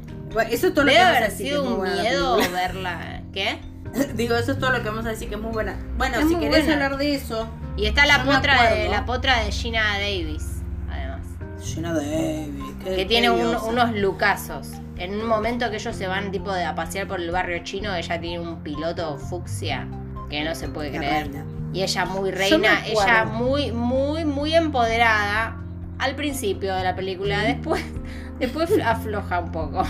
Eso 0.49 0.67
es 0.67 0.73
todo 0.73 0.85
lo 0.85 0.91
que 0.91 0.97
vamos 0.99 1.17
a 1.17 1.23
decir 1.25 1.47
sido 1.47 1.63
un 1.75 1.81
miedo 1.83 2.37
verla. 2.53 3.21
¿Qué? 3.33 3.59
Digo, 4.15 4.35
eso 4.35 4.53
es 4.53 4.59
todo 4.59 4.69
lo 4.71 4.81
que 4.81 4.89
vamos 4.89 5.05
a 5.05 5.09
decir 5.09 5.27
que 5.27 5.35
es 5.35 5.41
muy 5.41 5.51
buena. 5.51 5.75
Bueno, 5.97 6.19
Es 6.19 6.27
si 6.29 6.35
querés 6.35 6.65
buena. 6.65 6.85
hablar 6.85 6.97
de 6.97 7.15
eso, 7.15 7.47
Y 7.75 7.87
está 7.87 8.05
la 8.05 8.23
potra 8.23 8.71
de 8.71 8.87
la 8.87 9.05
potra 9.05 9.43
de 9.43 9.51
Gina 9.51 9.83
Davis, 9.99 10.45
además. 10.89 11.21
llena 11.65 11.93
de 11.93 12.49
Que 12.83 13.05
tiene 13.05 13.29
un- 13.29 13.55
unos 13.55 13.91
lucazos. 13.95 14.69
En 14.97 15.13
un 15.19 15.25
momento 15.27 15.69
que 15.69 15.77
ellos 15.77 15.95
se 15.95 16.07
van 16.07 16.31
tipo 16.31 16.51
de 16.53 16.63
a 16.63 16.75
pasear 16.75 17.07
por 17.07 17.19
el 17.19 17.31
barrio 17.31 17.59
chino, 17.63 17.93
ella 17.95 18.19
tiene 18.19 18.39
un 18.39 18.57
piloto 18.63 19.17
fucsia 19.17 19.87
que 20.29 20.43
no 20.43 20.53
se 20.55 20.67
puede 20.69 20.91
La 20.91 20.97
creer. 20.99 21.23
reina. 21.27 21.45
Y 21.73 21.83
ella 21.83 22.05
muy 22.05 22.31
reina, 22.31 22.85
ella 22.85 23.25
muy, 23.25 23.71
muy, 23.71 24.25
muy 24.25 24.53
empoderada 24.53 25.57
al 25.99 26.15
principio 26.15 26.75
de 26.75 26.83
la 26.83 26.95
película. 26.95 27.39
Después, 27.43 27.83
después 28.39 28.71
afloja 28.83 29.39
un 29.39 29.51
poco. 29.51 29.83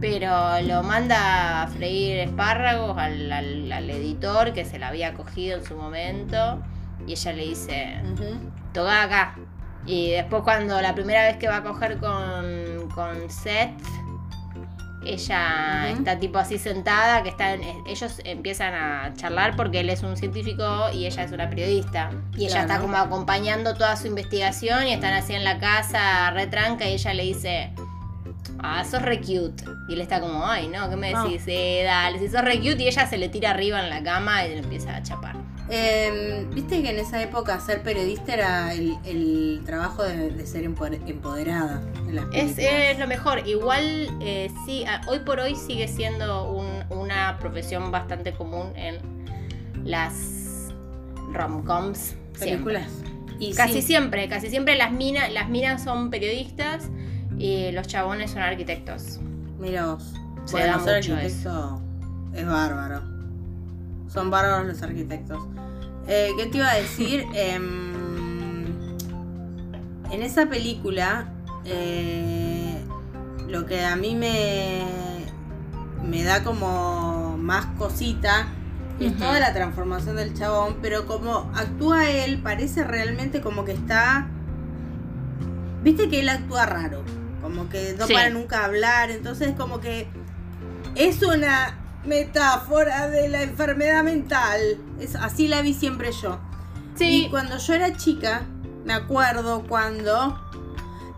Pero 0.00 0.60
lo 0.62 0.82
manda 0.82 1.62
a 1.62 1.66
freír 1.68 2.18
espárragos 2.20 2.96
al, 2.96 3.30
al- 3.30 3.70
al 3.72 3.90
editor 3.90 4.52
que 4.54 4.64
se 4.64 4.78
la 4.78 4.88
había 4.88 5.12
cogido 5.14 5.58
en 5.58 5.64
su 5.64 5.76
momento. 5.76 6.58
Y 7.06 7.12
ella 7.12 7.32
le 7.32 7.42
dice, 7.44 8.00
Ujú. 8.12 8.24
toca 8.72 9.02
acá. 9.02 9.34
Y 9.90 10.10
después 10.10 10.42
cuando 10.44 10.80
la 10.80 10.94
primera 10.94 11.22
vez 11.24 11.36
que 11.38 11.48
va 11.48 11.56
a 11.56 11.62
coger 11.64 11.98
con, 11.98 12.88
con 12.94 13.28
Seth, 13.28 13.70
ella 15.04 15.88
está 15.90 16.18
tipo 16.18 16.38
así 16.38 16.58
sentada, 16.58 17.22
que 17.22 17.30
están, 17.30 17.60
ellos 17.88 18.20
empiezan 18.24 18.74
a 18.74 19.14
charlar 19.14 19.56
porque 19.56 19.80
él 19.80 19.88
es 19.90 20.02
un 20.02 20.16
científico 20.16 20.90
y 20.92 21.06
ella 21.06 21.24
es 21.24 21.32
una 21.32 21.48
periodista. 21.48 22.10
Y 22.36 22.44
ella 22.44 22.56
Claro. 22.66 22.68
está 22.72 22.80
como 22.80 22.96
acompañando 22.98 23.74
toda 23.74 23.96
su 23.96 24.06
investigación 24.06 24.86
y 24.86 24.92
están 24.92 25.14
así 25.14 25.32
en 25.34 25.42
la 25.44 25.58
casa 25.58 26.30
retranca 26.32 26.86
y 26.88 26.92
ella 26.92 27.14
le 27.14 27.22
dice, 27.24 27.70
ah, 28.62 28.84
sos 28.84 29.00
re 29.02 29.20
cute. 29.20 29.64
Y 29.88 29.94
él 29.94 30.02
está 30.02 30.20
como, 30.20 30.46
ay, 30.46 30.68
no, 30.68 30.88
¿qué 30.90 30.96
me 30.96 31.14
Ah. 31.14 31.22
decís? 31.24 31.44
Eh, 31.46 31.82
dale, 31.84 32.18
si 32.18 32.28
sos 32.28 32.42
re 32.42 32.58
cute 32.58 32.82
y 32.82 32.88
ella 32.88 33.06
se 33.06 33.16
le 33.16 33.30
tira 33.30 33.50
arriba 33.50 33.80
en 33.80 33.88
la 33.88 34.02
cama 34.02 34.44
y 34.44 34.50
le 34.50 34.58
empieza 34.58 34.94
a 34.94 35.02
chapar. 35.02 35.34
Eh, 35.70 36.46
Viste 36.52 36.82
que 36.82 36.90
en 36.90 36.98
esa 36.98 37.22
época 37.22 37.58
ser 37.60 37.82
periodista 37.82 38.34
era 38.34 38.74
el, 38.74 38.96
el 39.04 39.62
trabajo 39.64 40.02
de, 40.02 40.30
de 40.30 40.46
ser 40.46 40.64
empoder- 40.68 41.00
empoderada 41.06 41.80
en 42.08 42.16
las 42.16 42.24
Es, 42.34 42.58
es 42.58 42.98
lo 42.98 43.06
mejor. 43.06 43.46
Igual, 43.46 44.08
eh, 44.20 44.50
sí, 44.66 44.84
hoy 45.06 45.20
por 45.20 45.38
hoy 45.38 45.54
sigue 45.54 45.86
siendo 45.86 46.50
un- 46.50 46.84
una 46.98 47.38
profesión 47.38 47.90
bastante 47.92 48.32
común 48.32 48.72
en 48.76 48.98
las 49.84 50.72
romcoms. 51.32 52.14
películas. 52.38 52.88
Y 53.38 53.54
Casi 53.54 53.74
sí, 53.74 53.82
siempre, 53.82 54.28
casi 54.28 54.50
siempre 54.50 54.76
las 54.76 54.92
minas, 54.92 55.32
las 55.32 55.48
minas 55.48 55.82
son 55.84 56.10
periodistas 56.10 56.88
y 57.38 57.70
los 57.72 57.86
chabones 57.86 58.32
son 58.32 58.42
arquitectos. 58.42 59.18
Mira 59.58 59.86
vos. 59.94 60.12
Se 60.46 60.52
Bueno, 60.52 60.78
da 60.78 60.84
ser 60.84 60.96
mucho 60.96 61.14
arquitecto 61.14 61.82
es 62.34 62.46
bárbaro. 62.46 63.02
Son 64.12 64.30
bárbaros 64.30 64.66
los 64.66 64.82
arquitectos. 64.82 65.38
Eh, 66.06 66.30
¿Qué 66.36 66.46
te 66.46 66.58
iba 66.58 66.70
a 66.70 66.74
decir? 66.74 67.24
Em, 67.34 68.96
en 70.10 70.22
esa 70.22 70.46
película, 70.46 71.32
eh, 71.64 72.82
lo 73.48 73.66
que 73.66 73.84
a 73.84 73.94
mí 73.96 74.16
me, 74.16 74.82
me 76.04 76.24
da 76.24 76.42
como 76.42 77.36
más 77.38 77.66
cosita 77.78 78.48
es 78.98 79.16
toda 79.16 79.40
la 79.40 79.54
transformación 79.54 80.16
del 80.16 80.34
chabón, 80.34 80.76
pero 80.82 81.06
como 81.06 81.50
actúa 81.54 82.10
él, 82.10 82.40
parece 82.42 82.84
realmente 82.84 83.40
como 83.40 83.64
que 83.64 83.72
está... 83.72 84.28
Viste 85.82 86.10
que 86.10 86.20
él 86.20 86.28
actúa 86.28 86.66
raro, 86.66 87.02
como 87.40 87.70
que 87.70 87.94
no 87.98 88.06
Sí. 88.06 88.12
para 88.12 88.28
nunca 88.28 88.62
hablar, 88.64 89.10
entonces 89.10 89.54
como 89.56 89.80
que 89.80 90.06
es 90.96 91.22
una 91.22 91.78
metáfora 92.04 93.08
de 93.08 93.28
la 93.28 93.42
enfermedad 93.42 94.02
mental. 94.04 94.60
Es, 94.98 95.14
así 95.14 95.48
la 95.48 95.62
vi 95.62 95.74
siempre 95.74 96.12
yo. 96.12 96.38
Sí, 96.96 97.26
Y 97.26 97.30
cuando 97.30 97.58
yo 97.58 97.74
era 97.74 97.96
chica, 97.96 98.42
me 98.84 98.92
acuerdo 98.92 99.64
cuando. 99.68 100.38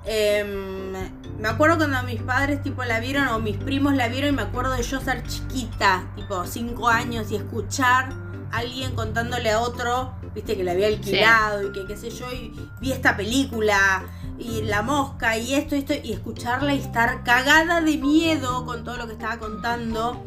em, 0.04 0.92
me 1.38 1.48
acuerdo 1.48 1.76
cuando 1.78 2.02
mis 2.04 2.22
padres 2.22 2.62
tipo 2.62 2.84
la 2.84 3.00
vieron 3.00 3.28
o 3.28 3.38
mis 3.38 3.56
primos 3.56 3.94
la 3.94 4.08
vieron 4.08 4.30
y 4.30 4.36
me 4.36 4.42
acuerdo 4.42 4.74
de 4.74 4.82
yo 4.82 5.00
ser 5.00 5.24
chiquita, 5.24 6.04
tipo 6.14 6.44
5 6.44 6.88
años 6.88 7.30
y 7.32 7.36
escuchar 7.36 8.10
a 8.52 8.58
alguien 8.58 8.94
contándole 8.94 9.50
a 9.50 9.60
otro 9.60 10.14
viste 10.34 10.56
que 10.56 10.64
la 10.64 10.72
había 10.72 10.86
alquilado 10.86 11.68
y 11.68 11.72
que 11.72 11.86
qué 11.86 11.96
sé 11.96 12.10
yo, 12.10 12.30
y 12.32 12.52
vi 12.80 12.92
esta 12.92 13.16
película 13.16 14.04
y 14.38 14.62
la 14.62 14.82
mosca 14.82 15.36
y 15.36 15.54
esto, 15.54 15.74
esto, 15.74 15.94
y 16.02 16.12
escucharla 16.12 16.74
y 16.74 16.78
estar 16.78 17.22
cagada 17.22 17.80
de 17.80 17.96
miedo 17.98 18.64
con 18.64 18.84
todo 18.84 18.96
lo 18.96 19.06
que 19.06 19.12
estaba 19.12 19.38
contando. 19.38 20.24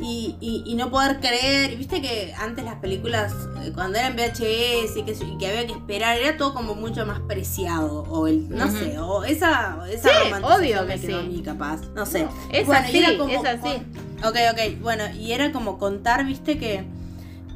Y, 0.00 0.36
y- 0.40 0.62
y 0.64 0.74
no 0.76 0.90
poder 0.90 1.18
creer, 1.18 1.72
y 1.72 1.76
viste 1.76 2.00
que 2.00 2.32
antes 2.38 2.64
las 2.64 2.76
películas, 2.76 3.32
eh, 3.64 3.72
cuando 3.74 3.98
eran 3.98 4.14
VHS 4.14 4.96
y 4.96 5.02
que, 5.02 5.10
y 5.12 5.38
que 5.38 5.46
había 5.48 5.66
que 5.66 5.72
esperar, 5.72 6.16
era 6.18 6.36
todo 6.36 6.54
como 6.54 6.76
mucho 6.76 7.04
más 7.04 7.18
preciado, 7.20 8.04
o 8.04 8.28
el, 8.28 8.48
no 8.48 8.70
sé, 8.70 8.96
o 9.00 9.24
esa, 9.24 9.76
esa 9.90 10.08
Sí, 10.08 10.32
obvio 10.44 10.86
que 10.86 10.98
sí. 10.98 11.12
mí 11.28 11.42
capaz, 11.42 11.80
no 11.96 12.06
sé. 12.06 12.28
Es 12.52 12.66
Bueno, 12.66 12.86
así, 12.86 12.98
era 12.98 13.18
como 13.18 13.32
es 13.32 13.44
así. 13.44 13.82
Ok, 14.24 14.36
ok, 14.52 14.80
bueno, 14.82 15.02
y 15.18 15.32
era 15.32 15.50
como 15.50 15.78
contar, 15.78 16.24
viste, 16.24 16.58
que, 16.58 16.84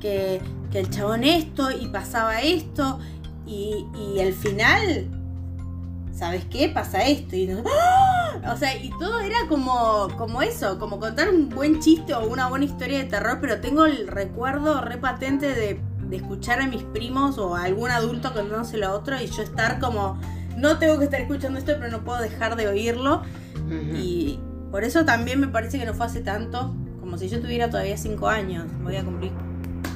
que, 0.01 0.41
que 0.73 0.81
el 0.81 0.91
chabón 0.91 1.23
esto 1.23 1.71
y 1.71 1.87
pasaba 1.89 2.41
esto 2.43 2.99
y, 3.47 3.85
y 3.97 4.19
al 4.19 4.33
final, 4.33 5.07
¿sabes 6.13 6.45
qué? 6.47 6.69
Pasa 6.69 7.05
esto 7.05 7.37
y 7.37 7.47
no- 7.47 7.63
¡Ah! 7.67 8.02
O 8.53 8.57
sea, 8.57 8.77
y 8.77 8.91
todo 8.99 9.21
era 9.21 9.37
como, 9.49 10.09
como 10.17 10.43
eso, 10.43 10.79
como 10.79 10.99
contar 11.01 11.29
un 11.29 11.49
buen 11.49 11.81
chiste 11.81 12.15
o 12.15 12.27
una 12.27 12.49
buena 12.49 12.65
historia 12.65 12.99
de 12.99 13.05
terror, 13.05 13.39
pero 13.41 13.61
tengo 13.61 13.87
el 13.87 14.07
recuerdo 14.09 14.81
re 14.81 14.99
patente 14.99 15.49
de, 15.55 15.81
de 16.01 16.17
escuchar 16.17 16.61
a 16.61 16.67
mis 16.67 16.83
primos 16.83 17.39
o 17.39 17.55
a 17.57 17.65
algún 17.65 17.91
adulto 17.91 18.33
contándoselo 18.33 18.87
a 18.89 18.93
otro 18.93 19.21
y 19.21 19.27
yo 19.27 19.43
estar 19.43 19.79
como, 19.79 20.19
no 20.57 20.79
tengo 20.79 20.99
que 20.99 21.05
estar 21.05 21.21
escuchando 21.21 21.59
esto, 21.59 21.73
pero 21.79 21.91
no 21.91 22.05
puedo 22.05 22.21
dejar 22.21 22.57
de 22.57 22.69
oírlo. 22.69 23.23
Y 23.95 24.39
por 24.71 24.85
eso 24.85 25.05
también 25.05 25.41
me 25.41 25.49
parece 25.49 25.79
que 25.79 25.87
no 25.87 25.95
fue 25.95 26.07
hace 26.07 26.21
tanto, 26.21 26.75
como 27.01 27.17
si 27.19 27.29
yo 27.29 27.41
tuviera 27.41 27.71
todavía 27.71 27.97
5 27.97 28.29
años. 28.29 28.67
Voy 28.83 28.97
a 28.97 29.05
cumplir 29.05 29.33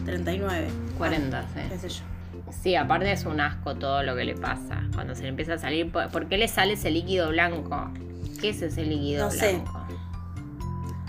39. 0.05 0.68
40, 0.99 1.39
Ah, 1.39 1.45
qué 1.68 1.78
sí. 1.78 1.80
sé 1.80 1.89
yo. 1.89 2.53
Sí, 2.62 2.74
aparte 2.76 3.11
es 3.12 3.24
un 3.26 3.41
asco 3.41 3.74
todo 3.74 4.03
lo 4.03 4.14
que 4.16 4.24
le 4.24 4.34
pasa. 4.34 4.84
Cuando 4.95 5.14
se 5.14 5.22
le 5.22 5.28
empieza 5.28 5.55
a 5.55 5.59
salir. 5.59 5.91
¿Por 5.93 6.09
por 6.11 6.26
qué 6.28 6.39
le 6.39 6.49
sale 6.49 6.74
ese 6.74 6.91
líquido 6.91 7.28
blanco? 7.30 7.91
¿Qué 8.47 8.51
es 8.51 8.62
ese 8.62 8.84
líquido 8.84 9.24
No 9.26 9.30
sé. 9.32 9.61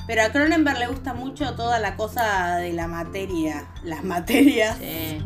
Pero 0.07 0.23
a 0.23 0.29
Cronenberg 0.29 0.79
le 0.79 0.88
gusta 0.88 1.13
mucho 1.13 1.53
toda 1.55 1.79
la 1.79 1.95
cosa 1.97 2.55
de 2.57 2.71
la 2.73 2.88
materia. 2.88 3.65
Las 3.83 4.03
materias. 4.03 4.77
Sí. 4.79 5.21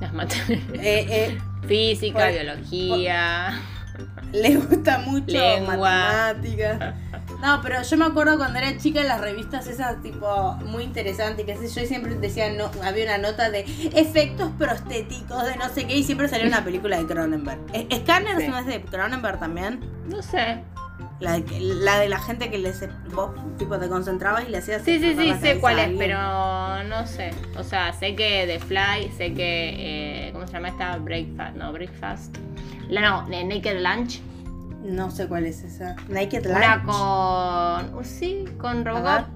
Las 0.00 0.12
materias. 0.12 0.60
Eh, 0.74 1.06
eh, 1.10 1.38
Física, 1.68 2.18
Por- 2.24 2.32
biología. 2.32 3.60
le 4.32 4.56
gusta 4.56 4.98
mucho 4.98 5.26
Lengua. 5.38 5.76
matemáticas. 5.76 6.94
No, 7.40 7.60
pero 7.60 7.82
yo 7.82 7.96
me 7.96 8.04
acuerdo 8.04 8.36
cuando 8.36 8.58
era 8.60 8.76
chica 8.78 9.02
las 9.02 9.20
revistas 9.20 9.66
esas 9.66 10.00
tipo 10.00 10.52
muy 10.64 10.84
interesantes, 10.84 11.44
que 11.44 11.56
sé 11.56 11.68
yo, 11.74 11.82
y 11.84 11.86
siempre 11.88 12.14
decían, 12.14 12.56
no, 12.56 12.70
había 12.84 13.04
una 13.04 13.18
nota 13.18 13.50
de 13.50 13.60
efectos 13.94 14.50
prostéticos 14.56 15.44
de 15.46 15.56
no 15.56 15.68
sé 15.68 15.86
qué, 15.88 15.96
y 15.96 16.04
siempre 16.04 16.28
salía 16.28 16.46
una 16.46 16.62
película 16.62 16.98
de 16.98 17.06
Cronenberg. 17.06 17.58
Eh, 17.72 17.88
¿Scanners 18.02 18.42
Sí. 18.42 18.48
no 18.48 18.58
es 18.58 18.66
de 18.66 18.80
Cronenberg 18.82 19.40
también? 19.40 19.80
No 20.08 20.22
sé. 20.22 20.62
La 21.22 21.38
de, 21.38 21.60
la 21.60 21.98
de 22.00 22.08
la 22.08 22.18
gente 22.18 22.50
que 22.50 22.58
les, 22.58 22.84
vos 23.14 23.30
tipo 23.56 23.78
te 23.78 23.88
concentrabas 23.88 24.44
y 24.46 24.50
le 24.50 24.58
hacías 24.58 24.82
Sí, 24.82 24.98
sí, 24.98 25.14
sí, 25.16 25.32
sé 25.40 25.58
cuál 25.60 25.78
es, 25.78 25.90
pero 25.96 26.18
no 26.84 27.06
sé. 27.06 27.30
O 27.56 27.62
sea, 27.62 27.92
sé 27.92 28.16
que 28.16 28.44
The 28.46 28.58
Fly, 28.58 29.10
sé 29.16 29.32
que. 29.32 30.26
eh, 30.28 30.30
¿Cómo 30.32 30.46
se 30.46 30.54
llama 30.54 30.68
esta? 30.68 30.96
Breakfast. 30.98 31.56
No, 31.56 31.72
Breakfast. 31.72 32.36
La 32.88 33.00
no, 33.02 33.32
eh, 33.32 33.44
Naked 33.44 33.80
Lunch. 33.80 34.20
No 34.84 35.12
sé 35.12 35.28
cuál 35.28 35.46
es 35.46 35.62
esa. 35.62 35.94
Naked 36.08 36.44
Una 36.50 36.76
Lunch. 36.76 36.86
con. 36.86 37.98
uh, 38.00 38.04
Sí, 38.04 38.44
con 38.58 38.84
Robot. 38.84 39.26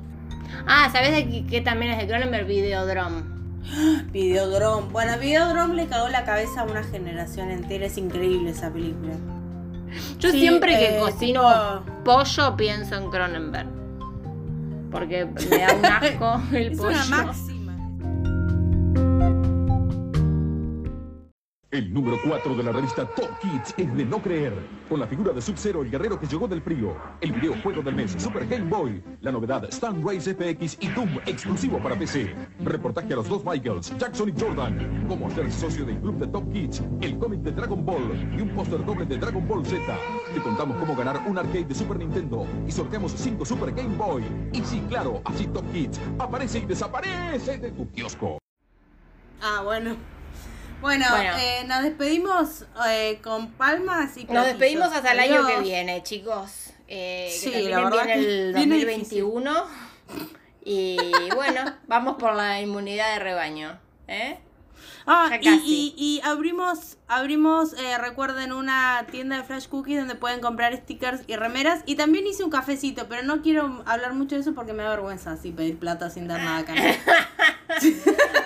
Ah, 0.66 0.88
¿sabes 0.92 1.12
de 1.12 1.28
qué, 1.30 1.46
qué 1.46 1.60
también 1.60 1.92
es 1.92 1.98
de 1.98 2.08
Cronenberg? 2.08 2.46
Videodrome. 2.46 3.22
Videodrome. 4.12 4.88
Bueno, 4.90 5.18
Videodrome 5.18 5.74
le 5.74 5.86
cagó 5.86 6.08
la 6.08 6.24
cabeza 6.24 6.62
a 6.62 6.64
una 6.64 6.82
generación 6.82 7.50
entera. 7.50 7.86
Es 7.86 7.96
increíble 7.96 8.50
esa 8.50 8.72
película. 8.72 9.14
Yo 10.18 10.30
Sí, 10.30 10.40
siempre 10.40 10.72
que 10.78 10.96
eh, 10.96 11.00
cocino 11.00 11.42
tipo- 11.84 12.04
pollo 12.04 12.56
pienso 12.56 12.96
en 12.96 13.10
Cronenberg. 13.10 13.68
Porque 14.90 15.26
me 15.26 15.58
da 15.58 15.74
un 15.74 15.84
asco 15.86 16.40
el 16.52 16.72
Es 16.72 16.78
pollo. 16.78 16.96
una. 17.08 17.34
El 21.72 21.92
número 21.92 22.16
4 22.24 22.54
de 22.54 22.62
la 22.62 22.70
revista 22.70 23.04
Top 23.04 23.28
Kids 23.40 23.74
es 23.76 23.92
de 23.96 24.04
no 24.04 24.22
creer, 24.22 24.52
con 24.88 25.00
la 25.00 25.06
figura 25.08 25.32
de 25.32 25.42
Sub-Zero, 25.42 25.82
el 25.82 25.90
guerrero 25.90 26.18
que 26.18 26.28
llegó 26.28 26.46
del 26.46 26.62
frío, 26.62 26.96
el 27.20 27.32
videojuego 27.32 27.82
del 27.82 27.96
mes 27.96 28.14
Super 28.16 28.46
Game 28.46 28.70
Boy, 28.70 29.02
la 29.20 29.32
novedad 29.32 29.64
Stan 29.64 30.00
Race 30.06 30.32
FX 30.32 30.78
y 30.80 30.86
Doom 30.86 31.18
exclusivo 31.26 31.80
para 31.80 31.98
PC. 31.98 32.36
Reportaje 32.60 33.12
a 33.12 33.16
los 33.16 33.28
dos 33.28 33.44
Michaels, 33.44 33.98
Jackson 33.98 34.28
y 34.28 34.40
Jordan, 34.40 35.06
cómo 35.08 35.28
ser 35.30 35.50
socio 35.50 35.84
del 35.84 35.98
club 35.98 36.18
de 36.18 36.28
Top 36.28 36.52
Kids, 36.52 36.84
el 37.00 37.18
cómic 37.18 37.40
de 37.40 37.50
Dragon 37.50 37.84
Ball 37.84 38.32
y 38.38 38.42
un 38.42 38.50
póster 38.50 38.84
doble 38.84 39.04
de 39.04 39.18
Dragon 39.18 39.48
Ball 39.48 39.66
Z. 39.66 39.82
Te 40.34 40.40
contamos 40.40 40.76
cómo 40.76 40.94
ganar 40.94 41.20
un 41.26 41.36
arcade 41.36 41.64
de 41.64 41.74
Super 41.74 41.98
Nintendo 41.98 42.46
y 42.64 42.70
sorteamos 42.70 43.10
5 43.10 43.44
Super 43.44 43.72
Game 43.72 43.96
Boy. 43.96 44.22
Y 44.52 44.62
sí, 44.62 44.80
claro, 44.88 45.20
así 45.24 45.48
Top 45.48 45.68
Kids 45.72 46.00
aparece 46.20 46.60
y 46.60 46.64
desaparece 46.64 47.58
de 47.58 47.72
tu 47.72 47.90
kiosco. 47.90 48.38
Ah, 49.42 49.62
bueno. 49.64 49.96
Bueno, 50.80 51.06
Bueno. 51.10 51.30
eh, 51.38 51.64
nos 51.66 51.82
despedimos 51.82 52.64
eh, 52.88 53.18
con 53.22 53.50
palmas 53.52 54.16
y 54.16 54.20
Nos 54.24 54.28
platillos. 54.30 54.44
despedimos 54.58 54.92
hasta 54.92 55.12
el 55.12 55.20
año 55.20 55.46
que 55.46 55.60
viene, 55.60 56.02
chicos. 56.02 56.70
Eh, 56.88 57.28
Sí, 57.36 57.50
que 57.50 57.62
la 57.62 57.80
verdad 57.80 58.04
bien 58.04 58.06
que 58.06 58.46
el 58.48 58.54
viene 58.54 58.74
2021. 58.76 59.64
Y 60.64 60.98
bueno, 61.34 61.60
vamos 61.86 62.16
por 62.18 62.34
la 62.34 62.60
inmunidad 62.60 63.14
de 63.14 63.18
rebaño. 63.20 63.78
¿eh? 64.08 64.38
Ah, 65.06 65.30
Ya 65.40 65.54
y, 65.54 65.62
y- 65.64 65.94
y 65.96 66.20
abrimos, 66.24 66.98
abrimos 67.08 67.72
eh, 67.74 67.96
recuerden, 67.98 68.52
una 68.52 69.06
tienda 69.10 69.36
de 69.38 69.44
Flash 69.44 69.68
Cookies 69.68 69.98
donde 69.98 70.14
pueden 70.16 70.40
comprar 70.40 70.76
stickers 70.76 71.22
y 71.26 71.36
remeras. 71.36 71.82
Y 71.86 71.94
también 71.96 72.26
hice 72.26 72.44
un 72.44 72.50
cafecito, 72.50 73.08
pero 73.08 73.22
no 73.22 73.40
quiero 73.42 73.82
hablar 73.86 74.12
mucho 74.14 74.34
de 74.34 74.42
eso 74.42 74.54
porque 74.54 74.72
me 74.72 74.82
da 74.82 74.90
vergüenza 74.90 75.32
así 75.32 75.52
pedir 75.52 75.78
plata 75.78 76.10
sin 76.10 76.28
dar 76.28 76.40
nada 76.42 76.58
a 76.58 76.64
cambio. 76.64 76.84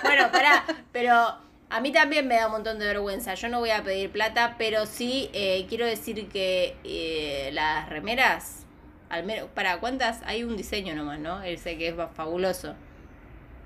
Bueno, 0.03 0.29
pará, 0.31 0.65
pero 0.91 1.37
a 1.71 1.79
mí 1.79 1.93
también 1.93 2.27
me 2.27 2.35
da 2.35 2.47
un 2.47 2.51
montón 2.51 2.79
de 2.79 2.85
vergüenza. 2.85 3.33
Yo 3.35 3.47
no 3.47 3.59
voy 3.59 3.69
a 3.69 3.81
pedir 3.81 4.11
plata, 4.11 4.55
pero 4.57 4.85
sí 4.85 5.29
eh, 5.33 5.65
quiero 5.69 5.85
decir 5.85 6.27
que 6.27 6.75
eh, 6.83 7.49
las 7.53 7.87
remeras, 7.87 8.65
al 9.09 9.23
menos, 9.23 9.47
¿para 9.53 9.79
cuántas? 9.79 10.19
Hay 10.25 10.43
un 10.43 10.57
diseño 10.57 10.95
nomás, 10.95 11.19
¿no? 11.19 11.41
Ese 11.43 11.77
que 11.77 11.87
es 11.87 11.95
fabuloso. 12.13 12.75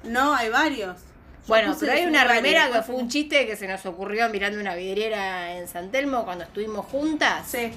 No, 0.04 0.36
hay 0.36 0.50
varios. 0.50 0.98
Yo 1.00 1.48
Bueno, 1.48 1.76
pero 1.80 1.94
hay 1.94 2.06
una 2.06 2.24
remera 2.26 2.72
que 2.72 2.84
fue 2.84 2.94
un 2.94 3.10
chiste 3.10 3.48
que 3.48 3.56
se 3.56 3.68
nos 3.68 3.84
ocurrió 3.88 4.30
mirando 4.30 4.60
una 4.60 4.76
vidriera 4.76 5.58
en 5.58 5.68
San 5.68 5.90
Telmo 5.90 6.26
cuando 6.26 6.44
estuvimos 6.44 6.86
juntas. 6.86 7.48
Sí. 7.48 7.72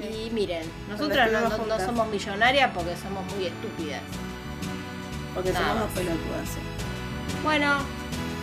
Y 0.00 0.30
miren, 0.30 0.62
nosotras 0.88 1.30
no, 1.30 1.78
somos 1.78 2.08
millonarias 2.08 2.70
porque 2.74 2.96
somos 2.96 3.30
muy 3.34 3.46
estúpidas. 3.46 4.00
Porque 5.34 5.52
Nada 5.52 5.74
somos 5.74 5.92
pelotudas. 5.92 6.48
sí. 6.48 6.60
Bueno, 7.42 7.78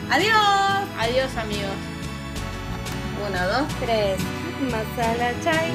Adiós. 0.09 0.89
Adiós 0.97 1.37
amigos. 1.37 1.69
Uno, 3.21 3.41
dos, 3.51 3.73
tres. 3.79 4.19
Masala 4.71 5.33
chai. 5.43 5.69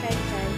Chai 0.00 0.16
chai. 0.30 0.48